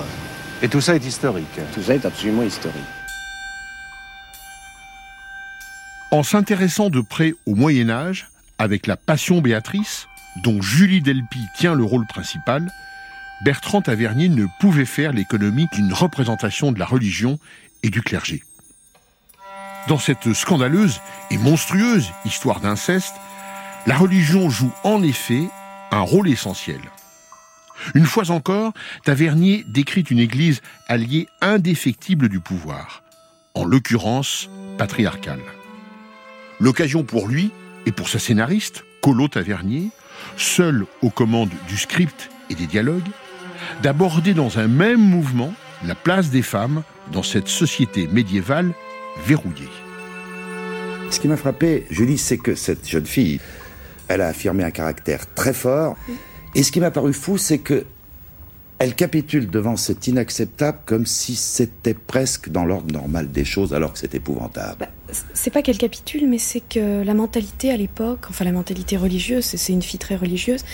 Et 0.62 0.68
tout 0.68 0.80
ça 0.80 0.94
est 0.96 1.04
historique. 1.04 1.60
Tout 1.74 1.82
ça 1.82 1.94
est 1.94 2.04
absolument 2.06 2.42
historique. 2.42 2.82
En 6.10 6.22
s'intéressant 6.22 6.88
de 6.88 7.02
près 7.02 7.34
au 7.46 7.54
Moyen 7.54 7.90
Âge, 7.90 8.28
avec 8.58 8.86
la 8.86 8.96
Passion 8.96 9.40
Béatrice, 9.40 10.08
dont 10.42 10.60
Julie 10.60 11.02
Delpy 11.02 11.40
tient 11.56 11.74
le 11.74 11.84
rôle 11.84 12.06
principal, 12.06 12.70
Bertrand 13.44 13.82
Tavernier 13.82 14.28
ne 14.28 14.46
pouvait 14.58 14.84
faire 14.84 15.12
l'économie 15.12 15.66
d'une 15.72 15.92
représentation 15.92 16.72
de 16.72 16.78
la 16.78 16.86
religion 16.86 17.38
et 17.82 17.90
du 17.90 18.02
clergé. 18.02 18.42
Dans 19.86 19.98
cette 19.98 20.32
scandaleuse 20.34 21.00
et 21.30 21.38
monstrueuse 21.38 22.10
histoire 22.24 22.60
d'inceste, 22.60 23.14
la 23.86 23.96
religion 23.96 24.50
joue 24.50 24.72
en 24.84 25.02
effet 25.02 25.48
un 25.90 26.00
rôle 26.00 26.28
essentiel. 26.28 26.80
Une 27.94 28.04
fois 28.04 28.30
encore, 28.30 28.72
Tavernier 29.04 29.64
décrit 29.66 30.02
une 30.02 30.18
église 30.18 30.60
alliée 30.88 31.28
indéfectible 31.40 32.28
du 32.28 32.40
pouvoir, 32.40 33.02
en 33.54 33.64
l'occurrence 33.64 34.50
patriarcale. 34.76 35.40
L'occasion 36.58 37.04
pour 37.04 37.26
lui 37.26 37.50
et 37.86 37.92
pour 37.92 38.08
sa 38.08 38.18
scénariste, 38.18 38.84
Colo 39.00 39.28
Tavernier, 39.28 39.90
seul 40.36 40.84
aux 41.00 41.10
commandes 41.10 41.52
du 41.68 41.78
script 41.78 42.30
et 42.50 42.54
des 42.54 42.66
dialogues, 42.66 43.08
d'aborder 43.82 44.34
dans 44.34 44.58
un 44.58 44.68
même 44.68 45.00
mouvement 45.00 45.54
la 45.84 45.94
place 45.94 46.28
des 46.28 46.42
femmes 46.42 46.82
dans 47.12 47.22
cette 47.22 47.48
société 47.48 48.06
médiévale 48.08 48.72
verrouillée. 49.24 49.68
Ce 51.10 51.18
qui 51.18 51.28
m'a 51.28 51.36
frappé, 51.36 51.86
Julie, 51.90 52.18
c'est 52.18 52.38
que 52.38 52.54
cette 52.54 52.86
jeune 52.88 53.06
fille, 53.06 53.40
elle 54.10 54.20
a 54.20 54.28
affirmé 54.28 54.64
un 54.64 54.72
caractère 54.72 55.32
très 55.34 55.54
fort. 55.54 55.96
Et 56.54 56.62
ce 56.64 56.72
qui 56.72 56.80
m'a 56.80 56.90
paru 56.90 57.12
fou, 57.12 57.38
c'est 57.38 57.58
que 57.58 57.84
elle 58.80 58.94
capitule 58.94 59.48
devant 59.50 59.76
cet 59.76 60.06
inacceptable 60.08 60.78
comme 60.86 61.04
si 61.04 61.36
c'était 61.36 61.94
presque 61.94 62.48
dans 62.48 62.64
l'ordre 62.64 62.92
normal 62.92 63.30
des 63.30 63.44
choses, 63.44 63.74
alors 63.74 63.92
que 63.92 63.98
c'est 63.98 64.14
épouvantable. 64.14 64.88
C'est 65.34 65.50
pas 65.50 65.60
qu'elle 65.62 65.78
capitule, 65.78 66.26
mais 66.28 66.38
c'est 66.38 66.62
que 66.66 67.04
la 67.04 67.14
mentalité 67.14 67.70
à 67.70 67.76
l'époque, 67.76 68.26
enfin 68.30 68.44
la 68.44 68.52
mentalité 68.52 68.96
religieuse, 68.96 69.44
c'est 69.44 69.72
une 69.72 69.82
fille 69.82 69.98
très 69.98 70.16
religieuse, 70.16 70.64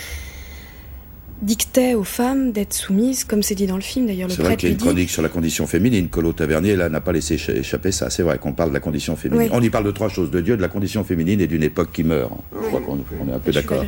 dictait 1.41 1.93
aux 1.93 2.03
femmes 2.03 2.51
d'être 2.51 2.73
soumises, 2.73 3.23
comme 3.23 3.43
c'est 3.43 3.53
dit 3.55 3.67
dans 3.67 3.75
le 3.75 3.81
film 3.81 4.07
d'ailleurs. 4.07 4.27
Le 4.27 4.33
C'est 4.33 4.41
vrai 4.41 4.57
qu'il 4.57 4.69
y 4.69 4.71
a 4.71 4.73
une 4.73 4.77
dit 4.77 4.83
chronique 4.85 5.09
sur 5.09 5.21
la 5.21 5.29
condition 5.29 5.67
féminine. 5.67 6.09
Colo 6.09 6.33
Tavernier, 6.33 6.75
là, 6.75 6.89
n'a 6.89 6.99
pas 7.01 7.11
laissé 7.11 7.35
écha- 7.37 7.55
échapper 7.55 7.91
ça. 7.91 8.09
C'est 8.09 8.23
vrai 8.23 8.39
qu'on 8.39 8.53
parle 8.53 8.69
de 8.69 8.73
la 8.73 8.79
condition 8.79 9.15
féminine. 9.15 9.49
Oui. 9.51 9.51
On 9.53 9.61
y 9.61 9.69
parle 9.69 9.85
de 9.85 9.91
trois 9.91 10.09
choses 10.09 10.31
de 10.31 10.41
Dieu, 10.41 10.57
de 10.57 10.61
la 10.61 10.67
condition 10.67 11.03
féminine 11.03 11.39
et 11.39 11.47
d'une 11.47 11.63
époque 11.63 11.91
qui 11.93 12.03
meurt. 12.03 12.31
Je 12.53 12.67
crois 12.67 12.81
qu'on 12.81 12.99
on 13.23 13.29
est 13.29 13.33
un 13.33 13.39
peu 13.39 13.51
d'accord. 13.51 13.85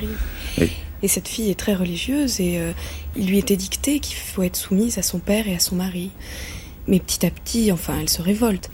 Oui. 0.60 0.70
Et 1.02 1.08
cette 1.08 1.28
fille 1.28 1.50
est 1.50 1.58
très 1.60 1.74
religieuse 1.76 2.39
et 2.41 2.60
euh, 2.60 2.72
il 3.16 3.28
lui 3.28 3.38
était 3.39 3.56
dicté 3.56 4.00
qu'il 4.00 4.18
faut 4.18 4.43
être 4.43 4.58
soumise 4.58 4.97
à 4.97 5.02
son 5.02 5.20
père 5.20 5.47
et 5.47 5.56
à 5.56 5.60
son 5.60 5.76
mari. 5.76 6.12
Mais 6.88 7.00
petit 7.00 7.26
à 7.26 7.32
petit, 7.32 7.72
enfin, 7.72 7.93
elle 8.02 8.10
se 8.10 8.22
révolte. 8.22 8.70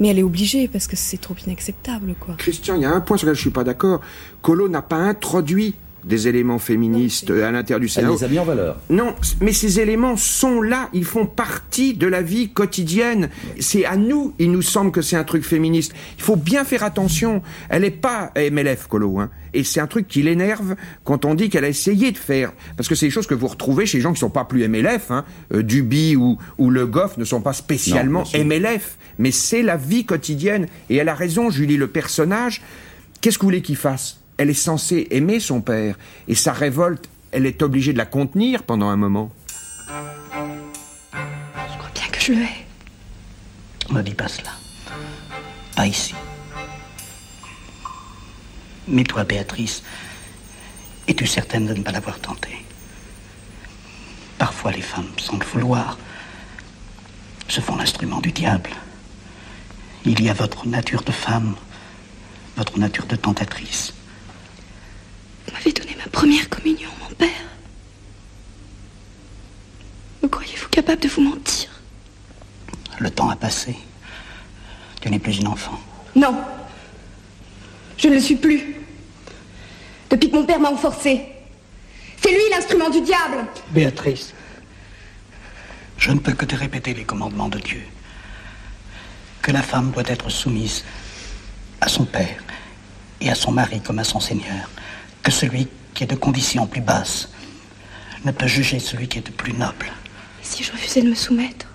Mais 0.00 0.08
elle 0.08 0.18
est 0.18 0.22
obligée 0.24 0.68
parce 0.68 0.86
que 0.88 0.96
c'est 0.96 1.18
trop 1.20 1.34
inacceptable, 1.46 2.14
quoi. 2.20 2.34
Christian, 2.36 2.74
il 2.76 2.82
y 2.82 2.84
a 2.84 2.90
un 2.92 3.00
point 3.00 3.16
sur 3.16 3.26
lequel 3.26 3.36
je 3.36 3.40
suis 3.40 3.50
pas 3.50 3.64
d'accord. 3.64 4.00
Colo 4.42 4.68
n'a 4.68 4.82
pas 4.82 4.96
introduit 4.96 5.74
des 6.06 6.28
éléments 6.28 6.58
féministes 6.58 7.30
à 7.30 7.50
l'intérieur 7.50 7.80
du 7.80 7.86
Elle 7.86 7.90
scénario. 7.90 8.16
les 8.18 8.24
a 8.24 8.28
mis 8.28 8.38
en 8.38 8.44
valeur. 8.44 8.78
Non, 8.90 9.14
mais 9.40 9.52
ces 9.52 9.80
éléments 9.80 10.16
sont 10.16 10.62
là, 10.62 10.88
ils 10.92 11.04
font 11.04 11.26
partie 11.26 11.94
de 11.94 12.06
la 12.06 12.22
vie 12.22 12.48
quotidienne. 12.50 13.28
C'est 13.60 13.84
à 13.84 13.96
nous, 13.96 14.32
il 14.38 14.52
nous 14.52 14.62
semble 14.62 14.92
que 14.92 15.02
c'est 15.02 15.16
un 15.16 15.24
truc 15.24 15.44
féministe. 15.44 15.92
Il 16.16 16.22
faut 16.22 16.36
bien 16.36 16.64
faire 16.64 16.84
attention. 16.84 17.42
Elle 17.68 17.82
n'est 17.82 17.90
pas 17.90 18.30
MLF, 18.36 18.86
Colo, 18.86 19.18
hein. 19.18 19.30
Et 19.52 19.64
c'est 19.64 19.80
un 19.80 19.86
truc 19.86 20.06
qui 20.06 20.22
l'énerve 20.22 20.76
quand 21.04 21.24
on 21.24 21.34
dit 21.34 21.48
qu'elle 21.48 21.64
a 21.64 21.68
essayé 21.68 22.12
de 22.12 22.18
faire. 22.18 22.52
Parce 22.76 22.88
que 22.88 22.94
c'est 22.94 23.06
des 23.06 23.10
choses 23.10 23.26
que 23.26 23.34
vous 23.34 23.46
retrouvez 23.46 23.86
chez 23.86 23.98
les 23.98 24.02
gens 24.02 24.12
qui 24.12 24.20
sont 24.20 24.30
pas 24.30 24.44
plus 24.44 24.68
MLF, 24.68 25.10
hein. 25.10 25.24
Euh, 25.54 25.62
Duby 25.62 26.14
ou, 26.14 26.38
ou 26.58 26.70
Le 26.70 26.86
Goff 26.86 27.16
ne 27.18 27.24
sont 27.24 27.40
pas 27.40 27.52
spécialement 27.54 28.24
Non. 28.34 28.44
MLF. 28.44 28.96
Mais 29.18 29.30
c'est 29.32 29.62
la 29.62 29.76
vie 29.76 30.04
quotidienne. 30.04 30.66
Et 30.90 30.96
elle 30.96 31.08
a 31.08 31.14
raison, 31.14 31.50
Julie, 31.50 31.76
le 31.78 31.88
personnage. 31.88 32.62
Qu'est-ce 33.20 33.38
que 33.38 33.42
vous 33.42 33.48
voulez 33.48 33.62
qu'il 33.62 33.76
fasse? 33.76 34.20
Elle 34.38 34.50
est 34.50 34.54
censée 34.54 35.08
aimer 35.10 35.40
son 35.40 35.60
père. 35.60 35.96
Et 36.28 36.34
sa 36.34 36.52
révolte, 36.52 37.08
elle 37.32 37.46
est 37.46 37.62
obligée 37.62 37.92
de 37.92 37.98
la 37.98 38.06
contenir 38.06 38.62
pendant 38.62 38.88
un 38.88 38.96
moment. 38.96 39.32
Bien 41.94 42.08
que 42.12 42.20
je 42.20 42.32
le 42.32 42.42
hais. 42.42 42.66
Ne 43.90 44.02
dis 44.02 44.14
pas 44.14 44.28
cela. 44.28 44.50
Pas 45.74 45.86
ici. 45.86 46.14
Mais 48.88 49.04
toi, 49.04 49.24
Béatrice, 49.24 49.82
es-tu 51.08 51.26
certaine 51.26 51.66
de 51.66 51.74
ne 51.74 51.82
pas 51.82 51.92
l'avoir 51.92 52.18
tenté? 52.20 52.50
Parfois, 54.38 54.56
Parfois, 54.56 54.72
les 54.72 54.82
femmes, 54.82 55.10
sans 55.18 55.38
le 55.38 55.44
vouloir, 55.44 55.98
se 57.48 57.60
font 57.60 57.76
l'instrument 57.76 58.20
du 58.20 58.32
diable. 58.32 58.70
Il 60.04 60.22
y 60.22 60.28
a 60.28 60.32
votre 60.32 60.66
nature 60.66 61.02
de 61.02 61.12
femme, 61.12 61.54
votre 62.56 62.78
nature 62.78 63.06
de 63.06 63.16
tentatrice. 63.16 63.94
Vous 65.56 65.70
m'avez 65.70 65.72
donné 65.72 65.96
ma 65.96 66.10
première 66.10 66.48
communion, 66.50 66.90
mon 67.00 67.14
père. 67.14 67.28
Me 70.22 70.28
croyez-vous 70.28 70.68
capable 70.68 71.00
de 71.00 71.08
vous 71.08 71.22
mentir? 71.22 71.70
Le 72.98 73.10
temps 73.10 73.30
a 73.30 73.36
passé. 73.36 73.74
Tu 75.00 75.08
n'es 75.08 75.18
plus 75.18 75.38
une 75.38 75.46
enfant. 75.48 75.78
Non. 76.14 76.36
Je 77.96 78.08
ne 78.08 78.14
le 78.14 78.20
suis 78.20 78.36
plus. 78.36 78.76
Depuis 80.10 80.30
que 80.30 80.36
mon 80.36 80.44
père 80.44 80.60
m'a 80.60 80.68
enforcé. 80.68 81.22
C'est 82.22 82.30
lui 82.30 82.42
l'instrument 82.50 82.90
du 82.90 83.00
diable. 83.00 83.46
Béatrice, 83.70 84.34
je 85.96 86.10
ne 86.10 86.18
peux 86.18 86.32
que 86.32 86.44
te 86.44 86.54
répéter 86.54 86.92
les 86.92 87.04
commandements 87.04 87.48
de 87.48 87.58
Dieu. 87.58 87.82
Que 89.40 89.52
la 89.52 89.62
femme 89.62 89.90
doit 89.92 90.02
être 90.06 90.28
soumise 90.28 90.84
à 91.80 91.88
son 91.88 92.04
père 92.04 92.42
et 93.20 93.30
à 93.30 93.34
son 93.34 93.52
mari 93.52 93.80
comme 93.80 93.98
à 93.98 94.04
son 94.04 94.20
Seigneur. 94.20 94.68
Que 95.26 95.32
celui 95.32 95.66
qui 95.92 96.04
est 96.04 96.06
de 96.06 96.14
condition 96.14 96.68
plus 96.68 96.80
basse 96.80 97.30
ne 98.24 98.30
peut 98.30 98.46
juger 98.46 98.78
celui 98.78 99.08
qui 99.08 99.18
est 99.18 99.26
de 99.26 99.32
plus 99.32 99.54
noble. 99.54 99.90
Si 100.40 100.62
je 100.62 100.70
refusais 100.70 101.02
de 101.02 101.08
me 101.08 101.16
soumettre 101.16 101.66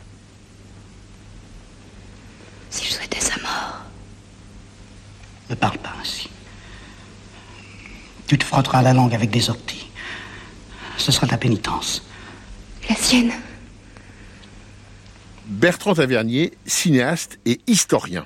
Si 2.69 2.85
je 2.85 2.93
souhaitais 2.93 3.19
sa 3.19 3.35
mort 3.41 3.81
Ne 5.49 5.55
parle 5.55 5.79
pas 5.79 5.93
ainsi. 5.99 6.29
Tu 8.25 8.37
te 8.37 8.45
frotteras 8.45 8.83
la 8.83 8.93
langue 8.93 9.13
avec 9.13 9.29
des 9.31 9.49
orties. 9.49 9.89
Ce 10.95 11.11
sera 11.11 11.27
ta 11.27 11.37
pénitence. 11.37 12.05
La 12.87 12.95
sienne 12.95 13.33
Bertrand 15.47 15.95
Tavernier, 15.95 16.53
cinéaste 16.65 17.37
et 17.43 17.59
historien. 17.67 18.25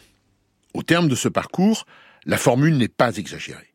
Au 0.75 0.83
terme 0.83 1.07
de 1.07 1.15
ce 1.15 1.29
parcours, 1.29 1.87
la 2.25 2.37
formule 2.37 2.77
n'est 2.77 2.87
pas 2.87 3.17
exagérée. 3.17 3.74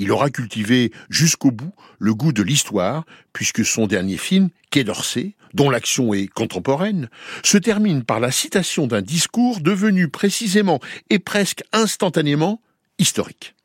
Il 0.00 0.12
aura 0.12 0.30
cultivé 0.30 0.92
jusqu'au 1.10 1.50
bout 1.50 1.72
le 1.98 2.14
goût 2.14 2.32
de 2.32 2.42
l'histoire, 2.42 3.04
puisque 3.32 3.64
son 3.64 3.88
dernier 3.88 4.16
film, 4.16 4.48
Quai 4.70 4.84
d'Orsay, 4.84 5.34
dont 5.54 5.70
l'action 5.70 6.14
est 6.14 6.28
contemporaine, 6.28 7.08
se 7.42 7.58
termine 7.58 8.04
par 8.04 8.20
la 8.20 8.30
citation 8.30 8.86
d'un 8.86 9.02
discours 9.02 9.60
devenu 9.60 10.08
précisément 10.08 10.78
et 11.10 11.18
presque 11.18 11.64
instantanément 11.72 12.62
historique. 12.98 13.56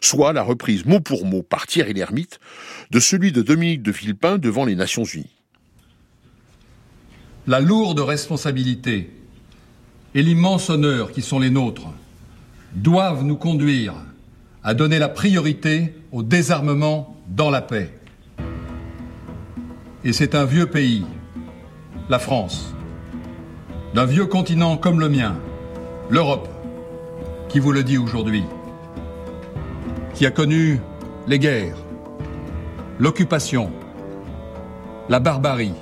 Soit 0.00 0.32
la 0.32 0.42
reprise 0.42 0.86
mot 0.86 1.00
pour 1.00 1.26
mot 1.26 1.42
par 1.42 1.66
Thierry 1.66 1.92
Lhermitte 1.92 2.38
de 2.90 3.00
celui 3.00 3.32
de 3.32 3.42
Dominique 3.42 3.82
de 3.82 3.90
Villepin 3.90 4.38
devant 4.38 4.64
les 4.64 4.76
Nations 4.76 5.04
Unies. 5.04 5.36
La 7.46 7.60
lourde 7.60 8.00
responsabilité 8.00 9.10
et 10.14 10.22
l'immense 10.22 10.70
honneur 10.70 11.12
qui 11.12 11.20
sont 11.20 11.40
les 11.40 11.50
nôtres 11.50 11.88
doivent 12.74 13.24
nous 13.24 13.36
conduire 13.36 13.94
à 14.62 14.74
donner 14.74 14.98
la 14.98 15.08
priorité 15.08 15.94
au 16.12 16.22
désarmement 16.22 17.16
dans 17.28 17.50
la 17.50 17.62
paix. 17.62 17.90
Et 20.04 20.12
c'est 20.12 20.34
un 20.34 20.44
vieux 20.44 20.66
pays, 20.66 21.04
la 22.08 22.18
France, 22.18 22.74
d'un 23.94 24.06
vieux 24.06 24.26
continent 24.26 24.76
comme 24.76 25.00
le 25.00 25.08
mien, 25.08 25.36
l'Europe, 26.08 26.48
qui 27.48 27.58
vous 27.58 27.72
le 27.72 27.82
dit 27.82 27.98
aujourd'hui, 27.98 28.44
qui 30.14 30.24
a 30.24 30.30
connu 30.30 30.80
les 31.26 31.38
guerres, 31.38 31.76
l'occupation, 32.98 33.70
la 35.08 35.20
barbarie, 35.20 35.74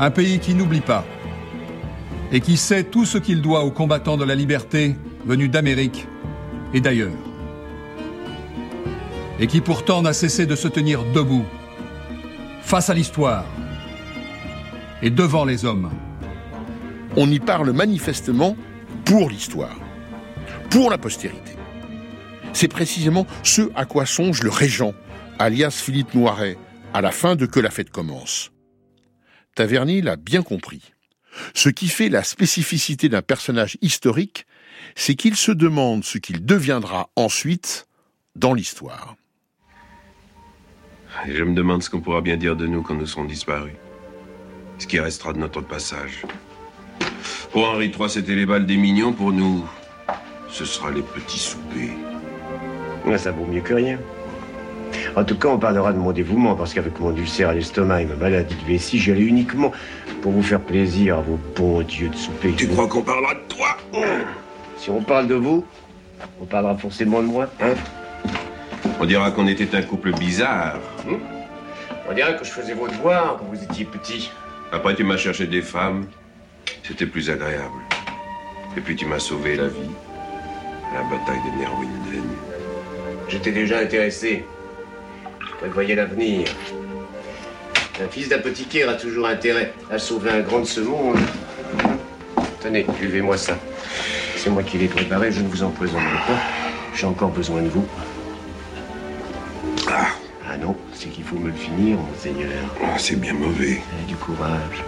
un 0.00 0.10
pays 0.10 0.38
qui 0.38 0.54
n'oublie 0.54 0.80
pas 0.80 1.04
et 2.32 2.40
qui 2.40 2.56
sait 2.56 2.84
tout 2.84 3.04
ce 3.04 3.18
qu'il 3.18 3.42
doit 3.42 3.64
aux 3.64 3.70
combattants 3.70 4.16
de 4.16 4.24
la 4.24 4.34
liberté 4.34 4.96
venus 5.26 5.50
d'Amérique 5.50 6.07
et 6.74 6.80
d'ailleurs. 6.80 7.12
Et 9.40 9.46
qui 9.46 9.60
pourtant 9.60 10.02
n'a 10.02 10.12
cessé 10.12 10.46
de 10.46 10.56
se 10.56 10.68
tenir 10.68 11.04
debout, 11.12 11.44
face 12.62 12.90
à 12.90 12.94
l'histoire 12.94 13.46
et 15.02 15.10
devant 15.10 15.44
les 15.44 15.64
hommes. 15.64 15.90
On 17.16 17.30
y 17.30 17.38
parle 17.38 17.72
manifestement 17.72 18.56
pour 19.04 19.30
l'histoire, 19.30 19.78
pour 20.70 20.90
la 20.90 20.98
postérité. 20.98 21.52
C'est 22.52 22.68
précisément 22.68 23.26
ce 23.42 23.70
à 23.74 23.84
quoi 23.84 24.06
songe 24.06 24.42
le 24.42 24.50
régent, 24.50 24.94
alias 25.38 25.80
Philippe 25.82 26.14
Noiret, 26.14 26.58
à 26.92 27.00
la 27.00 27.12
fin 27.12 27.36
de 27.36 27.46
Que 27.46 27.60
la 27.60 27.70
fête 27.70 27.90
commence. 27.90 28.50
Taverny 29.54 30.02
l'a 30.02 30.16
bien 30.16 30.42
compris. 30.42 30.82
Ce 31.54 31.68
qui 31.68 31.88
fait 31.88 32.08
la 32.08 32.24
spécificité 32.24 33.08
d'un 33.08 33.22
personnage 33.22 33.78
historique, 33.80 34.46
c'est 34.94 35.14
qu'il 35.14 35.36
se 35.36 35.52
demande 35.52 36.04
ce 36.04 36.18
qu'il 36.18 36.44
deviendra 36.44 37.10
ensuite 37.16 37.86
dans 38.36 38.54
l'histoire. 38.54 39.16
Et 41.26 41.34
je 41.34 41.42
me 41.42 41.54
demande 41.54 41.82
ce 41.82 41.90
qu'on 41.90 42.00
pourra 42.00 42.20
bien 42.20 42.36
dire 42.36 42.56
de 42.56 42.66
nous 42.66 42.82
quand 42.82 42.94
nous 42.94 43.06
serons 43.06 43.24
disparus. 43.24 43.74
Ce 44.78 44.86
qui 44.86 45.00
restera 45.00 45.32
de 45.32 45.38
notre 45.38 45.60
passage. 45.60 46.24
Pour 47.50 47.68
Henri 47.68 47.86
III, 47.86 48.08
c'était 48.08 48.34
les 48.34 48.46
balles 48.46 48.66
des 48.66 48.76
mignons. 48.76 49.12
Pour 49.12 49.32
nous, 49.32 49.64
ce 50.48 50.64
sera 50.64 50.90
les 50.90 51.02
petits 51.02 51.38
soupers. 51.38 51.96
Ouais, 53.04 53.18
ça 53.18 53.32
vaut 53.32 53.46
mieux 53.46 53.62
que 53.62 53.74
rien. 53.74 53.98
En 55.16 55.24
tout 55.24 55.36
cas, 55.36 55.48
on 55.48 55.58
parlera 55.58 55.92
de 55.92 55.98
mon 55.98 56.12
dévouement, 56.12 56.54
parce 56.54 56.74
qu'avec 56.74 57.00
mon 57.00 57.14
ulcère 57.16 57.50
à 57.50 57.54
l'estomac 57.54 58.02
et 58.02 58.06
ma 58.06 58.14
maladie 58.14 58.54
de 58.54 58.64
vessie, 58.64 58.98
j'y 58.98 59.10
allais 59.10 59.22
uniquement 59.22 59.72
pour 60.22 60.32
vous 60.32 60.42
faire 60.42 60.60
plaisir 60.60 61.18
à 61.18 61.20
vos 61.20 61.38
bons 61.56 61.82
dieux 61.82 62.08
de 62.08 62.16
souper. 62.16 62.52
Tu 62.56 62.68
crois 62.68 62.86
qu'on 62.86 63.02
parlera 63.02 63.34
de 63.34 63.40
toi? 63.48 63.76
Si 64.78 64.90
on 64.90 65.02
parle 65.02 65.26
de 65.26 65.34
vous, 65.34 65.66
on 66.40 66.44
parlera 66.44 66.76
forcément 66.76 67.20
de 67.20 67.26
moi, 67.26 67.48
hein 67.60 67.74
On 69.00 69.04
dira 69.04 69.32
qu'on 69.32 69.48
était 69.48 69.76
un 69.76 69.82
couple 69.82 70.12
bizarre. 70.12 70.78
Hum 71.06 71.20
On 72.08 72.14
dirait 72.14 72.36
que 72.36 72.44
je 72.44 72.50
faisais 72.50 72.74
vos 72.74 72.86
devoirs 72.86 73.38
quand 73.38 73.46
vous 73.46 73.62
étiez 73.62 73.84
petit. 73.84 74.30
Après, 74.70 74.94
tu 74.94 75.02
m'as 75.02 75.16
cherché 75.16 75.46
des 75.46 75.62
femmes. 75.62 76.06
C'était 76.84 77.06
plus 77.06 77.28
agréable. 77.28 77.80
Et 78.76 78.80
puis, 78.80 78.94
tu 78.94 79.04
m'as 79.04 79.18
sauvé 79.18 79.56
la 79.56 79.66
vie. 79.66 79.90
À 80.92 81.02
la 81.02 81.02
bataille 81.02 81.40
de 81.44 81.58
Nerwinden. 81.58 82.30
J'étais 83.28 83.52
déjà 83.52 83.80
intéressé. 83.80 84.44
Je 85.40 85.56
prévoyais 85.56 85.96
l'avenir. 85.96 86.46
Un 88.00 88.08
fils 88.08 88.28
d'apothicaire 88.28 88.88
a 88.88 88.94
toujours 88.94 89.26
intérêt 89.26 89.72
à 89.90 89.98
sauver 89.98 90.30
un 90.30 90.40
grand 90.40 90.60
de 90.60 90.66
ce 90.66 90.80
monde. 90.80 91.18
Tenez, 92.60 92.86
buvez-moi 93.00 93.36
ça. 93.36 93.58
C'est 94.38 94.50
moi 94.50 94.62
qui 94.62 94.78
l'ai 94.78 94.86
préparé, 94.86 95.32
je 95.32 95.40
ne 95.40 95.48
vous 95.48 95.64
empoisonnerai 95.64 96.16
pas. 96.28 96.38
J'ai 96.94 97.06
encore 97.06 97.30
besoin 97.30 97.60
de 97.60 97.68
vous. 97.68 97.84
Ah, 99.88 100.06
ah 100.48 100.56
non, 100.56 100.76
c'est 100.94 101.08
qu'il 101.08 101.24
faut 101.24 101.36
me 101.36 101.48
le 101.48 101.52
finir, 101.52 101.98
monseigneur. 101.98 102.52
Ah, 102.80 102.96
c'est 102.96 103.20
bien 103.20 103.34
mauvais. 103.34 103.82
du 104.06 104.14
courage. 104.14 104.84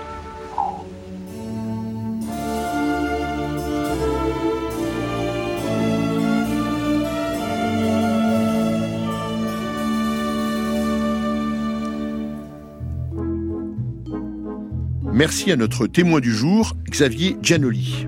Merci 15.13 15.51
à 15.51 15.57
notre 15.57 15.89
témoin 15.89 16.21
du 16.21 16.33
jour, 16.33 16.77
Xavier 16.89 17.37
Giannoli. 17.43 18.07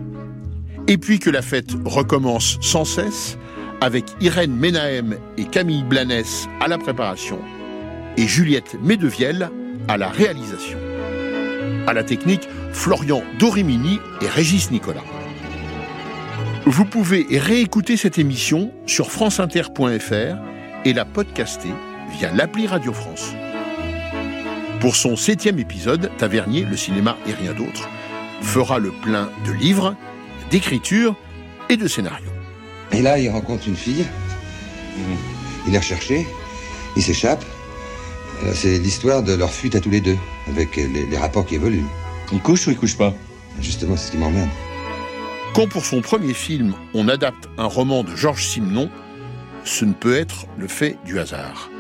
Et 0.93 0.99
puis 0.99 1.19
que 1.19 1.31
la 1.31 1.41
fête 1.41 1.71
recommence 1.87 2.59
sans 2.61 2.85
cesse, 2.85 3.39
avec 3.81 4.05
Irène 4.21 4.55
Ménahem 4.55 5.17
et 5.39 5.47
Camille 5.47 5.85
Blanès 5.85 6.47
à 6.61 6.69
la 6.69 6.77
préparation, 6.77 7.39
et 8.19 8.27
Juliette 8.27 8.77
Medevielle 8.83 9.49
à 9.89 9.97
la 9.97 10.11
réalisation. 10.11 10.77
À 11.87 11.95
la 11.95 12.05
technique, 12.05 12.47
Florian 12.75 13.23
Dorimini 13.39 14.01
et 14.21 14.29
Régis 14.29 14.71
Nicolas. 14.71 15.05
Vous 16.67 16.85
pouvez 16.85 17.27
réécouter 17.31 17.97
cette 17.97 18.19
émission 18.19 18.71
sur 18.85 19.11
franceinter.fr 19.11 20.37
et 20.85 20.93
la 20.93 21.07
podcaster 21.07 21.73
via 22.19 22.31
l'appli 22.33 22.67
Radio 22.67 22.93
France. 22.93 23.33
Pour 24.79 24.95
son 24.95 25.17
septième 25.17 25.59
épisode, 25.59 26.11
Tavernier, 26.19 26.67
le 26.67 26.77
cinéma 26.77 27.17
et 27.27 27.33
rien 27.33 27.55
d'autre, 27.55 27.89
fera 28.43 28.79
le 28.79 28.91
plein 28.91 29.31
de 29.47 29.53
livres, 29.53 29.97
d'écriture 30.53 31.17
et 31.71 31.77
de 31.77 31.89
scénarios. 31.89 32.31
Et 32.93 33.01
là, 33.03 33.19
il 33.19 33.29
rencontre 33.31 33.67
une 33.67 33.75
fille. 33.77 34.05
Il 35.67 35.75
est 35.75 35.79
recherché. 35.79 36.27
Il 36.95 37.03
s'échappe. 37.03 37.45
Euh, 38.45 38.53
C'est 38.55 38.79
l'histoire 38.79 39.23
de 39.23 39.33
leur 39.33 39.51
fuite 39.51 39.75
à 39.75 39.81
tous 39.81 39.91
les 39.91 40.03
deux, 40.03 40.19
avec 40.49 40.77
les, 40.77 40.87
les 41.07 41.19
rapports 41.19 41.47
qui 41.47 41.55
évoluent. 41.55 41.87
Il 42.33 42.41
couche 42.41 42.67
ou 42.67 42.71
il 42.71 42.77
couche 42.77 42.97
pas? 42.99 43.15
Justement, 43.61 43.97
c'est 43.97 44.07
ce 44.09 44.11
qui 44.13 44.19
m'emmerde. 44.19 44.51
Quand 45.55 45.69
pour 45.69 45.85
son 45.85 46.01
premier 46.03 46.35
film, 46.35 46.75
on 46.95 47.09
adapte 47.09 47.49
un 47.59 47.67
roman 47.67 48.05
de 48.05 48.15
Georges 48.15 48.47
Simenon, 48.47 48.91
ce 49.65 49.85
ne 49.85 49.93
peut 49.95 50.17
être 50.17 50.47
le 50.59 50.69
fait 50.69 50.99
du 51.07 51.19
hasard. 51.19 51.71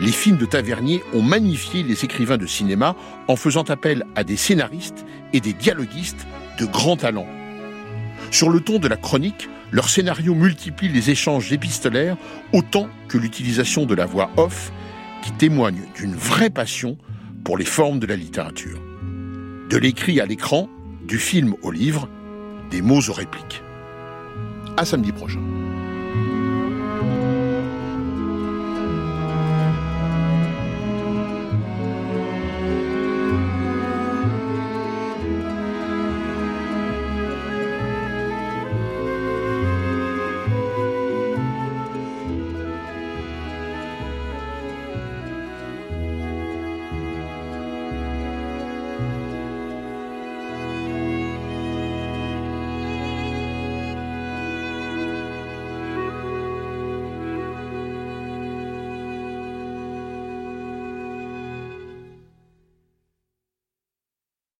les 0.00 0.12
films 0.12 0.36
de 0.36 0.46
Tavernier 0.46 1.02
ont 1.14 1.22
magnifié 1.22 1.82
les 1.82 2.04
écrivains 2.04 2.36
de 2.38 2.46
cinéma 2.46 2.96
en 3.28 3.36
faisant 3.36 3.62
appel 3.64 4.04
à 4.16 4.24
des 4.24 4.36
scénaristes 4.36 5.04
et 5.32 5.40
des 5.40 5.52
dialoguistes 5.52 6.26
de 6.58 6.66
grand 6.66 6.96
talent. 6.96 7.26
Sur 8.30 8.50
le 8.50 8.60
ton 8.60 8.78
de 8.78 8.88
la 8.88 8.96
chronique, 8.96 9.48
leur 9.70 9.88
scénario 9.88 10.34
multiplie 10.34 10.88
les 10.88 11.10
échanges 11.10 11.52
épistolaires 11.52 12.16
autant 12.52 12.88
que 13.08 13.18
l'utilisation 13.18 13.86
de 13.86 13.94
la 13.94 14.06
voix 14.06 14.30
off 14.36 14.72
qui 15.22 15.32
témoigne 15.32 15.82
d'une 15.96 16.14
vraie 16.14 16.50
passion 16.50 16.98
pour 17.44 17.56
les 17.56 17.64
formes 17.64 17.98
de 17.98 18.06
la 18.06 18.16
littérature. 18.16 18.78
De 19.70 19.76
l'écrit 19.76 20.20
à 20.20 20.26
l'écran, 20.26 20.68
du 21.06 21.18
film 21.18 21.54
au 21.62 21.70
livre, 21.70 22.08
des 22.70 22.82
mots 22.82 23.00
aux 23.08 23.12
répliques. 23.12 23.62
À 24.76 24.84
samedi 24.84 25.12
prochain. 25.12 25.40